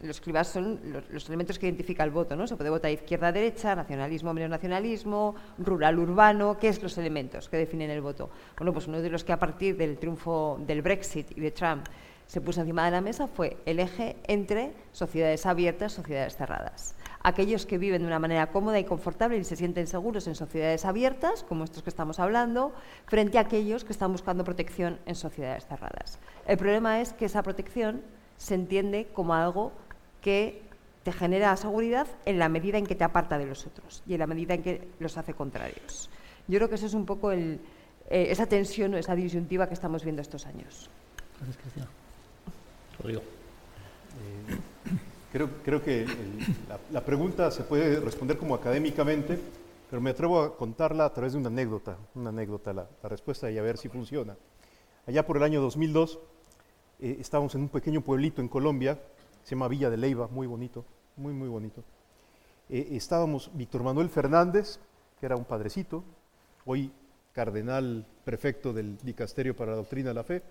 los 0.00 0.20
clivas 0.20 0.48
son 0.48 0.80
los, 1.10 1.28
elementos 1.28 1.58
que 1.58 1.66
identifica 1.66 2.04
el 2.04 2.10
voto, 2.10 2.36
¿no? 2.36 2.46
Se 2.46 2.56
puede 2.56 2.68
votar 2.68 2.90
izquierda-derecha, 2.90 3.74
nacionalismo, 3.74 4.34
menos 4.34 4.50
nacionalismo, 4.50 5.34
rural-urbano, 5.58 6.58
¿qué 6.58 6.68
es 6.68 6.82
los 6.82 6.98
elementos 6.98 7.48
que 7.48 7.56
definen 7.56 7.90
el 7.90 8.02
voto? 8.02 8.28
Bueno, 8.58 8.72
pues 8.72 8.86
uno 8.86 9.00
de 9.00 9.08
los 9.08 9.24
que 9.24 9.32
a 9.32 9.38
partir 9.38 9.76
del 9.78 9.96
triunfo 9.96 10.60
del 10.66 10.82
Brexit 10.82 11.30
y 11.36 11.40
de 11.40 11.50
Trump 11.52 11.86
se 12.26 12.40
puso 12.42 12.60
encima 12.60 12.84
de 12.84 12.90
la 12.90 13.00
mesa 13.00 13.28
fue 13.28 13.56
el 13.64 13.80
eje 13.80 14.16
entre 14.24 14.74
sociedades 14.92 15.46
abiertas, 15.46 15.92
sociedades 15.92 16.36
cerradas 16.36 16.94
aquellos 17.24 17.64
que 17.64 17.78
viven 17.78 18.02
de 18.02 18.06
una 18.06 18.18
manera 18.18 18.52
cómoda 18.52 18.78
y 18.78 18.84
confortable 18.84 19.38
y 19.38 19.44
se 19.44 19.56
sienten 19.56 19.86
seguros 19.86 20.26
en 20.26 20.34
sociedades 20.34 20.84
abiertas, 20.84 21.42
como 21.42 21.64
estos 21.64 21.82
que 21.82 21.88
estamos 21.88 22.20
hablando, 22.20 22.72
frente 23.06 23.38
a 23.38 23.40
aquellos 23.40 23.82
que 23.84 23.92
están 23.92 24.12
buscando 24.12 24.44
protección 24.44 25.00
en 25.06 25.14
sociedades 25.14 25.66
cerradas. 25.66 26.18
El 26.46 26.58
problema 26.58 27.00
es 27.00 27.14
que 27.14 27.24
esa 27.24 27.42
protección 27.42 28.02
se 28.36 28.54
entiende 28.54 29.08
como 29.14 29.34
algo 29.34 29.72
que 30.20 30.62
te 31.02 31.12
genera 31.12 31.56
seguridad 31.56 32.06
en 32.26 32.38
la 32.38 32.50
medida 32.50 32.76
en 32.76 32.86
que 32.86 32.94
te 32.94 33.04
aparta 33.04 33.38
de 33.38 33.46
los 33.46 33.66
otros 33.66 34.02
y 34.06 34.12
en 34.12 34.20
la 34.20 34.26
medida 34.26 34.54
en 34.54 34.62
que 34.62 34.88
los 34.98 35.16
hace 35.16 35.32
contrarios. 35.32 36.10
Yo 36.46 36.58
creo 36.58 36.68
que 36.68 36.74
eso 36.74 36.86
es 36.86 36.94
un 36.94 37.06
poco 37.06 37.32
el, 37.32 37.58
eh, 38.10 38.26
esa 38.28 38.46
tensión 38.46 38.92
o 38.92 38.98
esa 38.98 39.14
disyuntiva 39.14 39.66
que 39.66 39.74
estamos 39.74 40.04
viendo 40.04 40.20
estos 40.20 40.44
años. 40.44 40.90
Gracias, 41.38 41.56
Cristian. 41.56 41.88
Rodrigo. 42.98 43.22
Creo, 45.34 45.82
que 45.82 46.06
la, 46.92 47.04
pregunta 47.04 47.50
se 47.50 47.64
puede 47.64 47.98
responder 47.98 48.38
como 48.38 48.54
académicamente, 48.54 49.36
pero 49.90 50.00
me 50.00 50.10
atrevo 50.10 50.40
a 50.40 50.56
contarla 50.56 51.06
a 51.06 51.12
través 51.12 51.32
de 51.32 51.40
una 51.40 51.48
anécdota, 51.48 51.96
una 52.14 52.28
anécdota, 52.28 52.72
la, 52.72 52.88
respuesta 53.02 53.50
y 53.50 53.58
a 53.58 53.62
ver 53.62 53.76
si 53.76 53.88
funciona. 53.88 54.36
Allá 55.08 55.26
por 55.26 55.36
el 55.36 55.42
año 55.42 55.60
2002 55.60 56.20
eh, 57.00 57.16
estábamos 57.18 57.52
en 57.56 57.62
un 57.62 57.68
pequeño 57.68 58.00
pueblito 58.00 58.42
en 58.42 58.46
Colombia, 58.46 58.96
se 59.42 59.56
llama 59.56 59.66
Villa 59.66 59.90
de 59.90 59.96
Leiva, 59.96 60.28
muy 60.28 60.46
bonito, 60.46 60.84
muy, 61.16 61.32
muy 61.32 61.48
bonito. 61.48 61.82
Eh, 62.68 62.90
estábamos 62.92 63.50
Víctor 63.54 63.82
Manuel 63.82 64.10
Fernández, 64.10 64.78
que 65.18 65.26
era 65.26 65.34
un 65.34 65.44
padrecito, 65.44 66.04
hoy 66.64 66.92
cardenal 67.32 68.06
prefecto 68.24 68.72
del 68.72 68.98
Dicasterio 68.98 69.56
para 69.56 69.72
la 69.72 69.78
Doctrina 69.78 70.10
de 70.10 70.14
la 70.14 70.22
Fe. 70.22 70.42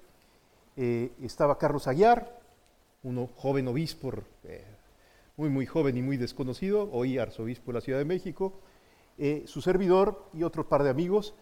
Eh, 0.75 1.13
estaba 1.21 1.57
Carlos 1.57 1.87
Aguiar, 1.87 2.43
un 3.03 3.27
joven 3.27 3.67
obispo 3.69 4.11
muy, 5.35 5.49
muy 5.49 5.65
joven 5.65 5.97
y 5.97 6.01
muy 6.01 6.17
desconocido, 6.17 6.89
hoy 6.91 7.17
arzobispo 7.17 7.71
de 7.71 7.73
la 7.73 7.81
Ciudad 7.81 7.99
de 7.99 8.05
México, 8.05 8.53
eh, 9.17 9.43
su 9.47 9.61
servidor 9.61 10.29
y 10.33 10.43
otro 10.43 10.67
par 10.67 10.83
de 10.83 10.91
amigos, 10.91 11.33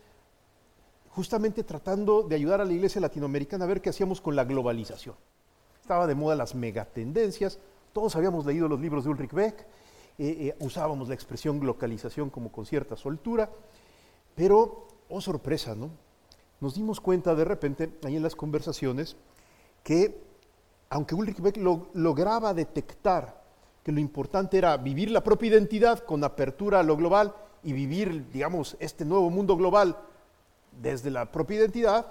justamente 1.09 1.63
tratando 1.63 2.23
de 2.23 2.35
ayudar 2.35 2.61
a 2.61 2.65
la 2.65 2.71
iglesia 2.71 3.01
latinoamericana 3.01 3.65
a 3.65 3.67
ver 3.67 3.81
qué 3.81 3.89
hacíamos 3.89 4.21
con 4.21 4.35
la 4.35 4.45
globalización. 4.45 5.15
Estaba 5.81 6.07
de 6.07 6.15
moda 6.15 6.35
las 6.35 6.55
megatendencias, 6.55 7.59
todos 7.91 8.15
habíamos 8.15 8.45
leído 8.45 8.69
los 8.69 8.79
libros 8.79 9.03
de 9.03 9.09
Ulrich 9.09 9.33
Beck, 9.33 9.59
eh, 10.17 10.37
eh, 10.39 10.55
usábamos 10.59 11.09
la 11.09 11.15
expresión 11.15 11.59
globalización 11.59 12.29
como 12.29 12.49
con 12.49 12.65
cierta 12.65 12.95
soltura, 12.95 13.49
pero, 14.35 14.87
oh 15.09 15.19
sorpresa, 15.19 15.75
¿no? 15.75 15.91
Nos 16.61 16.75
dimos 16.75 17.01
cuenta 17.01 17.35
de 17.35 17.43
repente, 17.43 17.91
ahí 18.05 18.15
en 18.15 18.23
las 18.23 18.35
conversaciones, 18.35 19.17
que 19.83 20.21
aunque 20.89 21.15
Ulrich 21.15 21.41
Beck 21.41 21.57
lograba 21.57 22.53
detectar 22.53 23.40
que 23.83 23.91
lo 23.91 23.99
importante 23.99 24.57
era 24.57 24.77
vivir 24.77 25.11
la 25.11 25.23
propia 25.23 25.49
identidad 25.49 25.99
con 25.99 26.23
apertura 26.23 26.79
a 26.79 26.83
lo 26.83 26.95
global 26.95 27.33
y 27.63 27.73
vivir, 27.73 28.29
digamos, 28.31 28.75
este 28.79 29.05
nuevo 29.05 29.29
mundo 29.29 29.57
global 29.57 29.97
desde 30.81 31.11
la 31.11 31.31
propia 31.31 31.57
identidad 31.57 32.07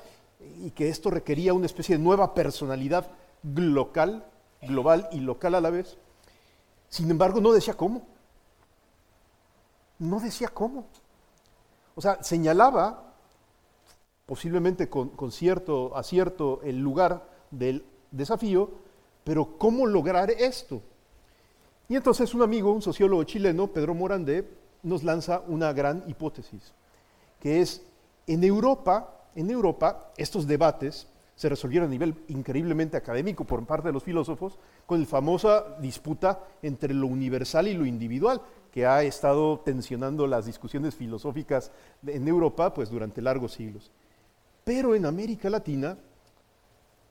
y 0.62 0.70
que 0.70 0.88
esto 0.88 1.11
requería 1.11 1.54
una 1.54 1.66
especie 1.66 1.96
de 1.96 2.02
nueva 2.02 2.35
personalidad 2.35 3.09
local, 3.42 4.24
global 4.62 5.09
y 5.12 5.20
local 5.20 5.54
a 5.54 5.61
la 5.61 5.70
vez. 5.70 5.96
Sin 6.88 7.11
embargo, 7.11 7.40
no 7.40 7.52
decía 7.52 7.74
cómo. 7.74 8.02
No 9.98 10.18
decía 10.18 10.48
cómo. 10.48 10.87
O 11.94 12.00
sea, 12.00 12.22
señalaba, 12.22 13.12
posiblemente 14.26 14.88
con, 14.88 15.11
con 15.11 15.30
cierto 15.30 15.96
acierto, 15.96 16.61
el 16.62 16.78
lugar 16.78 17.28
del 17.50 17.85
desafío, 18.11 18.70
pero 19.24 19.59
¿cómo 19.59 19.87
lograr 19.87 20.30
esto? 20.30 20.83
Y 21.90 21.96
entonces 21.96 22.33
un 22.35 22.42
amigo, 22.42 22.72
un 22.72 22.81
sociólogo 22.81 23.24
chileno, 23.24 23.66
Pedro 23.66 23.94
Morandé, 23.94 24.48
nos 24.85 25.03
lanza 25.03 25.42
una 25.48 25.72
gran 25.72 26.05
hipótesis, 26.07 26.72
que 27.40 27.61
es, 27.61 27.83
en 28.29 28.44
Europa, 28.44 29.26
en 29.35 29.50
Europa 29.50 30.12
estos 30.16 30.46
debates 30.46 31.09
se 31.35 31.48
resolvieron 31.48 31.88
a 31.88 31.90
nivel 31.90 32.14
increíblemente 32.29 32.96
académico 32.96 33.44
por 33.44 33.66
parte 33.66 33.88
de 33.88 33.92
los 33.92 34.05
filósofos, 34.05 34.57
con 34.87 35.00
la 35.00 35.07
famosa 35.07 35.64
disputa 35.81 36.38
entre 36.62 36.94
lo 36.94 37.09
universal 37.09 37.66
y 37.66 37.74
lo 37.74 37.85
individual, 37.85 38.40
que 38.70 38.87
ha 38.87 39.03
estado 39.03 39.59
tensionando 39.59 40.29
las 40.29 40.46
discusiones 40.46 40.94
filosóficas 40.94 41.72
en 42.07 42.29
Europa 42.29 42.72
pues, 42.72 42.88
durante 42.88 43.20
largos 43.20 43.55
siglos. 43.55 43.90
Pero 44.62 44.94
en 44.94 45.06
América 45.06 45.50
Latina 45.50 45.98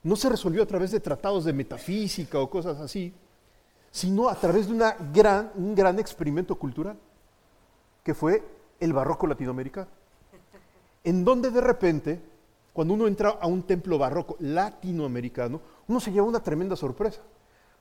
no 0.03 0.16
se 0.16 0.30
resolvió 0.30 0.64
a 0.64 0.68
través 0.68 0.91
de 0.91 1.01
tratados 1.01 1.43
de 1.43 1.51
metafísica 1.51 2.39
o 2.39 2.49
cosas 2.49 2.80
así, 2.80 3.14
sino 3.92 4.30
a 4.30 4.36
través 4.36 4.68
de 4.68 4.94
gran, 5.14 5.52
un 5.56 5.76
gran 5.76 6.00
experimento 6.00 6.56
cultural, 6.56 6.98
que 8.04 8.14
fue 8.14 8.44
el 8.80 8.94
barroco 8.94 9.28
latinoamericano, 9.28 9.88
en 11.04 11.26
donde 11.26 11.50
de 11.50 11.62
repente, 11.62 12.22
cuando 12.74 12.94
uno 12.94 13.08
entra 13.08 13.30
a 13.30 13.48
un 13.48 13.64
templo 13.64 13.98
barroco 13.98 14.36
latinoamericano, 14.40 15.62
uno 15.88 16.00
se 16.00 16.12
lleva 16.12 16.28
una 16.28 16.44
tremenda 16.44 16.76
sorpresa, 16.76 17.22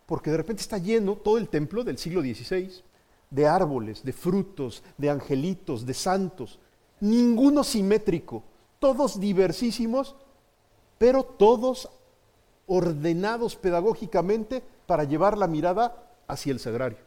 porque 0.07 0.31
de 0.31 0.39
repente 0.39 0.63
está 0.63 0.79
lleno 0.79 1.17
todo 1.17 1.39
el 1.39 1.49
templo 1.49 1.85
del 1.85 1.99
siglo 1.99 2.23
XVI 2.23 2.83
de 3.31 3.47
árboles, 3.47 4.03
de 4.03 4.13
frutos, 4.13 4.83
de 4.97 5.11
angelitos, 5.11 5.85
de 5.85 5.95
santos, 5.95 6.59
ninguno 7.01 7.63
simétrico, 7.63 8.43
todos 8.79 9.21
diversísimos, 9.21 10.17
pero 10.97 11.23
todos 11.23 11.91
ordenados 12.69 13.57
pedagógicamente 13.57 14.63
para 14.87 15.05
llevar 15.05 15.37
la 15.37 15.49
mirada 15.49 16.05
hacia 16.29 16.53
el 16.53 16.61
sagrario. 16.61 16.99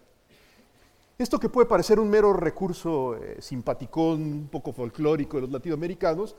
Esto 1.17 1.39
que 1.39 1.49
puede 1.49 1.67
parecer 1.67 1.99
un 1.99 2.09
mero 2.09 2.33
recurso 2.33 3.15
eh, 3.15 3.37
simpaticón, 3.39 4.21
un 4.21 4.47
poco 4.51 4.73
folclórico 4.73 5.37
de 5.37 5.41
los 5.41 5.51
latinoamericanos, 5.51 6.35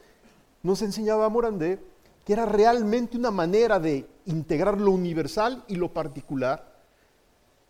nos 0.63 0.83
enseñaba 0.83 1.29
Morandé 1.29 1.79
que 2.25 2.33
era 2.33 2.47
realmente 2.47 3.17
una 3.17 3.31
manera 3.31 3.81
de 3.81 4.07
integrar 4.27 4.81
lo 4.81 4.93
universal 4.93 5.65
y 5.67 5.77
lo 5.77 5.93
particular, 5.93 6.73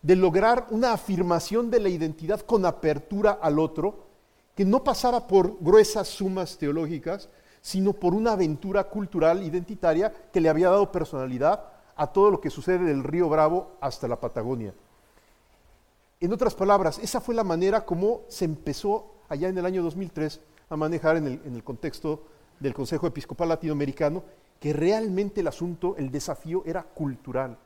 de 0.01 0.15
lograr 0.15 0.67
una 0.69 0.93
afirmación 0.93 1.71
de 1.71 1.79
la 1.79 1.89
identidad 1.89 2.41
con 2.41 2.65
apertura 2.65 3.39
al 3.41 3.57
otro, 3.57 4.05
que 4.55 4.65
no 4.65 4.83
pasara 4.83 5.27
por 5.27 5.57
gruesas 5.59 6.07
sumas 6.07 6.57
teológicas, 6.57 7.29
sino 7.63 7.93
por 7.93 8.13
una 8.13 8.33
aventura 8.33 8.83
cultural 8.83 9.41
identitaria 9.41 10.11
que 10.33 10.41
le 10.41 10.49
había 10.49 10.69
dado 10.69 10.91
personalidad 10.91 11.63
a 11.95 12.07
todo 12.07 12.29
lo 12.29 12.41
que 12.41 12.49
sucede 12.49 12.83
del 12.83 13.05
río 13.05 13.29
Bravo 13.29 13.77
hasta 13.79 14.05
la 14.05 14.19
Patagonia. 14.19 14.73
En 16.19 16.33
otras 16.33 16.55
palabras, 16.55 16.99
esa 16.99 17.21
fue 17.21 17.33
la 17.33 17.45
manera 17.45 17.85
como 17.85 18.23
se 18.27 18.43
empezó 18.43 19.13
allá 19.29 19.47
en 19.47 19.57
el 19.57 19.65
año 19.65 19.81
2003 19.81 20.41
a 20.69 20.75
manejar 20.75 21.15
en 21.15 21.25
el, 21.27 21.63
contexto 21.63 22.23
del 22.59 22.73
Consejo 22.73 23.07
Episcopal 23.07 23.47
Latinoamericano, 23.47 24.23
que 24.59 24.73
realmente 24.73 25.39
el 25.39 25.47
asunto, 25.47 25.95
el 25.97 26.11
desafío 26.11 26.63
era 26.65 26.83
cultural 26.83 27.57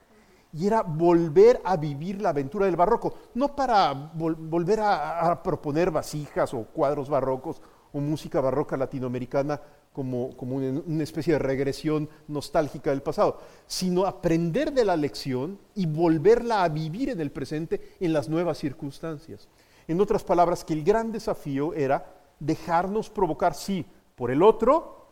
y 0.54 0.68
era 0.68 0.84
volver 0.84 1.60
a 1.64 1.76
vivir 1.76 2.22
la 2.22 2.30
aventura 2.30 2.68
del 2.68 2.76
barroco, 2.76 3.16
no 3.34 3.56
para 3.56 3.94
volver 3.94 4.80
a, 4.80 5.42
proponer 5.42 5.90
vasijas 5.90 6.54
o 6.54 6.66
cuadros 6.66 7.10
barrocos 7.10 7.62
o 7.94 8.00
música 8.00 8.42
barroca 8.42 8.78
latinoamericana 8.78 9.60
como, 9.98 10.28
una, 10.28 11.04
especie 11.04 11.34
de 11.34 11.40
regresión 11.40 12.08
nostálgica 12.28 12.92
del 12.92 13.02
pasado, 13.02 13.40
sino 13.66 14.06
aprender 14.06 14.72
de 14.72 14.86
la 14.86 14.96
lección 14.96 15.58
y 15.74 15.88
volverla 15.88 16.64
a 16.64 16.70
vivir 16.70 17.10
en 17.10 17.20
el 17.20 17.32
presente 17.32 17.96
en 18.00 18.14
las 18.14 18.30
nuevas 18.30 18.60
circunstancias. 18.60 19.48
En 19.88 20.00
otras 20.00 20.24
palabras, 20.24 20.64
que 20.64 20.74
el 20.74 20.84
gran 20.84 21.12
desafío 21.12 21.74
era 21.74 22.14
dejarnos 22.40 23.10
provocar, 23.10 23.56
sí, 23.56 23.88
por 24.16 24.30
el 24.30 24.44
otro, 24.44 25.08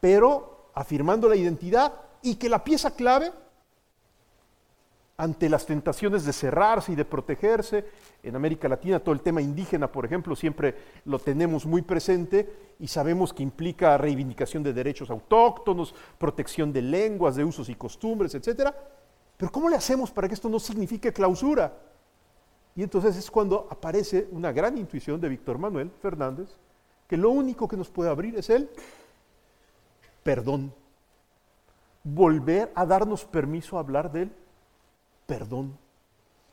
pero 0.00 0.68
afirmando 0.74 1.26
la 1.26 1.36
identidad 1.36 1.94
y 2.20 2.34
que 2.34 2.50
la 2.50 2.62
pieza 2.62 2.90
clave 2.90 3.32
ante 5.16 5.48
las 5.48 5.64
tentaciones 5.64 6.24
de 6.24 6.32
cerrarse 6.32 6.92
y 6.92 6.96
de 6.96 7.04
protegerse. 7.04 7.84
En 8.22 8.34
América 8.34 8.68
Latina 8.68 8.98
todo 8.98 9.14
el 9.14 9.20
tema 9.20 9.40
indígena, 9.40 9.90
por 9.90 10.04
ejemplo, 10.04 10.34
siempre 10.34 10.74
lo 11.04 11.18
tenemos 11.18 11.66
muy 11.66 11.82
presente 11.82 12.74
y 12.80 12.88
sabemos 12.88 13.32
que 13.32 13.42
implica 13.42 13.96
reivindicación 13.96 14.62
de 14.62 14.72
derechos 14.72 15.10
autóctonos, 15.10 15.94
protección 16.18 16.72
de 16.72 16.82
lenguas, 16.82 17.36
de 17.36 17.44
usos 17.44 17.68
y 17.68 17.74
costumbres, 17.76 18.34
etc. 18.34 18.70
Pero 19.36 19.52
¿cómo 19.52 19.68
le 19.68 19.76
hacemos 19.76 20.10
para 20.10 20.26
que 20.26 20.34
esto 20.34 20.48
no 20.48 20.58
signifique 20.58 21.12
clausura? 21.12 21.72
Y 22.74 22.82
entonces 22.82 23.16
es 23.16 23.30
cuando 23.30 23.68
aparece 23.70 24.26
una 24.32 24.50
gran 24.50 24.76
intuición 24.76 25.20
de 25.20 25.28
Víctor 25.28 25.58
Manuel 25.58 25.92
Fernández, 26.02 26.48
que 27.06 27.16
lo 27.16 27.30
único 27.30 27.68
que 27.68 27.76
nos 27.76 27.88
puede 27.88 28.10
abrir 28.10 28.36
es 28.36 28.50
el 28.50 28.68
perdón. 30.24 30.74
Volver 32.02 32.72
a 32.74 32.84
darnos 32.84 33.24
permiso 33.24 33.76
a 33.76 33.80
hablar 33.80 34.10
de 34.10 34.22
él 34.22 34.32
perdón. 35.26 35.78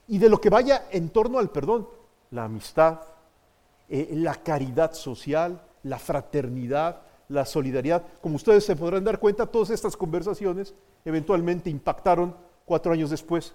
Y 0.07 0.17
de 0.17 0.29
lo 0.29 0.41
que 0.41 0.49
vaya 0.49 0.87
en 0.91 1.09
torno 1.09 1.39
al 1.39 1.49
perdón, 1.49 1.87
la 2.31 2.45
amistad, 2.45 3.01
eh, 3.89 4.09
la 4.13 4.35
caridad 4.35 4.93
social, 4.93 5.61
la 5.83 5.99
fraternidad, 5.99 7.01
la 7.29 7.45
solidaridad. 7.45 8.03
Como 8.21 8.35
ustedes 8.35 8.65
se 8.65 8.75
podrán 8.75 9.03
dar 9.03 9.19
cuenta, 9.19 9.45
todas 9.45 9.69
estas 9.69 9.95
conversaciones 9.95 10.73
eventualmente 11.05 11.69
impactaron 11.69 12.35
cuatro 12.65 12.93
años 12.93 13.09
después 13.09 13.53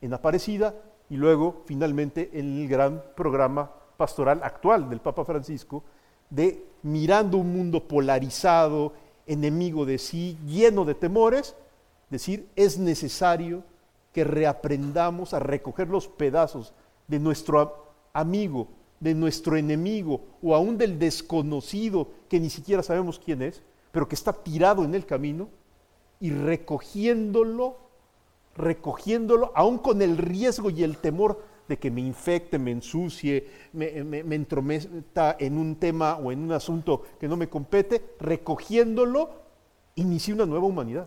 en 0.00 0.14
Aparecida 0.14 0.74
y 1.10 1.16
luego 1.16 1.62
finalmente 1.66 2.30
en 2.32 2.62
el 2.62 2.68
gran 2.68 3.02
programa 3.16 3.70
pastoral 3.96 4.40
actual 4.42 4.88
del 4.88 5.00
Papa 5.00 5.24
Francisco 5.24 5.82
de 6.30 6.66
mirando 6.82 7.38
un 7.38 7.52
mundo 7.52 7.86
polarizado, 7.86 8.92
enemigo 9.26 9.84
de 9.84 9.98
sí, 9.98 10.38
lleno 10.46 10.84
de 10.84 10.94
temores, 10.94 11.54
decir, 12.10 12.48
es 12.56 12.78
necesario 12.78 13.62
que 14.18 14.24
reaprendamos 14.24 15.32
a 15.32 15.38
recoger 15.38 15.86
los 15.86 16.08
pedazos 16.08 16.74
de 17.06 17.20
nuestro 17.20 17.92
amigo, 18.12 18.66
de 18.98 19.14
nuestro 19.14 19.56
enemigo 19.56 20.22
o 20.42 20.56
aún 20.56 20.76
del 20.76 20.98
desconocido 20.98 22.08
que 22.28 22.40
ni 22.40 22.50
siquiera 22.50 22.82
sabemos 22.82 23.20
quién 23.20 23.42
es, 23.42 23.62
pero 23.92 24.08
que 24.08 24.16
está 24.16 24.32
tirado 24.32 24.82
en 24.82 24.96
el 24.96 25.06
camino 25.06 25.48
y 26.18 26.30
recogiéndolo, 26.30 27.76
recogiéndolo, 28.56 29.52
aún 29.54 29.78
con 29.78 30.02
el 30.02 30.18
riesgo 30.18 30.68
y 30.68 30.82
el 30.82 30.96
temor 30.98 31.40
de 31.68 31.78
que 31.78 31.88
me 31.88 32.00
infecte, 32.00 32.58
me 32.58 32.72
ensucie, 32.72 33.46
me, 33.72 34.02
me, 34.02 34.34
entrometa 34.34 35.36
en 35.38 35.56
un 35.56 35.76
tema 35.76 36.16
o 36.16 36.32
en 36.32 36.40
un 36.40 36.50
asunto 36.50 37.02
que 37.20 37.28
no 37.28 37.36
me 37.36 37.48
compete, 37.48 38.16
recogiéndolo, 38.18 39.30
inicie 39.94 40.34
una 40.34 40.44
nueva 40.44 40.66
humanidad. 40.66 41.06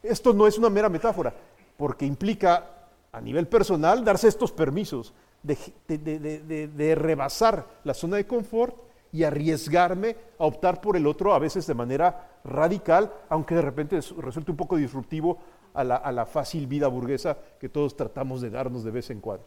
Esto 0.00 0.32
no 0.32 0.46
es 0.46 0.56
una 0.58 0.70
mera 0.70 0.88
metáfora, 0.88 1.34
porque 1.76 2.06
implica 2.06 2.70
a 3.12 3.20
nivel 3.20 3.46
personal 3.46 4.04
darse 4.04 4.28
estos 4.28 4.52
permisos 4.52 5.14
de, 5.42 6.94
rebasar 6.96 7.66
la 7.84 7.94
zona 7.94 8.16
de 8.16 8.26
confort 8.26 8.76
y 9.12 9.24
arriesgarme 9.24 10.16
a 10.38 10.44
optar 10.44 10.80
por 10.80 10.96
el 10.96 11.06
otro, 11.06 11.32
a 11.32 11.38
veces 11.38 11.66
de 11.66 11.74
manera 11.74 12.38
radical, 12.44 13.12
aunque 13.28 13.54
de 13.54 13.62
repente 13.62 14.00
resulte 14.18 14.50
un 14.50 14.56
poco 14.56 14.76
disruptivo 14.76 15.38
a 15.72 15.84
la, 15.84 16.26
fácil 16.26 16.66
vida 16.66 16.88
burguesa 16.88 17.36
que 17.60 17.68
todos 17.68 17.96
tratamos 17.96 18.40
de 18.40 18.50
darnos 18.50 18.84
de 18.84 18.90
vez 18.90 19.10
en 19.10 19.20
cuando. 19.20 19.46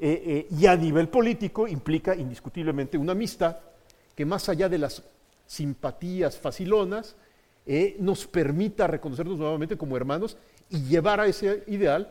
Eh, 0.00 0.46
eh, 0.50 0.54
y 0.54 0.66
a 0.66 0.76
nivel 0.76 1.08
político 1.08 1.66
implica 1.66 2.14
indiscutiblemente 2.14 2.96
una 2.96 3.12
amistad 3.12 3.56
que 4.14 4.24
más 4.24 4.48
allá 4.48 4.68
de 4.68 4.78
las 4.78 5.02
simpatías 5.46 6.38
facilonas, 6.38 7.16
eh, 7.70 7.96
nos 8.00 8.26
permita 8.26 8.86
reconocernos 8.86 9.36
nuevamente 9.36 9.76
como 9.76 9.94
hermanos 9.94 10.38
y 10.70 10.84
llevar 10.84 11.20
a 11.20 11.26
ese 11.26 11.64
ideal, 11.66 12.10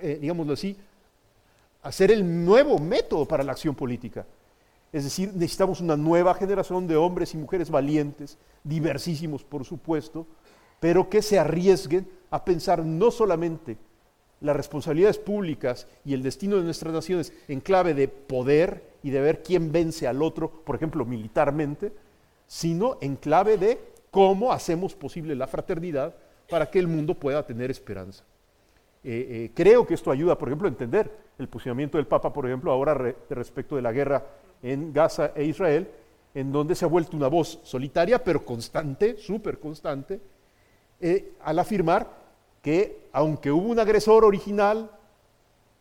eh, 0.00 0.18
digámoslo 0.20 0.52
así, 0.52 0.76
a 1.82 1.90
ser 1.90 2.12
el 2.12 2.44
nuevo 2.44 2.78
método 2.78 3.26
para 3.26 3.42
la 3.42 3.50
acción 3.50 3.74
política. 3.74 4.24
Es 4.92 5.02
decir, 5.02 5.32
necesitamos 5.34 5.80
una 5.80 5.96
nueva 5.96 6.34
generación 6.34 6.86
de 6.86 6.96
hombres 6.96 7.34
y 7.34 7.38
mujeres 7.38 7.68
valientes, 7.68 8.38
diversísimos 8.62 9.42
por 9.42 9.64
supuesto, 9.64 10.24
pero 10.78 11.10
que 11.10 11.20
se 11.20 11.40
arriesguen 11.40 12.08
a 12.30 12.44
pensar 12.44 12.84
no 12.84 13.10
solamente 13.10 13.76
las 14.40 14.54
responsabilidades 14.54 15.18
públicas 15.18 15.88
y 16.04 16.14
el 16.14 16.22
destino 16.22 16.58
de 16.58 16.62
nuestras 16.62 16.94
naciones 16.94 17.32
en 17.48 17.58
clave 17.58 17.94
de 17.94 18.06
poder 18.06 18.84
y 19.02 19.10
de 19.10 19.20
ver 19.20 19.42
quién 19.42 19.72
vence 19.72 20.06
al 20.06 20.22
otro, 20.22 20.48
por 20.64 20.76
ejemplo, 20.76 21.04
militarmente, 21.04 21.92
sino 22.50 22.98
en 23.00 23.14
clave 23.14 23.56
de 23.56 23.78
cómo 24.10 24.50
hacemos 24.50 24.96
posible 24.96 25.36
la 25.36 25.46
fraternidad 25.46 26.16
para 26.48 26.68
que 26.68 26.80
el 26.80 26.88
mundo 26.88 27.14
pueda 27.14 27.46
tener 27.46 27.70
esperanza. 27.70 28.24
Eh, 29.04 29.28
eh, 29.30 29.50
creo 29.54 29.86
que 29.86 29.94
esto 29.94 30.10
ayuda, 30.10 30.36
por 30.36 30.48
ejemplo, 30.48 30.66
a 30.66 30.72
entender 30.72 31.08
el 31.38 31.48
posicionamiento 31.48 31.96
del 31.96 32.08
Papa, 32.08 32.32
por 32.32 32.46
ejemplo, 32.46 32.72
ahora 32.72 33.14
respecto 33.28 33.76
de 33.76 33.82
la 33.82 33.92
guerra 33.92 34.26
en 34.64 34.92
Gaza 34.92 35.30
e 35.36 35.44
Israel, 35.44 35.88
en 36.34 36.50
donde 36.50 36.74
se 36.74 36.84
ha 36.84 36.88
vuelto 36.88 37.16
una 37.16 37.28
voz 37.28 37.60
solitaria, 37.62 38.24
pero 38.24 38.44
constante, 38.44 39.16
súper 39.16 39.60
constante, 39.60 40.20
eh, 41.00 41.34
al 41.44 41.56
afirmar 41.60 42.10
que 42.60 43.06
aunque 43.12 43.52
hubo 43.52 43.68
un 43.68 43.78
agresor 43.78 44.24
original, 44.24 44.90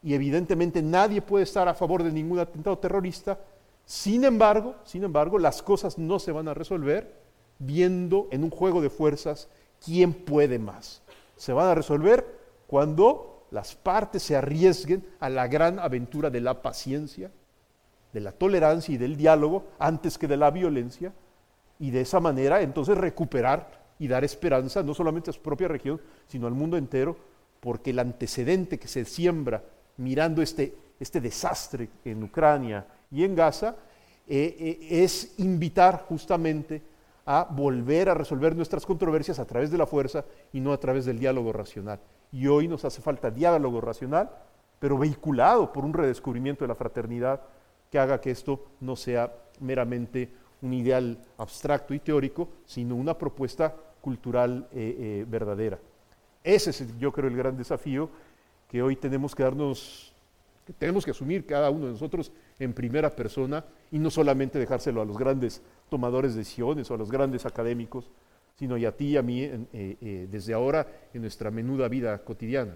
y 0.03 0.13
evidentemente 0.13 0.83
nadie 0.83 1.23
puede 1.23 1.45
estar 1.45 1.67
a 1.67 1.73
favor 1.73 2.03
de 2.03 2.11
ningún 2.11 2.37
atentado 2.37 2.77
terrorista, 2.77 3.39
sin 3.89 4.23
embargo, 4.23 4.75
sin 4.83 5.03
embargo, 5.03 5.39
las 5.39 5.63
cosas 5.63 5.97
no 5.97 6.19
se 6.19 6.31
van 6.31 6.47
a 6.47 6.53
resolver 6.53 7.11
viendo 7.57 8.27
en 8.29 8.43
un 8.43 8.51
juego 8.51 8.83
de 8.83 8.91
fuerzas 8.91 9.47
quién 9.83 10.13
puede 10.13 10.59
más. 10.59 11.01
Se 11.37 11.53
van 11.53 11.65
a 11.65 11.73
resolver 11.73 12.23
cuando 12.67 13.47
las 13.49 13.73
partes 13.73 14.21
se 14.21 14.35
arriesguen 14.35 15.03
a 15.19 15.27
la 15.31 15.47
gran 15.47 15.79
aventura 15.79 16.29
de 16.29 16.39
la 16.39 16.61
paciencia, 16.61 17.31
de 18.13 18.19
la 18.19 18.31
tolerancia 18.31 18.93
y 18.93 18.99
del 18.99 19.17
diálogo 19.17 19.65
antes 19.79 20.19
que 20.19 20.27
de 20.27 20.37
la 20.37 20.51
violencia, 20.51 21.11
y 21.79 21.89
de 21.89 22.01
esa 22.01 22.19
manera 22.19 22.61
entonces 22.61 22.95
recuperar 22.95 23.71
y 23.97 24.07
dar 24.07 24.23
esperanza 24.23 24.83
no 24.83 24.93
solamente 24.93 25.31
a 25.31 25.33
su 25.33 25.41
propia 25.41 25.67
región, 25.67 25.99
sino 26.27 26.45
al 26.45 26.53
mundo 26.53 26.77
entero, 26.77 27.17
porque 27.59 27.89
el 27.89 27.97
antecedente 27.97 28.77
que 28.77 28.87
se 28.87 29.03
siembra 29.05 29.63
mirando 29.97 30.43
este, 30.43 30.75
este 30.99 31.19
desastre 31.19 31.89
en 32.05 32.21
Ucrania 32.21 32.85
y 33.11 33.23
en 33.23 33.35
Gaza 33.35 33.75
eh, 34.27 34.55
eh, 34.59 35.03
es 35.03 35.39
invitar 35.39 36.05
justamente 36.07 36.81
a 37.25 37.47
volver 37.49 38.09
a 38.09 38.13
resolver 38.13 38.55
nuestras 38.55 38.85
controversias 38.85 39.39
a 39.39 39.45
través 39.45 39.71
de 39.71 39.77
la 39.77 39.85
fuerza 39.85 40.25
y 40.51 40.59
no 40.59 40.73
a 40.73 40.79
través 40.79 41.05
del 41.05 41.19
diálogo 41.19 41.53
racional. 41.53 41.99
Y 42.31 42.47
hoy 42.47 42.67
nos 42.67 42.85
hace 42.85 43.01
falta 43.01 43.29
diálogo 43.29 43.81
racional, 43.81 44.29
pero 44.79 44.97
vehiculado 44.97 45.71
por 45.71 45.85
un 45.85 45.93
redescubrimiento 45.93 46.63
de 46.63 46.69
la 46.69 46.75
fraternidad 46.75 47.41
que 47.91 47.99
haga 47.99 48.21
que 48.21 48.31
esto 48.31 48.65
no 48.79 48.95
sea 48.95 49.31
meramente 49.59 50.31
un 50.61 50.73
ideal 50.73 51.17
abstracto 51.37 51.93
y 51.93 51.99
teórico, 51.99 52.49
sino 52.65 52.95
una 52.95 53.17
propuesta 53.17 53.75
cultural 54.01 54.67
eh, 54.71 55.25
verdadera. 55.27 55.79
Ese 56.43 56.69
es, 56.69 56.97
yo 56.97 57.11
creo, 57.11 57.29
el 57.29 57.37
gran 57.37 57.57
desafío 57.57 58.09
que 58.69 58.81
hoy 58.81 58.95
tenemos 58.95 59.35
que 59.35 59.43
darnos, 59.43 60.13
tenemos 60.77 61.05
que 61.05 61.11
asumir 61.11 61.45
cada 61.45 61.69
uno 61.69 61.87
de 61.87 61.93
nosotros 61.93 62.31
en 62.59 62.73
primera 62.73 63.09
persona 63.09 63.65
y 63.91 63.99
no 63.99 64.09
solamente 64.09 64.59
dejárselo 64.59 65.01
a 65.01 65.05
los 65.05 65.17
grandes 65.17 65.61
tomadores 65.89 66.33
de 66.33 66.39
decisiones 66.39 66.89
o 66.91 66.93
a 66.93 66.97
los 66.97 67.11
grandes 67.11 67.45
académicos, 67.45 68.11
sino 68.55 68.77
y 68.77 68.85
a 68.85 68.95
ti 68.95 69.09
y 69.09 69.17
a 69.17 69.21
mí 69.21 69.43
eh, 69.43 69.67
eh, 69.73 70.27
desde 70.29 70.53
ahora 70.53 70.85
en 71.13 71.21
nuestra 71.21 71.49
menuda 71.49 71.87
vida 71.87 72.17
cotidiana. 72.19 72.75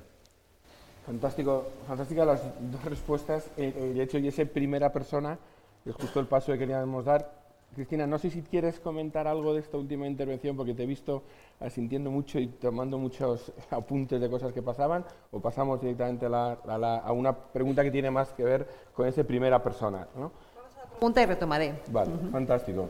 Fantástico, 1.06 1.68
fantásticas 1.86 2.26
las 2.26 2.42
dos 2.72 2.86
respuestas. 2.86 3.50
de 3.58 4.02
hecho, 4.02 4.18
y 4.18 4.28
ese 4.30 4.46
primera 4.46 4.92
persona 4.94 5.38
es 5.86 5.94
justo 5.96 6.22
el 6.22 6.28
paso 6.28 6.54
que 6.54 6.60
queríamos 6.60 7.04
dar. 7.04 7.43
Cristina, 7.74 8.06
no 8.06 8.20
sé 8.20 8.30
si 8.30 8.42
quieres 8.42 8.80
comentar 8.80 9.28
algo 9.28 9.54
de 9.54 9.60
esta 9.60 9.78
última 9.78 10.08
intervención, 10.08 10.56
porque 10.56 10.74
te 10.74 10.84
he 10.84 10.86
visto 10.86 11.24
asintiendo 11.60 12.12
mucho 12.12 12.40
y 12.40 12.48
tomando 12.48 12.98
muchos 12.98 13.52
apuntes 13.72 14.22
de 14.22 14.30
cosas 14.30 14.54
que 14.54 14.62
pasaban, 14.62 15.04
o 15.32 15.40
pasamos 15.40 15.82
directamente 15.82 16.28
a, 16.28 17.12
una 17.12 17.36
pregunta 17.36 17.84
que 17.84 17.92
tiene 17.92 18.12
más 18.12 18.30
que 18.34 18.44
ver 18.44 18.68
con 18.94 19.08
esa 19.08 19.24
primera 19.24 19.62
persona. 19.62 20.08
¿no? 20.16 20.32
Vamos 20.56 20.78
a 20.78 20.80
la 20.80 20.90
pregunta 20.92 21.22
y 21.22 21.26
retomaré. 21.26 21.74
Vale, 21.88 22.12
fantástico. 22.32 22.90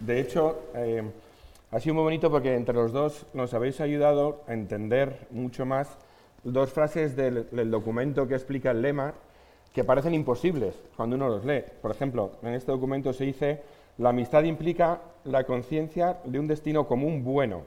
De 0.00 0.20
hecho, 0.20 0.58
eh, 0.74 1.02
ha 1.70 1.80
sido 1.80 1.94
muy 1.94 2.04
bonito 2.04 2.30
porque 2.30 2.54
entre 2.54 2.74
los 2.74 2.92
dos 2.92 3.26
nos 3.34 3.54
habéis 3.54 3.80
ayudado 3.80 4.42
a 4.48 4.52
entender 4.52 5.28
mucho 5.30 5.64
más 5.64 5.96
dos 6.42 6.70
frases 6.70 7.16
del, 7.16 7.48
del 7.50 7.70
documento 7.70 8.28
que 8.28 8.34
explica 8.34 8.72
el 8.72 8.82
lema 8.82 9.14
que 9.74 9.82
parecen 9.82 10.14
imposibles 10.14 10.74
cuando 10.96 11.16
uno 11.16 11.28
los 11.28 11.44
lee. 11.44 11.64
Por 11.82 11.90
ejemplo, 11.90 12.32
en 12.42 12.54
este 12.54 12.70
documento 12.70 13.12
se 13.12 13.24
dice, 13.24 13.62
la 13.98 14.10
amistad 14.10 14.42
implica 14.44 15.00
la 15.24 15.44
conciencia 15.44 16.18
de 16.24 16.38
un 16.38 16.48
destino 16.48 16.86
común 16.86 17.22
bueno. 17.24 17.62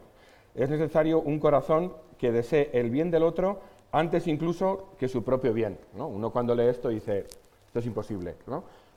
Es 0.55 0.69
necesario 0.69 1.21
un 1.21 1.39
corazón 1.39 1.93
que 2.17 2.32
desee 2.32 2.69
el 2.73 2.89
bien 2.89 3.11
del 3.11 3.23
otro 3.23 3.61
antes 3.91 4.28
incluso 4.28 4.89
que 4.99 5.07
su 5.07 5.23
propio 5.23 5.53
bien. 5.53 5.78
Uno 5.95 6.32
cuando 6.32 6.53
lee 6.53 6.65
esto 6.65 6.89
dice, 6.89 7.25
esto 7.67 7.80
es 7.80 7.86
imposible. 7.86 8.36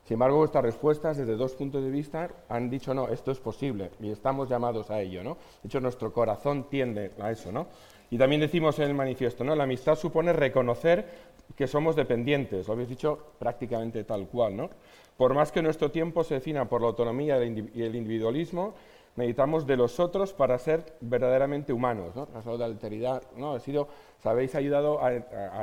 Sin 0.03 0.15
embargo, 0.15 0.37
vuestras 0.37 0.63
respuestas 0.63 1.17
desde 1.17 1.35
dos 1.35 1.53
puntos 1.53 1.83
de 1.83 1.89
vista 1.89 2.29
han 2.49 2.69
dicho, 2.69 2.93
no, 2.93 3.07
esto 3.07 3.31
es 3.31 3.39
posible 3.39 3.91
y 3.99 4.11
estamos 4.11 4.49
llamados 4.49 4.89
a 4.89 4.99
ello. 4.99 5.23
¿no? 5.23 5.37
De 5.61 5.67
hecho, 5.67 5.79
nuestro 5.79 6.11
corazón 6.11 6.65
tiende 6.69 7.11
a 7.19 7.31
eso. 7.31 7.51
¿no? 7.51 7.67
Y 8.09 8.17
también 8.17 8.41
decimos 8.41 8.77
en 8.79 8.89
el 8.89 8.93
manifiesto, 8.93 9.43
¿no? 9.43 9.55
la 9.55 9.63
amistad 9.63 9.95
supone 9.95 10.33
reconocer 10.33 11.31
que 11.55 11.67
somos 11.67 11.95
dependientes, 11.95 12.67
lo 12.67 12.73
habéis 12.73 12.89
dicho 12.89 13.17
prácticamente 13.39 14.03
tal 14.03 14.27
cual. 14.27 14.57
¿no? 14.57 14.69
Por 15.17 15.33
más 15.33 15.51
que 15.51 15.61
nuestro 15.61 15.91
tiempo 15.91 16.23
se 16.23 16.35
defina 16.35 16.67
por 16.67 16.81
la 16.81 16.87
autonomía 16.87 17.37
y 17.43 17.81
el 17.83 17.95
individualismo, 17.95 18.73
necesitamos 19.15 19.67
de 19.67 19.77
los 19.77 19.99
otros 19.99 20.33
para 20.33 20.57
ser 20.57 20.95
verdaderamente 21.01 21.73
humanos. 21.73 22.15
¿no? 22.15 22.27
La 22.33 22.57
de 22.57 22.63
alteridad, 22.63 23.23
¿no? 23.35 23.53
Ha 23.53 23.59
sido, 23.59 23.87
habéis 24.23 24.55
ayudado 24.55 24.99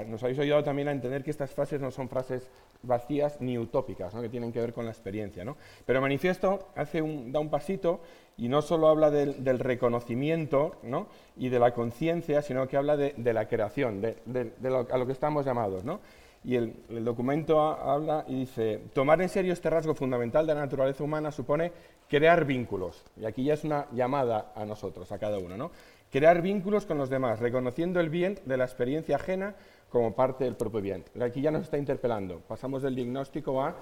nos 0.06 0.22
habéis 0.22 0.38
ayudado 0.38 0.62
también 0.64 0.88
a 0.88 0.92
entender 0.92 1.24
que 1.24 1.30
estas 1.30 1.50
frases 1.52 1.80
no 1.80 1.90
son 1.90 2.08
frases 2.08 2.50
vacías 2.82 3.40
ni 3.40 3.58
utópicas, 3.58 4.14
¿no? 4.14 4.22
que 4.22 4.28
tienen 4.28 4.52
que 4.52 4.60
ver 4.60 4.72
con 4.72 4.84
la 4.84 4.90
experiencia. 4.90 5.44
¿no? 5.44 5.56
Pero 5.86 6.00
Manifiesto 6.00 6.68
hace 6.76 7.02
un, 7.02 7.32
da 7.32 7.40
un 7.40 7.50
pasito 7.50 8.00
y 8.36 8.48
no 8.48 8.62
solo 8.62 8.88
habla 8.88 9.10
del, 9.10 9.58
reconocimiento 9.58 10.76
¿no? 10.82 11.08
y 11.36 11.48
de 11.48 11.58
la 11.58 11.72
conciencia, 11.72 12.42
sino 12.42 12.68
que 12.68 12.76
habla 12.76 12.96
de, 12.96 13.32
la 13.32 13.48
creación, 13.48 14.00
de, 14.00 14.52
lo, 14.62 14.86
a 14.90 14.98
lo 14.98 15.06
que 15.06 15.12
estamos 15.12 15.44
llamados. 15.44 15.84
¿no? 15.84 16.00
Y 16.44 16.56
el, 16.56 16.74
documento 17.04 17.60
habla 17.60 18.24
y 18.28 18.40
dice, 18.40 18.80
tomar 18.92 19.20
en 19.20 19.28
serio 19.28 19.52
este 19.52 19.70
rasgo 19.70 19.94
fundamental 19.94 20.46
de 20.46 20.54
la 20.54 20.60
naturaleza 20.60 21.04
humana 21.04 21.30
supone 21.30 21.72
crear 22.08 22.44
vínculos. 22.44 23.04
Y 23.20 23.24
aquí 23.24 23.44
ya 23.44 23.54
es 23.54 23.64
una 23.64 23.86
llamada 23.92 24.52
a 24.54 24.64
nosotros, 24.64 25.10
a 25.12 25.18
cada 25.18 25.38
uno. 25.38 25.56
¿no? 25.56 25.70
Crear 26.10 26.40
vínculos 26.40 26.86
con 26.86 26.96
los 26.98 27.10
demás, 27.10 27.40
reconociendo 27.40 28.00
el 28.00 28.08
bien 28.08 28.38
de 28.44 28.56
la 28.56 28.64
experiencia 28.64 29.16
ajena 29.16 29.54
como 29.90 30.14
parte 30.14 30.44
del 30.44 30.56
propio 30.56 30.80
bien. 30.80 31.04
Aquí 31.20 31.40
ya 31.40 31.50
nos 31.50 31.62
está 31.62 31.78
interpelando. 31.78 32.40
Pasamos 32.46 32.82
del 32.82 32.94
diagnóstico 32.94 33.62
a 33.62 33.74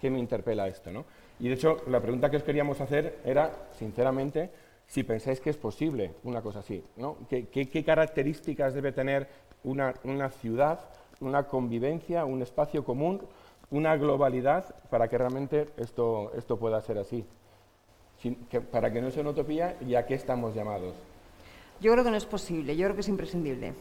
qué 0.00 0.10
me 0.10 0.18
interpela 0.18 0.68
esto. 0.68 0.90
¿no? 0.90 1.04
Y 1.40 1.48
de 1.48 1.54
hecho, 1.54 1.78
la 1.88 2.00
pregunta 2.00 2.30
que 2.30 2.36
os 2.36 2.42
queríamos 2.42 2.80
hacer 2.80 3.20
era, 3.24 3.68
sinceramente, 3.78 4.50
si 4.86 5.04
pensáis 5.04 5.40
que 5.40 5.50
es 5.50 5.56
posible 5.56 6.12
una 6.24 6.42
cosa 6.42 6.58
así. 6.58 6.82
¿no? 6.96 7.16
¿Qué, 7.28 7.84
características 7.84 8.74
debe 8.74 8.92
tener 8.92 9.28
una, 9.64 9.94
una 10.04 10.28
ciudad? 10.30 10.80
Una 11.22 11.44
convivencia, 11.44 12.24
un 12.24 12.42
espacio 12.42 12.84
común, 12.84 13.20
una 13.70 13.96
globalidad 13.96 14.74
para 14.90 15.08
que 15.08 15.18
realmente 15.18 15.68
esto, 15.78 16.32
esto 16.36 16.58
pueda 16.58 16.80
ser 16.80 16.98
así. 16.98 17.24
para 18.70 18.92
que 18.92 19.00
no 19.00 19.10
sea 19.10 19.22
una 19.22 19.30
utopía, 19.30 19.76
¿ya 19.80 20.04
qué 20.04 20.14
estamos 20.14 20.54
llamados? 20.54 20.94
Yo 21.80 21.90
creo 21.92 22.04
que 22.04 22.10
no 22.10 22.16
es 22.16 22.26
posible, 22.26 22.76
yo 22.76 22.84
creo 22.84 22.94
que 22.94 23.00
es 23.00 23.08
imprescindible. 23.08 23.72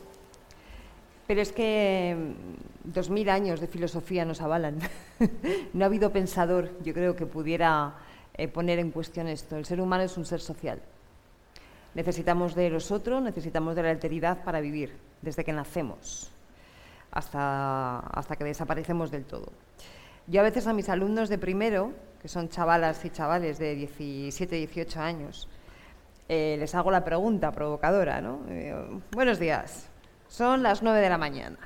Pero 1.28 1.42
es 1.42 1.52
que 1.52 2.16
mm, 2.18 2.92
dos 2.92 3.10
mil 3.10 3.30
años 3.30 3.60
de 3.60 3.68
filosofía 3.68 4.26
nos 4.26 4.42
avalan. 4.42 4.80
no 5.74 5.84
ha 5.84 5.88
habido 5.88 6.12
pensador, 6.12 6.72
yo 6.84 6.94
creo, 6.94 7.16
que 7.16 7.26
pudiera 7.26 7.96
eh, 8.34 8.48
poner 8.48 8.80
en 8.80 8.92
cuestión 8.92 9.28
esto. 9.28 9.58
El 9.58 9.66
ser 9.66 9.82
humano 9.82 10.04
es 10.04 10.18
un 10.18 10.26
ser 10.26 10.40
social. 10.40 10.82
Necesitamos 11.94 12.56
de 12.56 12.70
los 12.70 12.92
otros, 12.92 13.22
necesitamos 13.22 13.76
de 13.76 13.84
la 13.84 13.92
alteridad 13.92 14.44
para 14.44 14.62
vivir, 14.62 14.96
desde 15.22 15.44
que 15.44 15.52
nacemos 15.52 16.31
hasta, 17.12 18.00
hasta 18.00 18.36
que 18.36 18.44
desaparecemos 18.44 19.12
del 19.12 19.26
todo. 19.26 19.52
Yo 20.28 20.40
a 20.42 20.44
veces 20.44 20.68
a 20.68 20.74
mis 20.74 20.90
alumnos 20.90 21.30
de 21.30 21.38
primero, 21.38 21.94
que 22.22 22.28
son 22.28 22.50
chavalas 22.50 23.04
y 23.06 23.10
chavales 23.10 23.60
de 23.60 23.76
17, 23.76 24.56
18 24.56 25.02
años, 25.02 25.48
eh, 26.30 26.56
les 26.60 26.74
hago 26.76 26.92
la 26.92 27.04
pregunta 27.04 27.52
provocadora, 27.52 28.22
¿no? 28.22 28.40
Eh, 28.48 28.74
buenos 29.12 29.40
días, 29.40 29.90
son 30.28 30.64
las 30.64 30.82
9 30.82 31.02
de 31.02 31.10
la 31.10 31.18
mañana. 31.18 31.58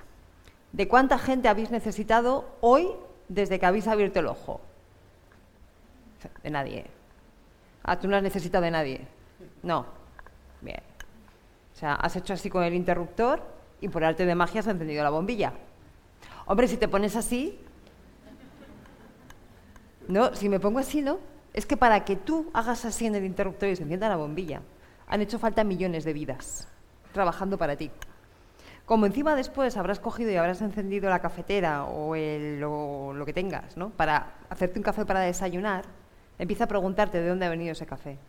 ¿De 0.71 0.87
cuánta 0.87 1.19
gente 1.19 1.47
habéis 1.47 1.71
necesitado 1.71 2.57
hoy 2.61 2.89
desde 3.27 3.59
que 3.59 3.65
habéis 3.65 3.87
abierto 3.87 4.19
el 4.19 4.27
ojo? 4.27 4.61
De 6.41 6.49
nadie. 6.49 6.87
Ah, 7.83 7.99
tú 7.99 8.07
no 8.07 8.17
has 8.17 8.23
necesitado 8.23 8.63
de 8.63 8.71
nadie. 8.71 9.07
No. 9.61 9.85
Bien. 10.61 10.81
O 11.73 11.77
sea, 11.77 11.93
has 11.95 12.15
hecho 12.15 12.33
así 12.33 12.49
con 12.49 12.63
el 12.63 12.73
interruptor 12.73 13.54
y 13.81 13.89
por 13.89 14.03
arte 14.03 14.25
de 14.25 14.35
magia 14.35 14.61
se 14.61 14.69
ha 14.69 14.73
encendido 14.73 15.03
la 15.03 15.09
bombilla. 15.09 15.53
Hombre, 16.45 16.67
si 16.67 16.77
te 16.77 16.87
pones 16.87 17.15
así, 17.15 17.59
no, 20.07 20.35
si 20.35 20.49
me 20.49 20.59
pongo 20.59 20.79
así, 20.79 21.01
¿no? 21.01 21.19
Es 21.53 21.65
que 21.65 21.77
para 21.77 22.05
que 22.05 22.15
tú 22.15 22.49
hagas 22.53 22.85
así 22.85 23.05
en 23.05 23.15
el 23.15 23.25
interruptor 23.25 23.69
y 23.69 23.75
se 23.75 23.83
encienda 23.83 24.09
la 24.09 24.17
bombilla, 24.17 24.61
han 25.07 25.21
hecho 25.21 25.39
falta 25.39 25.63
millones 25.63 26.03
de 26.03 26.13
vidas 26.13 26.67
trabajando 27.13 27.57
para 27.57 27.75
ti. 27.75 27.91
Como 28.85 29.07
encima 29.07 29.35
después 29.35 29.77
habrás 29.77 29.99
cogido 29.99 30.29
y 30.31 30.35
habrás 30.35 30.61
encendido 30.61 31.09
la 31.09 31.19
cafetera 31.19 31.85
o, 31.85 32.15
el, 32.15 32.59
lo 32.59 33.23
que 33.25 33.33
tengas, 33.33 33.77
¿no? 33.77 33.89
Para 33.89 34.33
hacerte 34.49 34.77
un 34.77 34.83
café 34.83 35.05
para 35.05 35.21
desayunar, 35.21 35.85
empieza 36.37 36.65
a 36.65 36.67
preguntarte 36.67 37.19
de 37.19 37.29
dónde 37.29 37.45
ha 37.45 37.49
venido 37.49 37.71
ese 37.71 37.85
café. 37.85 38.19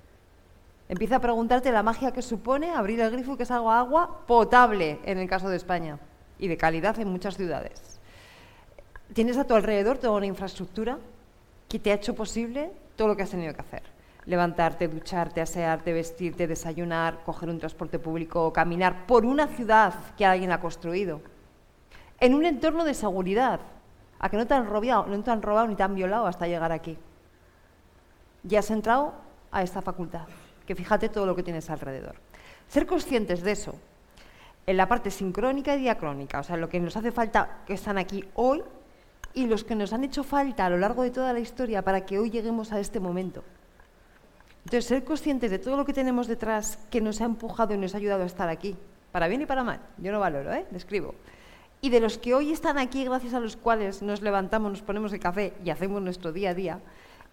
Empieza 0.89 1.17
a 1.17 1.21
preguntarte 1.21 1.73
la 1.73 1.83
magia 1.83 2.13
que 2.13 2.23
supone 2.23 2.71
abrir 2.71 3.01
el 3.01 3.11
grifo 3.11 3.35
y 3.35 3.37
que 3.37 3.45
salga 3.45 3.79
agua 3.79 4.25
potable 4.27 5.01
en 5.05 5.19
el 5.19 5.29
caso 5.29 5.49
de 5.49 5.57
España 5.57 5.99
y 6.39 6.47
de 6.47 6.57
calidad 6.57 6.99
en 7.01 7.09
muchas 7.09 7.37
ciudades. 7.37 8.01
Tienes 9.13 9.37
a 9.37 9.45
tu 9.45 9.55
alrededor 9.55 9.99
toda 9.99 10.17
una 10.17 10.27
infraestructura 10.27 10.99
que 11.69 11.81
te 11.81 11.91
ha 11.91 11.95
hecho 11.95 12.15
posible 12.15 12.71
todo 12.95 13.09
lo 13.09 13.17
que 13.17 13.25
has 13.25 13.31
tenido 13.31 13.53
que 13.53 13.63
hacer. 13.63 13.83
Levantarte, 14.27 14.87
ducharte, 14.87 15.41
asearte, 15.41 15.93
vestirte, 15.93 16.47
desayunar, 16.47 17.23
coger 17.25 17.49
un 17.49 17.59
transporte 17.59 17.99
público, 17.99 18.53
caminar 18.53 19.07
por 19.07 19.25
una 19.25 19.49
ciudad 19.49 19.93
que 20.17 20.25
alguien 20.25 20.53
ha 20.53 20.61
construido. 20.61 21.21
En 22.21 22.35
un 22.35 22.45
entorno 22.45 22.85
de 22.85 22.95
seguridad, 22.95 23.61
a 24.19 24.29
que 24.29 24.37
no 24.37 24.47
te 24.47 24.55
han 24.55 24.67
robado, 24.67 25.07
no 25.07 25.23
te 25.23 25.31
han 25.31 25.43
robado 25.43 25.67
ni 25.67 25.75
te 25.75 25.83
han 25.83 25.95
violado 25.95 26.27
hasta 26.27 26.47
llegar 26.47 26.71
aquí. 26.71 26.97
Ya 28.45 28.61
has 28.61 28.71
entrado 28.71 29.15
a 29.51 29.63
esta 29.63 29.83
facultad 29.83 30.27
que 30.67 30.75
fíjate 30.75 31.09
todo 31.09 31.27
lo 31.27 31.37
que 31.37 31.43
tienes 31.43 31.71
alrededor. 31.71 32.17
Ser 32.69 32.87
conscientes 32.87 33.43
de 33.43 33.53
eso, 33.53 33.75
en 34.67 34.77
la 34.77 34.89
parte 34.89 35.11
sincrónica 35.11 35.77
y 35.77 35.81
diacrónica, 35.81 36.41
o 36.41 36.43
sea, 36.43 36.57
lo 36.57 36.69
que 36.69 36.81
nos 36.81 36.97
hace 36.97 37.13
falta 37.13 37.63
que 37.67 37.75
están 37.75 37.99
aquí 37.99 38.25
hoy 38.35 38.63
y 39.33 39.47
los 39.47 39.65
que 39.65 39.75
nos 39.75 39.93
han 39.93 40.03
hecho 40.03 40.25
falta 40.25 40.67
a 40.67 40.71
lo 40.71 40.79
largo 40.79 41.03
de 41.03 41.11
toda 41.11 41.33
la 41.33 41.41
historia 41.41 41.83
para 41.83 42.05
que 42.05 42.19
hoy 42.19 42.31
lleguemos 42.31 42.73
a 42.73 42.81
este 42.81 42.99
momento. 42.99 43.45
Entonces, 44.65 44.87
ser 44.87 45.05
conscientes 45.05 45.53
de 45.53 45.61
todo 45.61 45.77
lo 45.77 45.85
que 45.85 45.93
tenemos 45.93 46.27
detrás 46.27 46.79
que 46.91 47.01
nos 47.01 47.21
ha 47.21 47.25
empujado 47.25 47.73
y 47.73 47.79
nos 47.79 47.95
ha 47.95 47.99
ayudado 47.99 48.25
a 48.25 48.27
estar 48.27 48.49
aquí, 48.49 48.77
para 49.13 49.29
bien 49.29 49.43
y 49.43 49.47
para 49.47 49.63
mal, 49.63 49.81
yo 49.99 50.11
no 50.11 50.19
valoro, 50.19 50.53
¿eh? 50.53 50.67
describo. 50.71 51.15
Y 51.81 51.91
de 51.91 52.01
los 52.01 52.19
que 52.19 52.35
hoy 52.35 52.51
están 52.51 52.79
aquí, 52.79 53.05
gracias 53.05 53.35
a 53.35 53.39
los 53.39 53.57
cuales 53.57 54.03
nos 54.03 54.23
levantamos, 54.23 54.73
nos 54.73 54.83
ponemos 54.83 55.13
el 55.13 55.21
café 55.21 55.53
y 55.65 55.71
hacemos 55.71 56.03
nuestro 56.03 56.33
día 56.33 56.51
a 56.51 56.55
día, 56.55 56.81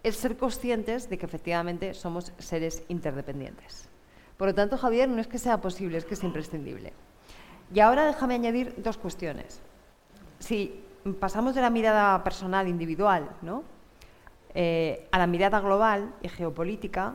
es 0.04 0.16
ser 0.16 0.36
conscientes 0.36 1.08
de 1.10 1.18
que 1.18 1.26
efectivamente 1.26 1.94
somos 1.94 2.32
seres 2.38 2.84
interdependientes. 2.88 3.88
Por 4.36 4.48
lo 4.48 4.54
tanto, 4.54 4.78
Javier, 4.78 5.08
no 5.08 5.20
es 5.20 5.26
que 5.26 5.38
sea 5.38 5.60
posible, 5.60 5.98
es 5.98 6.04
que 6.04 6.14
es 6.14 6.22
imprescindible. 6.22 6.92
Y 7.74 7.80
ahora 7.80 8.06
déjame 8.06 8.34
añadir 8.34 8.74
dos 8.78 8.98
cuestiones. 8.98 9.60
Si 10.38 10.84
pasamos 11.18 11.54
de 11.54 11.62
la 11.62 11.70
mirada 11.70 12.22
personal, 12.22 12.68
individual, 12.68 13.30
¿no? 13.42 13.64
Eh, 14.54 15.08
a 15.10 15.18
la 15.18 15.26
mirada 15.26 15.58
global 15.58 16.14
y 16.22 16.28
geopolítica, 16.28 17.14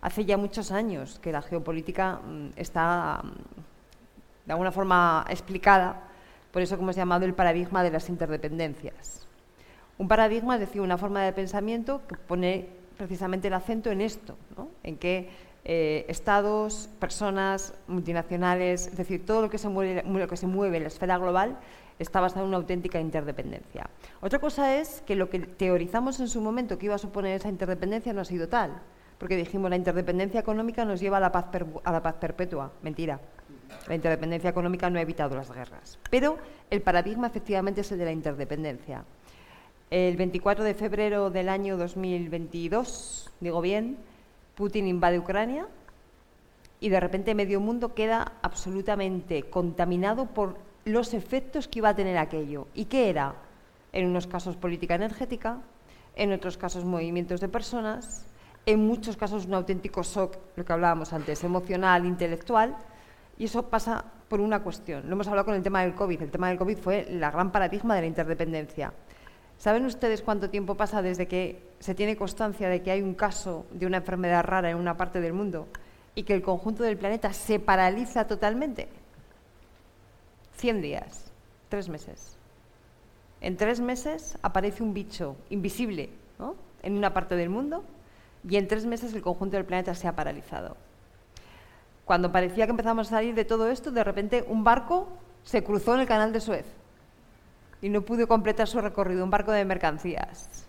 hace 0.00 0.24
ya 0.24 0.36
muchos 0.36 0.72
años 0.72 1.20
que 1.20 1.30
la 1.30 1.42
geopolítica 1.42 2.16
mm, 2.16 2.48
está 2.56 3.20
mm, 3.22 4.46
de 4.46 4.52
alguna 4.52 4.72
forma 4.72 5.24
explicada 5.28 6.10
Por 6.50 6.62
eso 6.62 6.76
que 6.76 6.82
hemos 6.82 6.96
llamado 6.96 7.24
el 7.24 7.34
paradigma 7.34 7.82
de 7.82 7.90
las 7.92 8.08
interdependencias. 8.08 9.28
Un 10.00 10.08
paradigma 10.08 10.54
es 10.54 10.60
decir, 10.60 10.80
una 10.80 10.96
forma 10.96 11.22
de 11.22 11.30
pensamiento 11.34 12.00
que 12.08 12.16
pone 12.16 12.66
precisamente 12.96 13.48
el 13.48 13.52
acento 13.52 13.90
en 13.90 14.00
esto, 14.00 14.34
en 14.82 14.96
que 14.96 15.28
eh, 15.62 16.06
estados, 16.08 16.88
personas, 16.98 17.74
multinacionales, 17.86 18.86
es 18.86 18.96
decir, 18.96 19.26
todo 19.26 19.42
lo 19.42 19.50
que, 19.50 19.58
se 19.58 19.68
mueve, 19.68 20.00
en 20.06 20.82
la 20.82 20.88
esfera 20.88 21.18
global 21.18 21.58
está 21.98 22.18
basado 22.18 22.44
en 22.44 22.48
una 22.48 22.56
auténtica 22.56 22.98
interdependencia. 22.98 23.90
Otra 24.22 24.38
cosa 24.38 24.74
es 24.78 25.02
que 25.02 25.16
lo 25.16 25.28
que 25.28 25.40
teorizamos 25.40 26.18
en 26.20 26.28
su 26.28 26.40
momento 26.40 26.78
que 26.78 26.86
iba 26.86 26.94
a 26.94 26.98
suponer 26.98 27.36
esa 27.36 27.50
interdependencia 27.50 28.14
no 28.14 28.22
ha 28.22 28.24
sido 28.24 28.48
tal, 28.48 28.80
porque 29.18 29.36
dijimos 29.36 29.68
la 29.68 29.76
interdependencia 29.76 30.40
económica 30.40 30.82
nos 30.86 30.98
lleva 30.98 31.18
a 31.18 31.20
la 31.20 31.30
paz, 31.30 31.44
a 31.84 31.92
la 31.92 32.02
paz 32.02 32.14
perpetua. 32.14 32.72
Mentira. 32.80 33.20
La 33.86 33.94
interdependencia 33.94 34.48
económica 34.48 34.88
no 34.88 34.98
ha 34.98 35.02
evitado 35.02 35.36
las 35.36 35.52
guerras. 35.52 35.98
Pero 36.08 36.38
el 36.70 36.80
paradigma 36.80 37.26
efectivamente 37.26 37.82
es 37.82 37.92
el 37.92 37.98
de 37.98 38.06
la 38.06 38.12
interdependencia. 38.12 39.04
El 39.90 40.16
24 40.16 40.62
de 40.62 40.74
febrero 40.74 41.30
del 41.30 41.48
año 41.48 41.76
2022, 41.76 43.28
digo 43.40 43.60
bien, 43.60 43.98
Putin 44.54 44.86
invade 44.86 45.18
Ucrania 45.18 45.66
y 46.78 46.90
de 46.90 47.00
repente 47.00 47.34
medio 47.34 47.58
mundo 47.58 47.92
queda 47.92 48.34
absolutamente 48.40 49.42
contaminado 49.50 50.26
por 50.26 50.58
los 50.84 51.12
efectos 51.12 51.66
que 51.66 51.80
iba 51.80 51.88
a 51.88 51.96
tener 51.96 52.18
aquello. 52.18 52.68
¿Y 52.72 52.84
qué 52.84 53.10
era? 53.10 53.34
En 53.92 54.06
unos 54.06 54.28
casos 54.28 54.54
política 54.54 54.94
energética, 54.94 55.58
en 56.14 56.32
otros 56.32 56.56
casos 56.56 56.84
movimientos 56.84 57.40
de 57.40 57.48
personas, 57.48 58.26
en 58.66 58.86
muchos 58.86 59.16
casos 59.16 59.46
un 59.46 59.54
auténtico 59.54 60.04
shock, 60.04 60.36
lo 60.54 60.64
que 60.64 60.72
hablábamos 60.72 61.12
antes, 61.12 61.42
emocional, 61.42 62.06
intelectual, 62.06 62.76
y 63.38 63.46
eso 63.46 63.64
pasa 63.64 64.04
por 64.28 64.40
una 64.40 64.62
cuestión. 64.62 65.08
Lo 65.08 65.14
hemos 65.14 65.26
hablado 65.26 65.46
con 65.46 65.56
el 65.56 65.64
tema 65.64 65.82
del 65.82 65.96
COVID. 65.96 66.22
El 66.22 66.30
tema 66.30 66.48
del 66.48 66.58
COVID 66.58 66.78
fue 66.78 67.06
la 67.10 67.32
gran 67.32 67.50
paradigma 67.50 67.96
de 67.96 68.02
la 68.02 68.06
interdependencia. 68.06 68.92
¿Saben 69.60 69.84
ustedes 69.84 70.22
cuánto 70.22 70.48
tiempo 70.48 70.74
pasa 70.74 71.02
desde 71.02 71.28
que 71.28 71.62
se 71.80 71.94
tiene 71.94 72.16
constancia 72.16 72.70
de 72.70 72.80
que 72.80 72.92
hay 72.92 73.02
un 73.02 73.12
caso 73.12 73.66
de 73.72 73.84
una 73.84 73.98
enfermedad 73.98 74.42
rara 74.42 74.70
en 74.70 74.78
una 74.78 74.96
parte 74.96 75.20
del 75.20 75.34
mundo 75.34 75.68
y 76.14 76.22
que 76.22 76.32
el 76.32 76.40
conjunto 76.40 76.82
del 76.82 76.96
planeta 76.96 77.34
se 77.34 77.60
paraliza 77.60 78.26
totalmente? 78.26 78.88
100 80.56 80.80
días, 80.80 81.30
tres 81.68 81.90
meses. 81.90 82.38
En 83.42 83.58
tres 83.58 83.80
meses 83.80 84.38
aparece 84.40 84.82
un 84.82 84.94
bicho 84.94 85.36
invisible 85.50 86.08
en 86.82 86.96
una 86.96 87.12
parte 87.12 87.36
del 87.36 87.50
mundo 87.50 87.84
y 88.48 88.56
en 88.56 88.66
tres 88.66 88.86
meses 88.86 89.12
el 89.12 89.20
conjunto 89.20 89.58
del 89.58 89.66
planeta 89.66 89.94
se 89.94 90.08
ha 90.08 90.16
paralizado. 90.16 90.78
Cuando 92.06 92.32
parecía 92.32 92.64
que 92.64 92.70
empezamos 92.70 93.08
a 93.08 93.16
salir 93.16 93.34
de 93.34 93.44
todo 93.44 93.68
esto, 93.68 93.90
de 93.90 94.04
repente 94.04 94.42
un 94.48 94.64
barco 94.64 95.06
se 95.44 95.62
cruzó 95.62 95.96
en 95.96 96.00
el 96.00 96.06
canal 96.06 96.32
de 96.32 96.40
Suez 96.40 96.79
y 97.82 97.88
no 97.88 98.02
pudo 98.02 98.26
completar 98.28 98.68
su 98.68 98.80
recorrido, 98.80 99.24
un 99.24 99.30
barco 99.30 99.52
de 99.52 99.64
mercancías. 99.64 100.66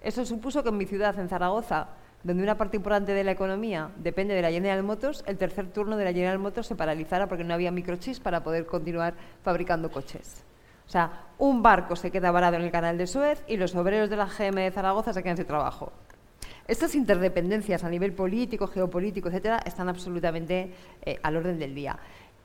Eso 0.00 0.24
supuso 0.24 0.62
que 0.62 0.68
en 0.68 0.76
mi 0.76 0.86
ciudad, 0.86 1.18
en 1.18 1.28
Zaragoza, 1.28 1.88
donde 2.22 2.42
una 2.42 2.56
parte 2.56 2.76
importante 2.76 3.14
de 3.14 3.24
la 3.24 3.32
economía 3.32 3.90
depende 3.96 4.34
de 4.34 4.42
la 4.42 4.50
General 4.50 4.82
Motors, 4.82 5.22
el 5.26 5.38
tercer 5.38 5.68
turno 5.68 5.96
de 5.96 6.04
la 6.04 6.12
General 6.12 6.38
Motors 6.38 6.66
se 6.66 6.74
paralizara 6.74 7.28
porque 7.28 7.44
no 7.44 7.54
había 7.54 7.70
microchips 7.70 8.20
para 8.20 8.42
poder 8.42 8.66
continuar 8.66 9.14
fabricando 9.42 9.90
coches. 9.90 10.44
O 10.86 10.90
sea, 10.90 11.26
un 11.38 11.62
barco 11.62 11.96
se 11.96 12.10
queda 12.10 12.30
varado 12.30 12.56
en 12.56 12.62
el 12.62 12.70
canal 12.70 12.96
de 12.96 13.06
Suez 13.06 13.44
y 13.46 13.56
los 13.56 13.74
obreros 13.74 14.08
de 14.08 14.16
la 14.16 14.26
GM 14.26 14.62
de 14.62 14.70
Zaragoza 14.70 15.12
se 15.12 15.22
quedan 15.22 15.36
sin 15.36 15.46
trabajo. 15.46 15.92
Estas 16.66 16.94
interdependencias 16.94 17.84
a 17.84 17.88
nivel 17.88 18.12
político, 18.12 18.66
geopolítico, 18.66 19.28
etcétera, 19.28 19.60
están 19.64 19.88
absolutamente 19.88 20.72
eh, 21.02 21.18
al 21.22 21.36
orden 21.36 21.58
del 21.58 21.74
día. 21.74 21.98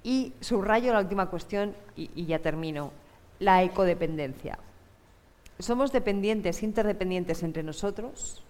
Y 0.03 0.33
subrayo 0.39 0.93
la 0.93 0.99
última 0.99 1.27
cuestión 1.27 1.73
y 1.95 2.25
ya 2.25 2.39
termino. 2.39 2.91
La 3.43 3.61
ecodependencia. 3.61 4.57
Somos 5.59 5.91
dependientes, 5.91 6.63
interdependientes 6.63 7.43
entre 7.43 7.61
nosotros, 7.61 8.41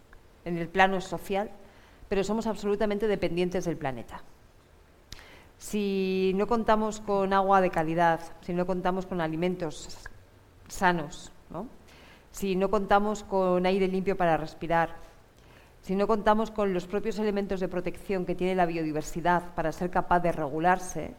en 0.46 0.56
el 0.56 0.68
plano 0.68 1.02
social, 1.02 1.50
pero 2.08 2.24
somos 2.24 2.46
absolutamente 2.46 3.08
dependientes 3.08 3.66
del 3.66 3.76
planeta. 3.76 4.22
Si 5.58 6.34
no 6.36 6.46
contamos 6.46 7.00
con 7.00 7.34
agua 7.34 7.60
de 7.60 7.72
calidad, 7.72 8.20
si 8.42 8.54
no 8.54 8.68
contamos 8.68 9.08
con 9.08 9.20
alimentos 9.20 9.98
sanos, 10.68 11.32
si 12.30 12.56
no 12.56 12.70
contamos 12.70 13.24
con 13.24 13.66
aire 13.66 13.88
limpio 13.88 14.16
para 14.16 14.38
respirar, 14.38 14.96
si 15.82 15.96
no 15.96 16.06
contamos 16.06 16.52
con 16.52 16.72
los 16.72 16.86
propios 16.86 17.18
elementos 17.18 17.60
de 17.60 17.68
protección 17.68 18.28
que 18.28 18.36
tiene 18.36 18.54
la 18.54 18.68
biodiversidad 18.68 19.56
para 19.56 19.72
ser 19.72 19.90
capaz 19.90 20.20
de 20.20 20.34
regularse, 20.34 21.16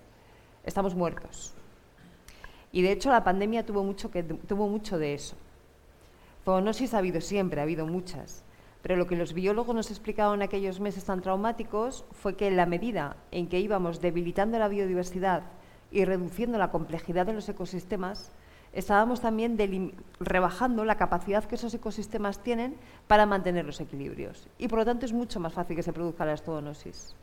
estamos 0.63 0.95
muertos. 0.95 1.55
Y 2.75 2.83
de 2.83 2.91
hecho 2.91 3.09
la 3.09 3.23
pandemia 3.23 3.65
tuvo 3.65 3.85
mucho, 3.85 4.11
que, 4.11 4.25
tuvo 4.25 4.67
mucho 4.67 4.99
de 4.99 5.15
eso. 5.15 5.37
Zoonosis 6.45 6.93
ha 6.93 6.99
habido 6.99 7.21
siempre, 7.21 7.61
ha 7.61 7.63
habido 7.63 7.87
muchas. 7.87 8.43
Pero 8.83 8.97
lo 8.97 9.07
que 9.07 9.15
los 9.15 9.33
biólogos 9.33 9.77
nos 9.77 9.91
explicaban 9.93 10.41
en 10.41 10.43
aquellos 10.43 10.81
meses 10.81 11.05
tan 11.05 11.23
traumáticos 11.23 12.05
fue 12.11 12.35
que 12.35 12.49
en 12.49 12.57
la 12.57 12.67
medida 12.67 13.17
en 13.31 13.49
que 13.49 13.61
íbamos 13.61 14.01
debilitando 14.01 14.59
la 14.59 14.67
biodiversidad 14.67 15.45
y 15.93 16.05
reduciendo 16.05 16.59
la 16.59 16.73
complejidad 16.73 17.27
de 17.27 17.35
los 17.35 17.49
ecosistemas, 17.49 18.33
estábamos 18.73 19.21
también 19.21 19.57
rebajando 20.19 20.85
la 20.85 20.97
capacidad 20.97 21.45
que 21.45 21.55
esos 21.55 21.75
ecosistemas 21.75 22.43
tienen 22.43 22.75
para 23.07 23.25
mantener 23.25 23.65
los 23.65 23.81
equilibrios. 23.81 24.49
Y 24.59 24.67
por 24.67 24.81
lo 24.81 24.85
tanto 24.85 25.07
es 25.07 25.13
mucho 25.13 25.39
más 25.39 25.53
fácil 25.53 25.77
que 25.77 25.85
se 25.85 25.93
produzca 25.93 26.25
la 26.25 26.33
estoonosis. 26.33 27.15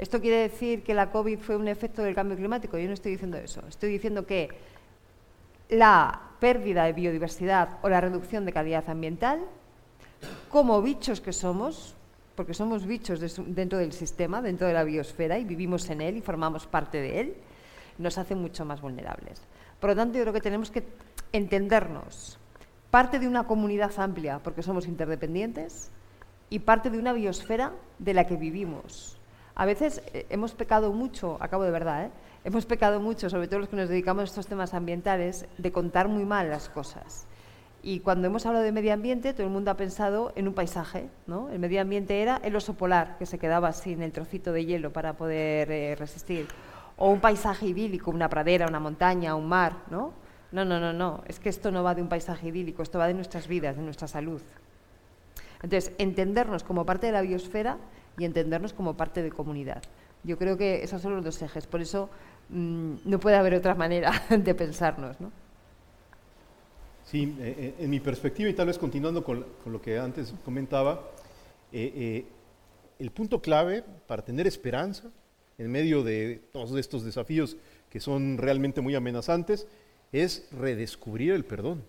¿Esto 0.00 0.18
quiere 0.18 0.38
decir 0.38 0.82
que 0.82 0.94
la 0.94 1.10
COVID 1.10 1.40
fue 1.40 1.56
un 1.56 1.68
efecto 1.68 2.02
del 2.02 2.14
cambio 2.14 2.34
climático? 2.34 2.78
Yo 2.78 2.88
no 2.88 2.94
estoy 2.94 3.12
diciendo 3.12 3.36
eso. 3.36 3.62
Estoy 3.68 3.90
diciendo 3.90 4.24
que 4.24 4.48
la 5.68 6.18
pérdida 6.40 6.84
de 6.84 6.94
biodiversidad 6.94 7.76
o 7.82 7.90
la 7.90 8.00
reducción 8.00 8.46
de 8.46 8.52
calidad 8.54 8.88
ambiental 8.88 9.40
como 10.48 10.80
bichos 10.80 11.20
que 11.20 11.34
somos, 11.34 11.94
porque 12.34 12.54
somos 12.54 12.86
bichos 12.86 13.20
dentro 13.48 13.78
del 13.78 13.92
sistema, 13.92 14.40
dentro 14.40 14.66
de 14.66 14.72
la 14.72 14.84
biosfera 14.84 15.38
y 15.38 15.44
vivimos 15.44 15.90
en 15.90 16.00
él 16.00 16.16
y 16.16 16.22
formamos 16.22 16.66
parte 16.66 16.98
de 16.98 17.20
él, 17.20 17.34
nos 17.98 18.16
hace 18.16 18.34
mucho 18.34 18.64
más 18.64 18.80
vulnerables. 18.80 19.42
Por 19.80 19.90
lo 19.90 19.96
tanto, 19.96 20.16
yo 20.16 20.24
creo 20.24 20.32
que 20.32 20.40
tenemos 20.40 20.70
que 20.70 20.82
entendernos 21.30 22.38
parte 22.90 23.18
de 23.18 23.28
una 23.28 23.46
comunidad 23.46 23.92
amplia, 23.98 24.38
porque 24.42 24.62
somos 24.62 24.88
interdependientes, 24.88 25.90
y 26.48 26.60
parte 26.60 26.88
de 26.88 26.98
una 26.98 27.12
biosfera 27.12 27.74
de 27.98 28.14
la 28.14 28.26
que 28.26 28.36
vivimos. 28.36 29.19
A 29.60 29.66
veces 29.66 30.00
eh, 30.14 30.24
hemos 30.30 30.54
pecado 30.54 30.90
mucho, 30.90 31.36
acabo 31.38 31.64
de 31.64 31.70
verdad, 31.70 32.06
¿eh? 32.06 32.10
hemos 32.44 32.64
pecado 32.64 32.98
mucho, 32.98 33.28
sobre 33.28 33.46
todo 33.46 33.60
los 33.60 33.68
que 33.68 33.76
nos 33.76 33.90
dedicamos 33.90 34.22
a 34.22 34.24
estos 34.24 34.46
temas 34.46 34.72
ambientales, 34.72 35.44
de 35.58 35.70
contar 35.70 36.08
muy 36.08 36.24
mal 36.24 36.48
las 36.48 36.70
cosas. 36.70 37.26
Y 37.82 38.00
cuando 38.00 38.26
hemos 38.26 38.46
hablado 38.46 38.64
de 38.64 38.72
medio 38.72 38.94
ambiente, 38.94 39.34
todo 39.34 39.46
el 39.46 39.52
mundo 39.52 39.70
ha 39.70 39.76
pensado 39.76 40.32
en 40.34 40.48
un 40.48 40.54
paisaje. 40.54 41.10
¿no? 41.26 41.50
El 41.50 41.58
medio 41.58 41.82
ambiente 41.82 42.22
era 42.22 42.40
el 42.42 42.56
oso 42.56 42.72
polar, 42.72 43.18
que 43.18 43.26
se 43.26 43.38
quedaba 43.38 43.74
sin 43.74 44.00
el 44.00 44.12
trocito 44.12 44.50
de 44.50 44.64
hielo 44.64 44.94
para 44.94 45.12
poder 45.12 45.70
eh, 45.70 45.94
resistir. 45.94 46.48
O 46.96 47.10
un 47.10 47.20
paisaje 47.20 47.66
idílico, 47.66 48.10
una 48.10 48.30
pradera, 48.30 48.66
una 48.66 48.80
montaña, 48.80 49.34
un 49.34 49.46
mar. 49.46 49.74
¿no? 49.90 50.14
no, 50.52 50.64
no, 50.64 50.80
no, 50.80 50.94
no. 50.94 51.22
Es 51.26 51.38
que 51.38 51.50
esto 51.50 51.70
no 51.70 51.82
va 51.82 51.94
de 51.94 52.00
un 52.00 52.08
paisaje 52.08 52.48
idílico, 52.48 52.82
esto 52.82 52.98
va 52.98 53.08
de 53.08 53.12
nuestras 53.12 53.46
vidas, 53.46 53.76
de 53.76 53.82
nuestra 53.82 54.08
salud. 54.08 54.40
Entonces, 55.62 55.92
entendernos 55.98 56.64
como 56.64 56.86
parte 56.86 57.08
de 57.08 57.12
la 57.12 57.20
biosfera 57.20 57.76
y 58.20 58.26
entendernos 58.26 58.74
como 58.74 58.96
parte 58.96 59.22
de 59.22 59.30
comunidad. 59.30 59.82
Yo 60.22 60.36
creo 60.36 60.58
que 60.58 60.84
esos 60.84 61.00
son 61.00 61.14
los 61.14 61.24
dos 61.24 61.40
ejes. 61.40 61.66
Por 61.66 61.80
eso 61.80 62.10
mm, 62.50 62.96
no 63.06 63.18
puede 63.18 63.36
haber 63.36 63.54
otra 63.54 63.74
manera 63.74 64.12
de 64.28 64.54
pensarnos. 64.54 65.18
¿no? 65.20 65.32
Sí, 67.06 67.34
eh, 67.40 67.54
eh, 67.58 67.74
en 67.78 67.88
mi 67.88 67.98
perspectiva 67.98 68.50
y 68.50 68.52
tal 68.52 68.66
vez 68.66 68.76
continuando 68.78 69.24
con, 69.24 69.46
lo 69.64 69.80
que 69.80 69.98
antes 69.98 70.34
comentaba, 70.44 71.10
eh, 71.72 72.26
el 72.98 73.10
punto 73.10 73.40
clave 73.40 73.82
para 74.06 74.22
tener 74.22 74.46
esperanza 74.46 75.10
en 75.56 75.70
medio 75.70 76.04
de 76.04 76.42
todos 76.52 76.76
estos 76.76 77.02
desafíos 77.02 77.56
que 77.88 78.00
son 78.00 78.36
realmente 78.36 78.82
muy 78.82 78.94
amenazantes 78.94 79.66
es 80.12 80.46
redescubrir 80.52 81.32
el 81.32 81.46
perdón. 81.46 81.82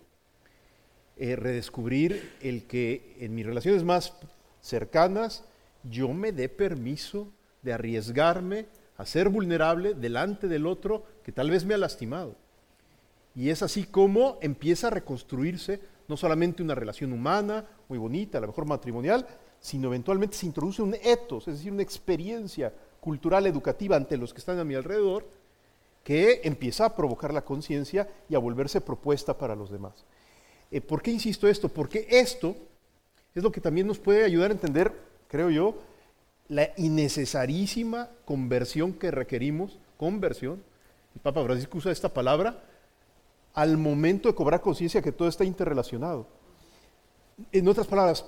redescubrir 1.18 2.32
el 2.40 2.64
que 2.64 3.16
en 3.20 3.34
mis 3.34 3.44
relaciones 3.44 3.84
más 3.84 4.14
cercanas 4.62 5.44
yo 5.84 6.08
me 6.12 6.32
dé 6.32 6.48
permiso 6.48 7.28
de 7.62 7.72
arriesgarme 7.72 8.66
a 8.96 9.06
ser 9.06 9.28
vulnerable 9.28 9.94
delante 9.94 10.48
del 10.48 10.66
otro 10.66 11.04
que 11.24 11.32
tal 11.32 11.50
vez 11.50 11.64
me 11.64 11.74
ha 11.74 11.78
lastimado. 11.78 12.36
Y 13.34 13.48
es 13.48 13.62
así 13.62 13.84
como 13.84 14.38
empieza 14.42 14.88
a 14.88 14.90
reconstruirse 14.90 15.80
no 16.08 16.16
solamente 16.16 16.62
una 16.62 16.74
relación 16.74 17.12
humana, 17.12 17.64
muy 17.88 17.98
bonita, 17.98 18.38
a 18.38 18.40
lo 18.40 18.48
mejor 18.48 18.66
matrimonial, 18.66 19.26
sino 19.60 19.88
eventualmente 19.88 20.36
se 20.36 20.46
introduce 20.46 20.82
un 20.82 20.94
etos, 21.02 21.48
es 21.48 21.58
decir, 21.58 21.72
una 21.72 21.82
experiencia 21.82 22.72
cultural 23.00 23.46
educativa 23.46 23.96
ante 23.96 24.16
los 24.16 24.32
que 24.32 24.40
están 24.40 24.58
a 24.58 24.64
mi 24.64 24.74
alrededor, 24.74 25.26
que 26.04 26.40
empieza 26.44 26.84
a 26.84 26.96
provocar 26.96 27.32
la 27.32 27.44
conciencia 27.44 28.08
y 28.28 28.34
a 28.34 28.38
volverse 28.38 28.80
propuesta 28.80 29.38
para 29.38 29.54
los 29.54 29.70
demás. 29.70 30.04
Eh, 30.70 30.80
¿Por 30.80 31.00
qué 31.00 31.12
insisto 31.12 31.46
esto? 31.46 31.68
Porque 31.68 32.06
esto 32.10 32.56
es 33.34 33.42
lo 33.42 33.52
que 33.52 33.60
también 33.60 33.86
nos 33.86 33.98
puede 33.98 34.24
ayudar 34.24 34.50
a 34.50 34.54
entender, 34.54 34.92
creo 35.32 35.48
yo, 35.48 35.74
la 36.48 36.72
innecesarísima 36.76 38.10
conversión 38.26 38.92
que 38.92 39.10
requerimos, 39.10 39.78
conversión, 39.96 40.62
el 41.14 41.20
Papa 41.22 41.42
Francisco 41.42 41.78
usa 41.78 41.90
esta 41.90 42.12
palabra, 42.12 42.62
al 43.54 43.78
momento 43.78 44.28
de 44.28 44.34
cobrar 44.34 44.60
conciencia 44.60 45.00
que 45.00 45.10
todo 45.10 45.28
está 45.28 45.44
interrelacionado. 45.44 46.26
En 47.50 47.66
otras 47.66 47.86
palabras, 47.86 48.26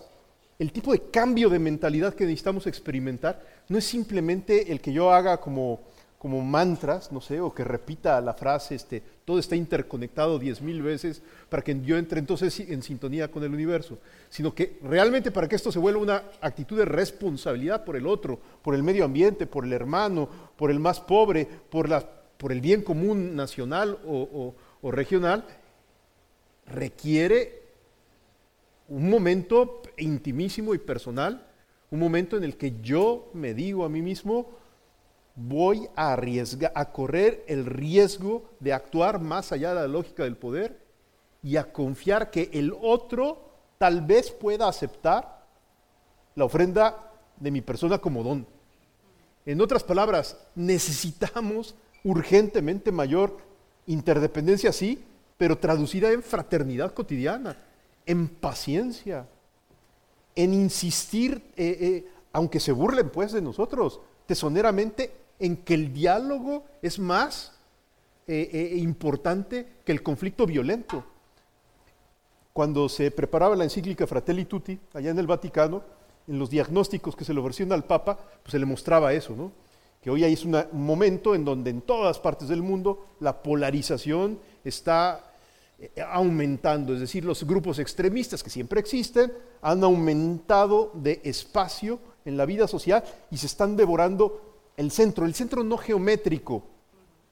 el 0.58 0.72
tipo 0.72 0.92
de 0.92 1.10
cambio 1.10 1.50
de 1.50 1.58
mentalidad 1.58 2.14
que 2.14 2.24
necesitamos 2.24 2.66
experimentar 2.66 3.44
no 3.68 3.76
es 3.76 3.84
simplemente 3.84 4.72
el 4.72 4.80
que 4.80 4.94
yo 4.94 5.12
haga 5.12 5.38
como, 5.38 5.80
como 6.24 6.40
mantras, 6.40 7.12
no 7.12 7.20
sé, 7.20 7.38
o 7.38 7.52
que 7.52 7.64
repita 7.64 8.18
la 8.22 8.32
frase, 8.32 8.74
este, 8.76 9.02
todo 9.26 9.38
está 9.38 9.56
interconectado 9.56 10.38
diez 10.38 10.62
mil 10.62 10.80
veces 10.80 11.20
para 11.50 11.62
que 11.62 11.78
yo 11.82 11.98
entre 11.98 12.18
entonces 12.18 12.60
en 12.60 12.82
sintonía 12.82 13.30
con 13.30 13.44
el 13.44 13.52
universo, 13.52 13.98
sino 14.30 14.54
que 14.54 14.78
realmente 14.82 15.30
para 15.30 15.46
que 15.46 15.56
esto 15.56 15.70
se 15.70 15.78
vuelva 15.78 16.00
una 16.00 16.22
actitud 16.40 16.78
de 16.78 16.86
responsabilidad 16.86 17.84
por 17.84 17.94
el 17.94 18.06
otro, 18.06 18.40
por 18.62 18.74
el 18.74 18.82
medio 18.82 19.04
ambiente, 19.04 19.46
por 19.46 19.66
el 19.66 19.74
hermano, 19.74 20.26
por 20.56 20.70
el 20.70 20.80
más 20.80 20.98
pobre, 20.98 21.46
por, 21.68 21.90
la, 21.90 22.00
por 22.38 22.52
el 22.52 22.62
bien 22.62 22.80
común 22.80 23.36
nacional 23.36 23.98
o, 24.06 24.54
o 24.80 24.90
regional, 24.90 25.44
requiere 26.68 27.64
un 28.88 29.10
momento 29.10 29.82
intimísimo 29.98 30.74
y 30.74 30.78
personal, 30.78 31.46
un 31.90 31.98
momento 31.98 32.38
en 32.38 32.44
el 32.44 32.56
que 32.56 32.80
yo 32.80 33.28
me 33.34 33.52
digo 33.52 33.84
a 33.84 33.90
mí 33.90 34.00
mismo, 34.00 34.63
voy 35.34 35.88
a 35.96 36.92
correr 36.92 37.44
el 37.48 37.66
riesgo 37.66 38.50
de 38.60 38.72
actuar 38.72 39.20
más 39.20 39.52
allá 39.52 39.70
de 39.70 39.80
la 39.80 39.88
lógica 39.88 40.24
del 40.24 40.36
poder 40.36 40.78
y 41.42 41.56
a 41.56 41.72
confiar 41.72 42.30
que 42.30 42.50
el 42.52 42.74
otro 42.80 43.50
tal 43.78 44.00
vez 44.00 44.30
pueda 44.30 44.68
aceptar 44.68 45.44
la 46.34 46.44
ofrenda 46.44 47.12
de 47.38 47.50
mi 47.50 47.60
persona 47.60 47.98
como 47.98 48.22
don. 48.22 48.46
En 49.44 49.60
otras 49.60 49.84
palabras, 49.84 50.38
necesitamos 50.54 51.74
urgentemente 52.02 52.92
mayor 52.92 53.36
interdependencia, 53.86 54.72
sí, 54.72 55.04
pero 55.36 55.58
traducida 55.58 56.12
en 56.12 56.22
fraternidad 56.22 56.94
cotidiana 56.94 57.56
en 58.06 58.28
paciencia, 58.28 59.26
en 60.34 60.54
insistir, 60.54 61.42
eh, 61.56 61.78
eh, 61.80 62.08
aunque 62.32 62.60
se 62.60 62.72
burlen 62.72 63.10
pues 63.10 63.32
de 63.32 63.40
nosotros, 63.40 64.00
tesoneramente, 64.26 65.12
en 65.38 65.58
que 65.58 65.74
el 65.74 65.92
diálogo 65.92 66.64
es 66.82 66.98
más 66.98 67.52
eh, 68.26 68.74
importante 68.76 69.66
que 69.84 69.92
el 69.92 70.02
conflicto 70.02 70.46
violento. 70.46 71.04
Cuando 72.52 72.88
se 72.88 73.10
preparaba 73.10 73.56
la 73.56 73.64
encíclica 73.64 74.06
Fratelli 74.06 74.44
Tutti, 74.44 74.78
allá 74.94 75.10
en 75.10 75.18
el 75.18 75.26
Vaticano, 75.26 75.82
en 76.26 76.38
los 76.38 76.50
diagnósticos 76.50 77.16
que 77.16 77.24
se 77.24 77.34
le 77.34 77.40
ofrecían 77.40 77.72
al 77.72 77.84
Papa, 77.84 78.16
pues 78.42 78.52
se 78.52 78.58
le 78.58 78.64
mostraba 78.64 79.12
eso, 79.12 79.34
¿no? 79.34 79.52
que 80.04 80.10
hoy 80.10 80.22
hay 80.22 80.38
un 80.44 80.62
momento 80.72 81.34
en 81.34 81.46
donde 81.46 81.70
en 81.70 81.80
todas 81.80 82.18
partes 82.18 82.48
del 82.48 82.60
mundo 82.60 83.06
la 83.20 83.42
polarización 83.42 84.38
está 84.62 85.32
eh, 85.78 85.90
aumentando, 86.06 86.92
es 86.92 87.00
decir, 87.00 87.24
los 87.24 87.44
grupos 87.44 87.78
extremistas 87.78 88.42
que 88.42 88.50
siempre 88.50 88.80
existen 88.80 89.32
han 89.62 89.82
aumentado 89.82 90.90
de 90.92 91.22
espacio 91.24 91.98
en 92.26 92.36
la 92.36 92.44
vida 92.44 92.68
social 92.68 93.02
y 93.30 93.38
se 93.38 93.46
están 93.46 93.76
devorando 93.76 94.53
el 94.76 94.90
centro, 94.90 95.26
el 95.26 95.34
centro 95.34 95.62
no 95.62 95.76
geométrico 95.76 96.64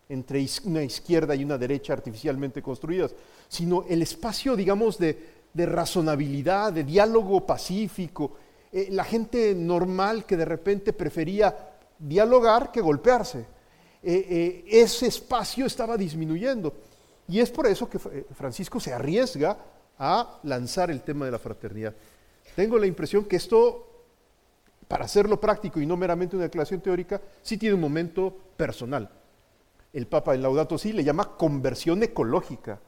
entre 0.09 0.47
una 0.65 0.83
izquierda 0.83 1.35
y 1.35 1.45
una 1.45 1.57
derecha 1.57 1.93
artificialmente 1.93 2.63
construidas, 2.63 3.15
sino 3.49 3.85
el 3.89 4.03
espacio, 4.03 4.57
digamos, 4.57 4.99
de, 4.99 5.41
razonabilidad, 5.55 6.73
de 6.73 6.85
diálogo 6.85 7.47
pacífico, 7.47 8.33
eh, 8.73 8.89
la 8.91 9.05
gente 9.05 9.55
normal 9.55 10.25
que 10.25 10.37
de 10.37 10.45
repente 10.45 10.93
prefería 10.93 11.55
dialogar 11.99 12.71
que 12.73 12.81
golpearse. 12.81 13.45
Eh, 14.03 14.65
ese 14.69 15.07
espacio 15.07 15.67
estaba 15.67 15.97
disminuyendo. 15.97 16.75
Y 17.29 17.41
es 17.41 17.51
por 17.51 17.67
eso 17.67 17.89
que 17.89 17.99
eh, 17.99 18.27
Francisco 18.35 18.81
se 18.81 18.93
arriesga 18.93 19.57
a 19.99 20.39
lanzar 20.43 20.91
el 20.91 21.03
tema 21.03 21.25
de 21.25 21.31
la 21.31 21.39
fraternidad. 21.39 21.95
Tengo 22.57 22.79
la 22.79 22.87
impresión 22.87 23.25
que 23.25 23.37
esto, 23.37 23.92
para 24.93 25.07
hacerlo 25.07 25.41
práctico 25.41 25.81
y 25.81 25.87
no 25.87 25.97
meramente 25.97 26.37
una 26.37 26.43
declaración 26.43 26.83
teórica, 26.83 27.19
sí 27.41 27.57
tiene 27.57 27.77
un 27.77 27.81
momento 27.81 28.37
personal. 28.59 29.09
El 29.91 30.07
Papa 30.07 30.35
en 30.35 30.43
Laudato 30.43 30.77
Si 30.77 30.93
le 30.93 31.03
llama 31.03 31.35
conversión 31.39 32.03
ecológica. 32.03 32.79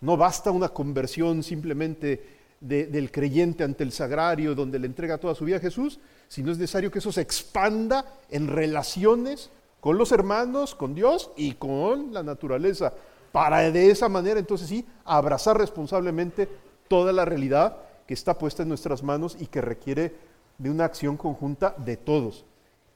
No 0.00 0.16
basta 0.16 0.52
una 0.52 0.68
conversión 0.68 1.42
simplemente 1.42 2.38
del 2.60 3.10
creyente 3.10 3.64
ante 3.64 3.82
el 3.82 3.90
sagrario, 3.90 4.54
donde 4.54 4.78
le 4.78 4.86
entrega 4.86 5.18
toda 5.18 5.34
su 5.34 5.44
vida 5.44 5.56
a 5.56 5.60
Jesús, 5.60 5.98
sino 6.28 6.52
es 6.52 6.58
necesario 6.58 6.92
que 6.92 7.00
eso 7.00 7.10
se 7.10 7.22
expanda 7.22 8.04
en 8.30 8.46
relaciones 8.46 9.50
con 9.80 9.98
los 9.98 10.12
hermanos, 10.12 10.76
con 10.76 10.94
Dios 10.94 11.32
y 11.36 11.54
con 11.54 12.14
la 12.14 12.22
naturaleza 12.22 12.92
para 13.32 13.72
de 13.72 13.90
esa 13.90 14.08
manera 14.08 14.38
entonces 14.38 14.68
sí 14.68 14.86
abrazar 15.04 15.58
responsablemente 15.58 16.48
toda 16.86 17.12
la 17.12 17.24
realidad 17.24 17.78
que 18.06 18.14
está 18.14 18.38
puesta 18.38 18.62
en 18.62 18.68
nuestras 18.68 19.02
manos 19.02 19.36
y 19.40 19.46
que 19.46 19.60
requiere 19.60 20.14
de 20.58 20.70
una 20.70 20.84
acción 20.84 21.16
conjunta 21.16 21.74
de 21.78 21.96
todos. 21.96 22.44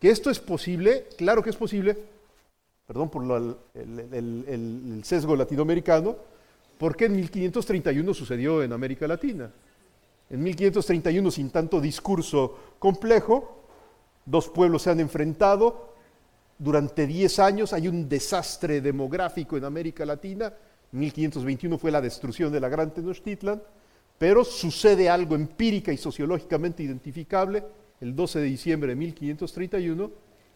Que 0.00 0.10
esto 0.10 0.30
es 0.30 0.38
posible, 0.38 1.06
claro 1.16 1.42
que 1.42 1.50
es 1.50 1.56
posible, 1.56 1.96
perdón 2.86 3.10
por 3.10 3.24
el, 3.74 5.00
sesgo 5.04 5.36
latinoamericano, 5.36 6.16
porque 6.78 7.06
en 7.06 7.16
1531 7.16 8.14
sucedió 8.14 8.62
en 8.62 8.72
América 8.72 9.08
Latina. 9.08 9.50
En 10.30 10.42
1531, 10.42 11.30
sin 11.30 11.50
tanto 11.50 11.80
discurso 11.80 12.58
complejo, 12.78 13.64
dos 14.24 14.48
pueblos 14.48 14.82
se 14.82 14.90
han 14.90 15.00
enfrentado, 15.00 15.88
durante 16.58 17.06
10 17.06 17.38
años 17.38 17.72
hay 17.72 17.88
un 17.88 18.08
desastre 18.08 18.80
demográfico 18.80 19.56
en 19.56 19.64
América 19.64 20.04
Latina. 20.04 20.52
1521 20.90 21.78
fue 21.78 21.90
la 21.90 22.00
destrucción 22.00 22.52
de 22.52 22.60
la 22.60 22.68
Gran 22.68 22.92
Tenochtitlan, 22.92 23.62
pero 24.18 24.44
sucede 24.44 25.08
algo 25.08 25.34
empírica 25.34 25.92
y 25.92 25.96
sociológicamente 25.96 26.82
identificable 26.82 27.64
el 28.00 28.14
12 28.14 28.40
de 28.40 28.44
diciembre 28.44 28.88
de 28.90 28.96
1531 28.96 30.10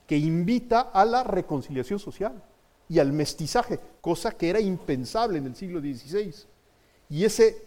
que 0.06 0.16
invita 0.18 0.80
a 0.80 1.04
la 1.04 1.22
reconciliación 1.22 1.98
social 1.98 2.42
y 2.88 2.98
al 2.98 3.12
mestizaje, 3.12 3.78
cosa 4.00 4.32
que 4.32 4.50
era 4.50 4.60
impensable 4.60 5.38
en 5.38 5.46
el 5.46 5.56
siglo 5.56 5.80
XVI. 5.80 6.34
Y 7.08 7.24
ese, 7.24 7.62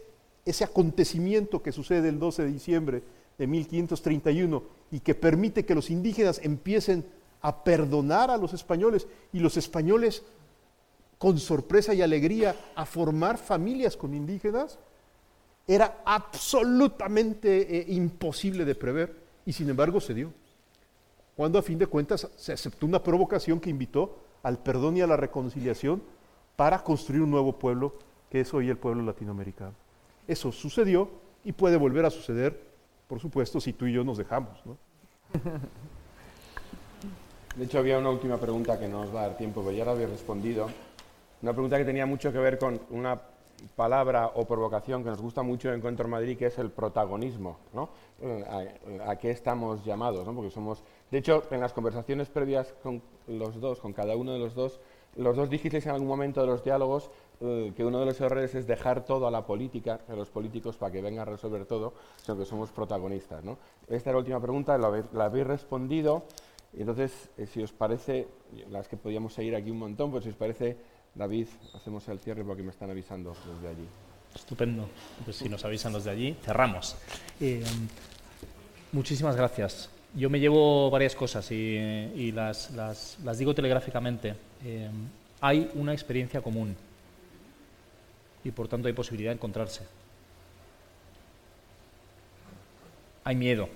ese 0.46 0.64
acontecimiento 0.64 1.64
que 1.64 1.72
sucede 1.72 2.10
el 2.10 2.20
12 2.20 2.44
de 2.44 2.52
diciembre 2.52 3.04
de 3.38 3.48
1531 3.48 4.64
y 4.92 5.00
que 5.00 5.16
permite 5.16 5.66
que 5.66 5.76
los 5.76 5.90
indígenas 5.90 6.40
empiecen 6.44 7.06
a 7.42 7.64
perdonar 7.64 8.32
a 8.32 8.38
los 8.38 8.54
españoles 8.54 9.08
y 9.32 9.40
los 9.40 9.58
españoles 9.58 10.24
con 11.18 11.40
sorpresa 11.40 11.94
y 11.94 12.02
alegría 12.02 12.56
a 12.76 12.86
formar 12.86 13.38
familias 13.38 13.98
con 13.98 14.14
indígenas, 14.14 14.78
era 15.68 16.02
absolutamente 16.06 17.80
eh, 17.80 17.86
imposible 17.90 18.66
de 18.66 18.76
prever 18.76 19.16
y 19.46 19.54
sin 19.54 19.70
embargo 19.70 20.00
se 20.00 20.14
dio. 20.14 20.32
Cuando 21.36 21.60
a 21.60 21.62
fin 21.62 21.78
de 21.78 21.88
cuentas 21.88 22.30
se 22.36 22.54
aceptó 22.54 22.86
una 22.86 23.04
provocación 23.04 23.60
que 23.60 23.70
invitó 23.70 24.18
al 24.44 24.60
perdón 24.60 24.98
y 24.98 25.02
a 25.02 25.08
la 25.08 25.18
reconciliación 25.18 26.02
para 26.56 26.84
construir 26.84 27.22
un 27.22 27.32
nuevo 27.32 27.58
pueblo 27.58 27.96
que 28.30 28.42
es 28.42 28.54
hoy 28.54 28.70
el 28.70 28.78
pueblo 28.78 29.04
latinoamericano. 29.04 29.74
Eso 30.28 30.52
sucedió 30.52 31.10
y 31.44 31.52
puede 31.52 31.78
volver 31.78 32.06
a 32.06 32.10
suceder, 32.10 32.60
por 33.08 33.20
supuesto, 33.20 33.60
si 33.60 33.74
tú 33.74 33.86
y 33.86 33.94
yo 33.94 34.04
nos 34.04 34.18
dejamos. 34.18 34.60
¿no? 34.66 34.78
De 37.56 37.66
hecho, 37.66 37.80
había 37.80 37.98
una 37.98 38.10
última 38.10 38.38
pregunta 38.38 38.78
que 38.80 38.88
no 38.88 39.04
nos 39.04 39.16
va 39.16 39.22
a 39.22 39.28
dar 39.28 39.38
tiempo, 39.38 39.62
pero 39.64 39.76
ya 39.76 39.86
la 39.86 39.92
había 39.92 40.08
respondido. 40.08 40.68
Una 41.42 41.54
pregunta 41.54 41.78
que 41.78 41.86
tenía 41.86 42.06
mucho 42.06 42.32
que 42.32 42.38
ver 42.38 42.58
con 42.58 42.82
una 42.90 43.20
palabra 43.76 44.32
o 44.36 44.46
provocación 44.46 45.04
que 45.04 45.10
nos 45.10 45.22
gusta 45.22 45.44
mucho 45.44 45.70
en 45.70 45.76
Encuentro 45.76 46.08
Madrid, 46.08 46.38
que 46.38 46.48
es 46.48 46.58
el 46.60 46.72
protagonismo. 46.72 47.58
¿no? 47.74 47.90
¿A, 49.06 49.16
qué 49.18 49.32
estamos 49.32 49.84
llamados? 49.84 50.26
¿no? 50.26 50.34
Porque 50.34 50.52
somos... 50.52 50.84
De 51.12 51.18
hecho, 51.18 51.44
en 51.52 51.62
las 51.62 51.74
conversaciones 51.74 52.30
previas 52.30 52.74
con 52.84 53.02
los 53.28 53.60
dos, 53.60 53.80
con 53.80 53.94
cada 53.94 54.16
uno 54.16 54.34
de 54.34 54.40
los 54.40 54.56
dos, 54.56 54.80
los 55.16 55.36
dos 55.36 55.50
dijisteis 55.50 55.86
en 55.86 55.94
algún 55.94 56.08
momento 56.08 56.42
de 56.42 56.48
los 56.48 56.64
diálogos 56.64 57.10
eh, 57.40 57.74
que 57.76 57.86
uno 57.86 58.00
de 58.00 58.06
los 58.06 58.20
errores 58.20 58.54
es 58.56 58.68
dejar 58.68 59.06
todo 59.06 59.28
a 59.28 59.32
la 59.32 59.46
política, 59.46 60.02
a 60.08 60.14
los 60.14 60.30
políticos, 60.30 60.78
para 60.78 60.92
que 60.92 61.02
venga 61.02 61.22
a 61.22 61.26
resolver 61.26 61.66
todo, 61.66 61.94
sino 62.18 62.38
que 62.38 62.46
somos 62.46 62.72
protagonistas. 62.72 63.44
Esta 63.88 64.10
es 64.10 64.14
la 64.14 64.18
última 64.18 64.40
pregunta, 64.40 64.78
la 64.78 65.26
habéis 65.26 65.48
respondido. 65.48 66.24
Entonces, 66.78 67.30
eh, 67.38 67.46
si 67.46 67.64
os 67.64 67.72
parece, 67.72 68.28
las 68.70 68.88
que 68.88 68.98
podíamos 68.98 69.34
seguir 69.34 69.56
aquí 69.56 69.72
un 69.72 69.80
montón, 69.80 70.12
pues 70.12 70.24
si 70.24 70.30
os 70.30 70.36
parece, 70.36 70.78
David, 71.16 71.48
hacemos 71.74 72.06
el 72.10 72.20
cierre 72.20 72.44
porque 72.44 72.62
me 72.62 72.72
están 72.72 72.90
avisando 72.90 73.36
desde 73.56 73.70
allí. 73.70 73.88
Estupendo. 74.36 74.90
Pues 75.24 75.38
si 75.38 75.48
nos 75.48 75.64
avisan 75.64 75.94
los 75.94 76.04
de 76.04 76.12
allí, 76.12 76.38
cerramos. 76.44 76.98
Eh, 77.40 77.64
muchísimas 78.92 79.36
gracias. 79.36 79.90
Yo 80.14 80.30
me 80.30 80.40
llevo 80.40 80.90
varias 80.90 81.16
cosas 81.16 81.50
y, 81.52 82.32
las, 82.34 82.70
digo 83.38 83.56
telegráficamente. 83.56 84.36
Eh, 84.66 84.90
hay 85.40 85.72
una 85.76 85.94
experiencia 85.94 86.42
común 86.42 86.76
y 88.44 88.52
por 88.52 88.68
tanto 88.68 88.88
hay 88.88 88.94
posibilidad 88.94 89.32
de 89.32 89.36
encontrarse. 89.36 89.84
Hay 93.24 93.36
miedo 93.36 93.70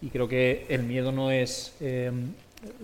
y 0.00 0.10
creo 0.10 0.28
que 0.28 0.66
el 0.68 0.82
miedo 0.82 1.12
no 1.12 1.30
es, 1.30 1.74
eh, 1.80 2.10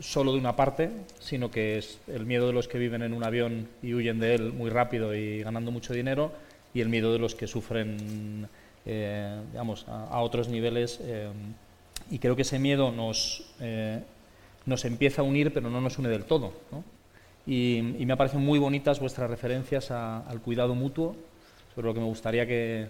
solo 0.01 0.33
de 0.33 0.39
una 0.39 0.57
parte, 0.57 0.91
sino 1.18 1.51
que 1.51 1.79
es 1.79 1.99
el 2.07 2.27
miedo 2.27 2.47
de 2.47 2.53
los 2.53 2.68
que 2.68 2.79
viven 2.79 3.03
en 3.03 3.12
un 3.12 3.25
avión 3.25 3.68
y 3.83 3.95
huyen 3.95 4.20
de 4.20 4.35
él 4.35 4.53
muy 4.53 4.70
rápido 4.70 5.14
y 5.14 5.43
ganando 5.43 5.70
mucho 5.70 5.93
dinero, 5.93 6.33
y 6.72 6.81
el 6.81 6.89
miedo 6.89 7.12
de 7.12 7.18
los 7.18 7.35
que 7.35 7.47
sufren 7.47 8.49
eh, 8.87 9.41
digamos, 9.51 9.87
a, 9.89 10.20
otros 10.20 10.49
niveles. 10.49 11.01
Eh, 11.03 11.31
y 12.11 12.18
creo 12.18 12.37
que 12.37 12.43
ese 12.43 12.59
miedo 12.59 12.93
nos, 12.93 13.55
eh, 13.61 14.03
nos 14.66 14.85
empieza 14.85 15.22
a 15.22 15.25
unir, 15.25 15.53
pero 15.53 15.70
no 15.70 15.81
nos 15.81 15.99
une 15.99 16.09
del 16.09 16.25
todo. 16.25 16.53
Y, 17.47 17.81
me 17.83 18.07
me 18.07 18.16
parecen 18.16 18.41
muy 18.41 18.59
bonitas 18.59 19.01
vuestras 19.01 19.31
referencias 19.31 19.91
al 19.91 20.41
cuidado 20.41 20.75
mutuo, 20.75 21.16
sobre 21.75 21.89
lo 21.89 21.95
que 21.95 22.01
me 22.01 22.07
gustaría 22.07 22.47
que 22.47 22.89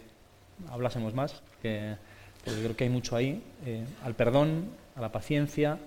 hablásemos 0.71 1.15
más, 1.15 1.43
que, 1.63 1.97
porque 2.45 2.61
creo 2.61 2.77
que 2.77 2.85
hay 2.85 2.91
mucho 2.91 3.17
ahí, 3.17 3.43
al 4.05 4.15
perdón, 4.15 4.67
a 4.97 5.01
la 5.01 5.11
paciencia, 5.11 5.79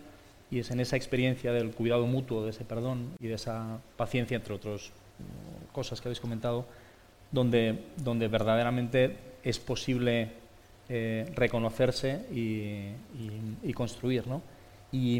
y 0.50 0.60
es 0.60 0.72
en 0.72 0.80
esa 0.80 0.95
experiencia 0.95 1.52
del 1.52 1.72
cuidado 1.72 2.06
mutuo, 2.06 2.43
de 2.43 2.52
ese 2.52 2.64
perdón 2.64 3.12
y 3.20 3.28
de 3.28 3.36
esa 3.36 3.80
paciencia, 3.98 4.36
entre 4.36 4.54
otras 4.54 4.91
cosas 5.72 6.00
que 6.00 6.08
habéis 6.08 6.20
comentado, 6.20 6.66
donde, 7.32 7.84
donde 7.98 8.28
verdaderamente 8.28 9.18
es 9.43 9.60
posible 9.60 10.32
eh, 10.89 11.30
reconocerse 11.36 12.26
y, 12.32 13.74
construir. 13.74 14.26
¿no? 14.26 14.41
Y, 14.91 15.18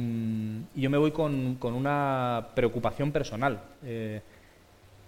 yo 0.76 0.90
me 0.90 0.98
voy 0.98 1.12
con, 1.12 1.58
una 1.62 2.48
preocupación 2.56 3.12
personal 3.12 3.62
eh, 3.84 4.22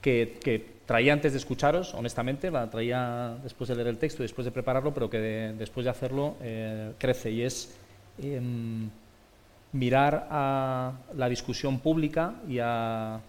que, 0.02 0.80
traía 0.86 1.14
antes 1.14 1.34
de 1.34 1.38
escucharos, 1.38 1.94
honestamente, 1.94 2.50
la 2.50 2.70
traía 2.70 3.38
después 3.44 3.68
de 3.70 3.76
leer 3.76 3.88
el 3.88 3.98
texto 4.00 4.24
y 4.24 4.26
después 4.26 4.44
de 4.44 4.52
prepararlo, 4.52 4.94
pero 4.94 5.10
que 5.10 5.20
después 5.20 5.84
de 5.84 5.92
hacerlo 5.92 6.36
eh, 6.42 6.94
crece 6.98 7.32
y 7.32 7.44
es 7.44 7.78
em, 8.18 8.90
mirar 9.72 10.28
a 10.30 10.94
la 11.16 11.30
discusión 11.30 11.80
pública 11.80 12.36
y 12.48 12.60
a 12.60 13.20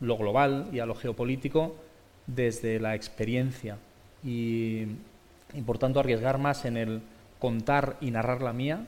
lo 0.00 0.16
global 0.16 0.68
y 0.72 0.78
a 0.78 0.86
lo 0.86 0.94
geopolítico 0.94 1.74
desde 2.26 2.80
la 2.80 2.94
experiencia. 2.94 3.76
Y, 4.24 4.86
por 5.66 5.78
tanto 5.78 6.00
arriesgar 6.00 6.38
más 6.38 6.64
en 6.64 6.76
el 6.76 7.00
contar 7.38 7.96
y 8.00 8.10
narrar 8.10 8.42
la 8.42 8.52
mía 8.52 8.86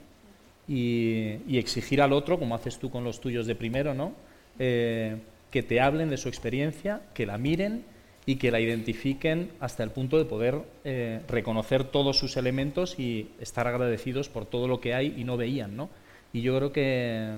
y, 0.67 1.59
exigir 1.59 2.01
al 2.03 2.13
otro, 2.13 2.39
como 2.39 2.55
haces 2.55 2.79
tú 2.79 2.91
con 2.91 3.05
los 3.05 3.21
tuyos 3.21 3.47
de 3.47 3.55
primero, 3.55 3.95
¿no? 3.95 4.13
Eh, 4.59 5.17
que 5.51 5.63
te 5.63 5.81
hablen 5.81 6.11
de 6.11 6.17
su 6.17 6.29
experiencia, 6.29 7.03
que 7.15 7.27
la 7.27 7.39
miren 7.39 7.85
y 8.25 8.37
que 8.37 8.51
la 8.51 8.59
identifiquen 8.59 9.53
hasta 9.61 9.85
el 9.85 9.91
punto 9.91 10.19
de 10.19 10.25
poder 10.25 10.61
eh, 10.85 11.21
reconocer 11.29 11.85
todos 11.85 12.19
sus 12.19 12.37
elementos 12.37 12.99
y 12.99 13.31
estar 13.41 13.69
agradecidos 13.69 14.29
por 14.29 14.47
todo 14.47 14.67
lo 14.67 14.81
que 14.81 14.95
hay 14.95 15.15
y 15.17 15.25
no 15.25 15.37
veían, 15.37 15.77
¿no? 15.77 15.89
Y 16.33 16.43
yo 16.43 16.57
creo 16.57 16.73
que, 16.73 17.35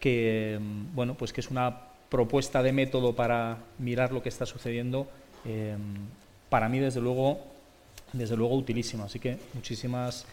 que 0.00 0.58
bueno, 0.94 1.14
pues 1.14 1.32
que 1.32 1.40
es 1.40 1.50
una 1.50 1.94
propuesta 2.14 2.62
de 2.62 2.70
método 2.70 3.16
para 3.16 3.58
mirar 3.78 4.12
lo 4.12 4.22
que 4.22 4.28
está 4.28 4.46
sucediendo, 4.46 5.08
eh, 5.44 5.74
para 6.48 6.68
mí 6.68 6.78
desde 6.78 7.00
luego 7.00 7.40
desde 8.12 8.36
luego 8.36 8.54
utilísima. 8.54 9.06
Así 9.06 9.18
que 9.18 9.36
muchísimas, 9.52 10.24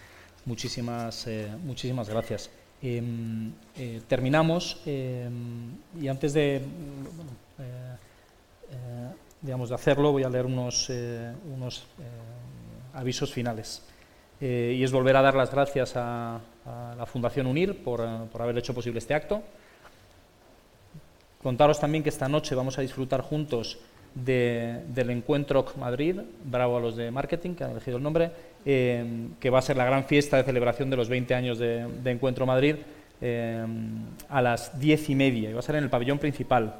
muchísimas, 0.45 1.25
eh, 1.25 1.47
muchísimas 1.63 2.07
gracias. 2.07 2.51
Eh, 2.83 3.01
terminamos 4.07 4.81
y 4.85 6.07
antes 6.07 6.33
de, 6.33 6.61
digamos, 9.41 9.69
de 9.69 9.75
hacerlo 9.75 10.11
voy 10.11 10.23
a 10.23 10.29
leer 10.29 10.45
unos, 10.45 10.87
unos 11.51 11.87
avisos 12.93 13.33
finales. 13.33 13.81
y 14.39 14.83
es 14.83 14.91
volver 14.91 15.15
a 15.15 15.23
dar 15.23 15.33
las 15.33 15.51
gracias 15.51 15.93
a, 15.95 16.39
a 16.65 16.95
la 16.97 17.05
Fundación 17.05 17.47
UNIR 17.47 17.83
por, 17.83 18.05
por 18.27 18.41
haber 18.41 18.57
hecho 18.57 18.73
posible 18.73 18.99
este 18.99 19.13
acto. 19.13 19.41
Contaros 21.41 21.79
también 21.79 22.03
que 22.03 22.09
esta 22.09 22.29
noche 22.29 22.53
vamos 22.53 22.77
a 22.77 22.81
disfrutar 22.81 23.21
juntos 23.21 23.79
del 24.13 25.09
Encuentro 25.09 25.65
Madrid, 25.79 26.17
bravo 26.43 26.77
a 26.77 26.79
los 26.79 26.95
de 26.97 27.11
marketing 27.11 27.55
que 27.55 27.63
han 27.63 27.71
elegido 27.71 27.97
el 27.97 28.03
nombre, 28.03 28.31
eh, 28.65 29.05
que 29.39 29.49
va 29.49 29.59
a 29.59 29.61
ser 29.61 29.77
la 29.77 29.85
gran 29.85 30.03
fiesta 30.05 30.37
de 30.37 30.43
celebración 30.43 30.89
de 30.89 30.97
los 30.97 31.07
20 31.07 31.33
años 31.33 31.57
de, 31.57 31.87
Encuentro 32.05 32.45
Madrid 32.45 32.75
eh, 33.21 33.65
a 34.27 34.41
las 34.41 34.79
diez 34.79 35.09
y 35.09 35.15
media, 35.15 35.49
y 35.49 35.53
va 35.53 35.59
a 35.59 35.63
ser 35.63 35.75
en 35.75 35.85
el 35.85 35.89
pabellón 35.89 36.19
principal. 36.19 36.75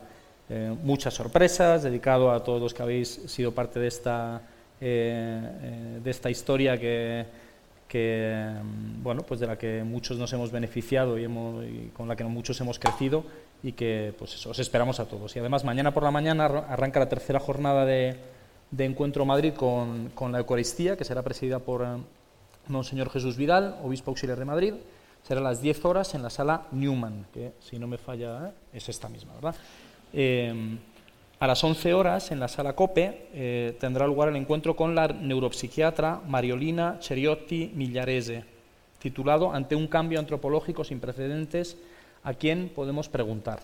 Eh, 0.49 0.75
muchas 0.83 1.13
sorpresas, 1.13 1.83
dedicado 1.83 2.31
a 2.31 2.43
todos 2.43 2.61
los 2.61 2.73
que 2.73 2.83
habéis 2.83 3.07
sido 3.07 3.53
parte 3.53 3.79
de 3.79 3.87
esta, 3.87 4.41
de 4.81 6.01
esta 6.03 6.29
historia 6.29 6.77
que, 6.77 7.25
que, 7.91 8.47
bueno, 9.03 9.23
pues 9.23 9.41
de 9.41 9.47
la 9.47 9.57
que 9.57 9.83
muchos 9.83 10.17
nos 10.17 10.31
hemos 10.31 10.49
beneficiado 10.49 11.19
y, 11.19 11.25
hemos, 11.25 11.61
con 11.91 12.07
la 12.07 12.15
que 12.15 12.23
muchos 12.23 12.61
hemos 12.61 12.79
crecido 12.79 13.25
y 13.61 13.73
que 13.73 14.13
pues 14.17 14.45
os 14.45 14.57
esperamos 14.59 15.01
a 15.01 15.09
todos. 15.09 15.35
Y 15.35 15.39
además 15.39 15.65
mañana 15.65 15.93
por 15.93 16.03
la 16.03 16.11
mañana 16.11 16.45
arranca 16.45 17.01
la 17.01 17.09
tercera 17.09 17.41
jornada 17.41 17.85
de, 17.85 18.15
Encuentro 18.77 19.25
Madrid 19.25 19.53
con, 19.53 20.07
con, 20.15 20.31
la 20.31 20.39
Eucaristía, 20.39 20.95
que 20.95 21.03
será 21.03 21.21
presidida 21.21 21.59
por 21.59 21.81
eh, 21.81 21.97
Monseñor 22.69 23.09
Jesús 23.09 23.35
Vidal, 23.35 23.75
obispo 23.83 24.11
auxiliar 24.11 24.39
de 24.39 24.45
Madrid. 24.45 24.73
Será 25.23 25.41
a 25.41 25.43
las 25.43 25.61
10 25.61 25.83
horas 25.83 26.15
en 26.15 26.23
la 26.23 26.29
sala 26.29 26.67
Newman, 26.71 27.25
que 27.33 27.55
si 27.59 27.77
no 27.77 27.87
me 27.87 27.97
falla 27.97 28.47
eh, 28.47 28.51
es 28.71 28.87
esta 28.87 29.09
misma, 29.09 29.33
¿verdad? 29.33 29.55
Eh, 30.13 30.77
a 31.41 31.47
las 31.47 31.63
11 31.63 31.95
horas 31.95 32.29
en 32.29 32.39
la 32.39 32.47
sala 32.47 32.75
COPE 32.75 33.75
tendrá 33.79 34.05
lugar 34.05 34.29
el 34.29 34.35
encuentro 34.35 34.75
con 34.75 34.93
la 34.93 35.07
neuropsiquiatra 35.07 36.21
Mariolina 36.27 36.97
Cheriotti 36.99 37.71
Millarese, 37.73 38.45
titulado 38.99 39.51
Ante 39.51 39.75
un 39.75 39.87
cambio 39.87 40.19
antropológico 40.19 40.83
sin 40.83 40.99
precedentes 40.99 41.77
a 42.23 42.35
quién 42.35 42.69
podemos 42.69 43.09
preguntar. 43.09 43.59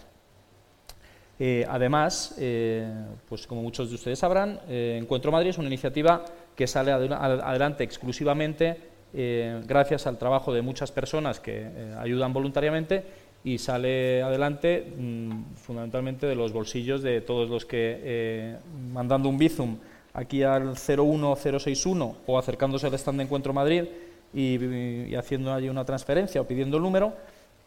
Eh, 1.38 1.68
además, 1.70 2.34
eh, 2.40 2.92
pues 3.30 3.46
como 3.46 3.62
muchos 3.62 3.90
de 3.90 3.96
ustedes 3.96 4.18
sabrán, 4.18 4.60
eh, 4.68 4.98
Encuentro 5.00 5.32
Madrid 5.32 5.52
es 5.52 5.60
una 5.60 5.68
iniciativa 5.68 6.26
que 6.56 6.66
sale 6.66 6.92
adelante 6.92 7.84
exclusivamente 7.84 8.98
gracias 9.14 10.06
al 10.06 10.18
trabajo 10.18 10.54
de 10.54 10.62
muchas 10.62 10.92
personas 10.92 11.40
que 11.40 11.66
ayudan 11.98 12.34
voluntariamente 12.34 13.04
y 13.44 13.58
sale 13.58 14.22
adelante 14.22 14.94
mm, 14.98 15.56
fundamentalmente 15.56 16.26
de 16.26 16.36
los 16.36 16.52
bolsillos 16.52 17.02
de 17.02 17.22
todos 17.22 17.50
los 17.50 17.66
que, 17.66 18.56
mandando 18.92 19.30
un 19.30 19.38
bizum 19.38 19.78
aquí 20.14 20.44
al 20.44 20.76
01061 20.76 22.18
o 22.26 22.40
acercándose 22.40 22.88
al 22.88 22.94
stand 22.96 23.20
de 23.20 23.24
Encuentro 23.26 23.54
Madrid 23.54 23.86
y 24.34 25.16
haciendo 25.16 25.54
allí 25.54 25.70
una 25.70 25.86
transferencia 25.86 26.42
o 26.42 26.46
pidiendo 26.46 26.78
el 26.78 26.84
número, 26.84 27.14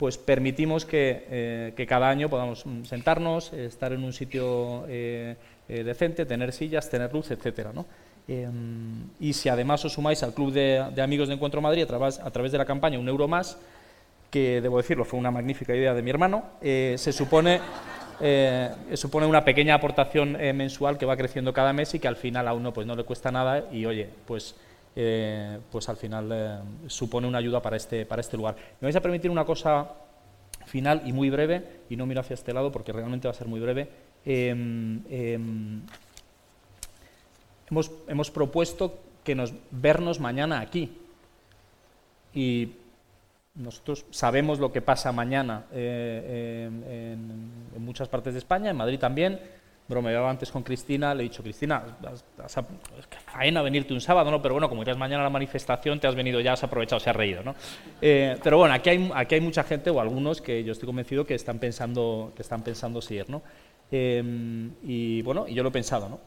pues 0.00 0.16
permitimos 0.16 0.86
eh, 0.92 1.74
que, 1.76 1.86
cada 1.86 2.08
año 2.08 2.30
podamos 2.30 2.64
mm, 2.64 2.84
sentarnos, 2.84 3.52
estar 3.52 3.92
en 3.92 4.02
un 4.02 4.14
sitio 4.14 4.86
eh, 4.88 5.36
eh, 5.68 5.84
decente, 5.84 6.24
tener 6.24 6.54
sillas, 6.54 6.88
tener 6.88 7.12
luz, 7.12 7.30
etcétera, 7.30 7.70
em, 8.26 9.10
y 9.20 9.34
si 9.34 9.50
además 9.50 9.84
os 9.84 9.92
sumáis 9.92 10.22
al 10.22 10.32
Club 10.32 10.52
de, 10.52 11.02
Amigos 11.02 11.28
de 11.28 11.34
Encuentro 11.34 11.60
Madrid 11.60 11.82
a 11.82 11.86
través, 11.86 12.18
a 12.18 12.30
través, 12.30 12.50
de 12.50 12.56
la 12.56 12.64
campaña 12.64 12.98
Un 12.98 13.08
Euro 13.08 13.28
Más, 13.28 13.58
que 14.30 14.60
debo 14.60 14.76
decirlo, 14.78 15.04
fue 15.04 15.18
una 15.18 15.30
magnífica 15.30 15.74
idea 15.74 15.92
de 15.92 16.02
mi 16.02 16.10
hermano, 16.10 16.44
se 16.60 17.12
supone, 17.12 17.60
supone 18.94 19.26
una 19.26 19.44
pequeña 19.44 19.74
aportación 19.74 20.32
mensual 20.32 20.98
que 20.98 21.06
va 21.06 21.16
creciendo 21.16 21.52
cada 21.52 21.72
mes 21.72 21.94
y 21.94 21.98
que 21.98 22.06
al 22.06 22.16
final 22.16 22.46
a 22.46 22.54
uno 22.54 22.72
pues, 22.72 22.86
no 22.86 22.94
le 22.94 23.04
cuesta 23.04 23.32
nada 23.32 23.64
y 23.72 23.86
oye, 23.86 24.08
pues 24.26 24.54
eh, 24.96 25.60
pues 25.70 25.88
al 25.88 25.96
final 25.96 26.28
eh, 26.32 26.58
supone 26.88 27.28
una 27.28 27.38
ayuda 27.38 27.62
para 27.62 27.76
este, 27.76 28.04
para 28.06 28.20
este 28.20 28.36
lugar. 28.36 28.56
Me 28.80 28.86
vais 28.86 28.96
a 28.96 29.00
permitir 29.00 29.30
una 29.30 29.44
cosa 29.44 29.88
final 30.66 31.02
y 31.04 31.12
muy 31.12 31.30
breve, 31.30 31.62
y 31.88 31.96
no 31.96 32.06
miro 32.06 32.20
hacia 32.20 32.34
este 32.34 32.52
lado 32.52 32.72
porque 32.72 32.92
realmente 32.92 33.28
va 33.28 33.32
a 33.32 33.34
ser 33.34 33.46
muy 33.46 33.60
breve. 33.60 33.88
Em, 34.24 35.00
em, 35.08 35.82
hemos, 37.70 37.90
hemos, 38.08 38.30
propuesto 38.30 38.98
que 39.24 39.34
nos 39.34 39.54
vernos 39.70 40.18
mañana 40.18 40.60
aquí. 40.60 40.98
Y 42.34 42.72
nosotros 43.54 44.06
sabemos 44.10 44.58
lo 44.58 44.72
que 44.72 44.80
pasa 44.80 45.12
mañana 45.12 45.66
eh, 45.72 46.68
en 46.70 47.84
muchas 47.84 48.08
partes 48.08 48.32
de 48.34 48.38
España, 48.38 48.70
en 48.70 48.76
Madrid 48.76 48.98
también 48.98 49.40
bromeaba 49.90 50.30
antes 50.30 50.50
con 50.52 50.62
Cristina, 50.62 51.12
le 51.14 51.24
he 51.24 51.24
dicho, 51.24 51.42
Cristina, 51.42 51.82
es 52.46 53.06
que 53.08 53.18
faena 53.18 53.60
venirte 53.60 53.92
un 53.92 54.00
sábado, 54.00 54.30
¿no? 54.30 54.40
Pero 54.40 54.54
bueno, 54.54 54.68
como 54.68 54.82
irás 54.82 54.96
mañana 54.96 55.22
a 55.22 55.24
la 55.24 55.30
manifestación, 55.30 55.98
te 55.98 56.06
has 56.06 56.14
venido 56.14 56.40
ya, 56.40 56.52
has 56.52 56.62
aprovechado, 56.62 57.00
se 57.00 57.10
ha 57.10 57.12
reído, 57.12 57.42
¿no? 57.42 57.56
Eh, 58.00 58.38
pero 58.42 58.56
bueno, 58.56 58.72
aquí 58.72 58.88
hay, 58.88 59.10
aquí 59.14 59.34
hay 59.34 59.40
mucha 59.40 59.64
gente, 59.64 59.90
o 59.90 60.00
algunos, 60.00 60.40
que 60.40 60.62
yo 60.62 60.72
estoy 60.72 60.86
convencido 60.86 61.26
que 61.26 61.34
están 61.34 61.58
pensando, 61.58 62.32
que 62.36 62.42
están 62.42 62.62
pensando 62.62 63.02
seguir, 63.02 63.28
¿no? 63.28 63.42
Eh, 63.90 64.22
y 64.84 65.22
bueno, 65.22 65.46
y 65.48 65.54
yo 65.54 65.64
lo 65.64 65.70
he 65.70 65.72
pensado, 65.72 66.08
¿no? 66.08 66.20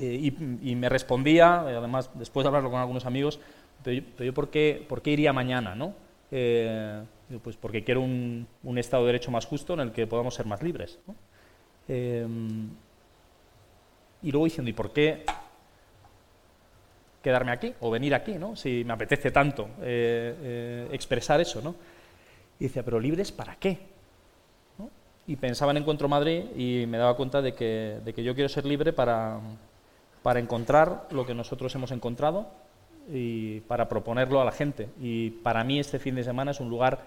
Eh, 0.00 0.32
y, 0.62 0.74
me 0.74 0.88
respondía, 0.88 1.60
además, 1.60 2.10
después 2.14 2.44
de 2.44 2.48
hablarlo 2.48 2.70
con 2.70 2.80
algunos 2.80 3.04
amigos, 3.04 3.38
pero 3.84 4.24
yo, 4.24 4.32
¿por, 4.32 4.48
qué, 4.48 4.84
¿por 4.88 5.02
qué 5.02 5.10
iría 5.10 5.34
mañana, 5.34 5.74
no? 5.74 5.94
Pues 6.30 7.56
porque 7.56 7.84
quiero 7.84 8.02
un, 8.02 8.46
un 8.62 8.78
Estado 8.78 9.04
de 9.04 9.12
Derecho 9.12 9.30
más 9.30 9.46
justo 9.46 9.74
en 9.74 9.80
el 9.80 9.92
que 9.92 10.06
podamos 10.06 10.34
ser 10.34 10.46
más 10.46 10.62
libres, 10.62 10.98
¿no? 11.06 11.14
Em, 11.92 12.70
y 14.22 14.30
luego 14.30 14.44
diciendo, 14.44 14.70
¿y 14.70 14.72
por 14.72 14.92
qué 14.92 15.24
quedarme 17.20 17.50
aquí 17.50 17.74
o 17.80 17.90
venir 17.90 18.14
aquí, 18.14 18.34
¿no? 18.34 18.54
si 18.54 18.84
me 18.84 18.92
apetece 18.92 19.30
tanto 19.30 19.68
eh, 19.82 20.36
eh, 20.40 20.88
expresar 20.92 21.40
eso? 21.40 21.60
¿no? 21.62 21.74
Y 22.60 22.64
decía, 22.64 22.84
¿pero 22.84 23.00
libres 23.00 23.32
para 23.32 23.56
qué? 23.56 23.78
Y 25.26 25.36
pensaba 25.36 25.72
en 25.72 25.78
Encuentro 25.78 26.08
Madrid 26.08 26.44
y 26.56 26.86
me 26.86 26.98
daba 26.98 27.16
cuenta 27.16 27.42
de 27.42 27.54
que, 27.54 27.98
de 28.04 28.14
que 28.14 28.22
yo 28.22 28.34
quiero 28.34 28.48
ser 28.48 28.64
libre 28.66 28.92
para, 28.92 29.40
para 30.22 30.38
encontrar 30.38 31.08
lo 31.10 31.26
que 31.26 31.34
nosotros 31.34 31.74
hemos 31.74 31.90
encontrado 31.90 32.48
y 33.08 33.60
para 33.60 33.88
proponerlo 33.88 34.40
a 34.40 34.44
la 34.44 34.52
gente. 34.52 34.88
Y 35.00 35.30
para 35.30 35.64
mí 35.64 35.78
este 35.78 35.98
fin 35.98 36.14
de 36.14 36.24
semana 36.24 36.50
es 36.50 36.60
un 36.60 36.68
lugar, 36.68 37.00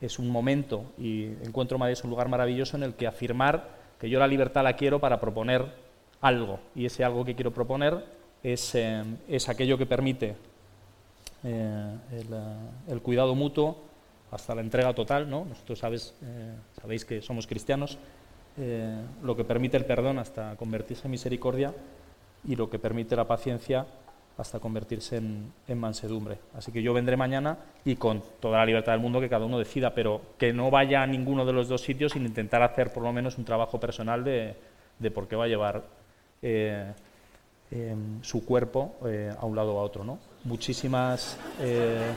es 0.00 0.18
un 0.18 0.28
momento, 0.28 0.84
y 0.98 1.24
Encuentro 1.44 1.78
Madrid 1.78 1.94
es 1.94 2.04
un 2.04 2.10
lugar 2.10 2.28
maravilloso 2.28 2.76
en 2.76 2.82
el 2.82 2.94
que 2.94 3.06
afirmar 3.06 3.76
que 4.00 4.10
yo 4.10 4.18
la 4.18 4.26
libertad 4.26 4.62
la 4.62 4.74
quiero 4.74 5.00
para 5.00 5.20
proponer 5.20 5.64
algo. 6.20 6.60
Y 6.74 6.86
ese 6.86 7.04
algo 7.04 7.24
que 7.24 7.34
quiero 7.34 7.52
proponer 7.52 8.04
es, 8.42 8.74
eh, 8.74 9.02
es 9.28 9.48
aquello 9.48 9.78
que 9.78 9.86
permite 9.86 10.36
eh, 11.44 11.96
el, 12.12 12.32
eh, 12.32 12.56
el, 12.88 13.00
cuidado 13.02 13.34
mutuo 13.34 13.78
hasta 14.30 14.54
la 14.54 14.60
entrega 14.60 14.94
total. 14.94 15.28
¿no? 15.28 15.44
Nosotros 15.44 15.78
sabes, 15.78 16.14
sabéis 16.80 17.04
que 17.04 17.22
somos 17.22 17.46
cristianos. 17.46 17.98
lo 19.22 19.36
que 19.36 19.44
permite 19.44 19.76
el 19.76 19.84
perdón 19.84 20.18
hasta 20.18 20.56
convertirse 20.56 21.06
en 21.06 21.10
misericordia 21.10 21.74
y 22.44 22.56
lo 22.56 22.70
que 22.70 22.78
permite 22.78 23.14
la 23.14 23.26
paciencia 23.26 23.86
hasta 24.38 24.58
convertirse 24.60 25.16
en, 25.16 25.78
mansedumbre. 25.78 26.38
Así 26.54 26.70
que 26.70 26.82
yo 26.82 26.92
vendré 26.92 27.16
mañana 27.16 27.56
y 27.84 27.96
con 27.96 28.22
toda 28.40 28.58
la 28.58 28.66
libertad 28.66 28.92
del 28.92 29.00
mundo 29.00 29.20
que 29.20 29.28
cada 29.28 29.46
uno 29.46 29.58
decida, 29.58 29.94
pero 29.94 30.20
que 30.38 30.52
no 30.52 30.70
vaya 30.70 31.02
a 31.02 31.06
ninguno 31.06 31.46
de 31.46 31.52
los 31.52 31.68
dos 31.68 31.80
sitios 31.80 32.12
sin 32.12 32.26
intentar 32.26 32.62
hacer 32.62 32.92
por 32.92 33.02
lo 33.02 33.12
menos 33.12 33.38
un 33.38 33.44
trabajo 33.44 33.80
personal 33.80 34.24
de, 34.24 34.54
por 35.14 35.26
qué 35.26 35.36
va 35.36 35.44
a 35.44 35.48
llevar 35.48 35.84
eh, 36.42 36.92
em, 37.70 38.22
su 38.22 38.44
cuerpo 38.44 38.96
eh, 39.06 39.32
a 39.36 39.46
un 39.46 39.56
lado 39.56 39.74
o 39.74 39.80
a 39.80 39.82
otro. 39.82 40.04
¿no? 40.04 40.18
Muchísimas. 40.44 41.38
Eh, 41.60 42.12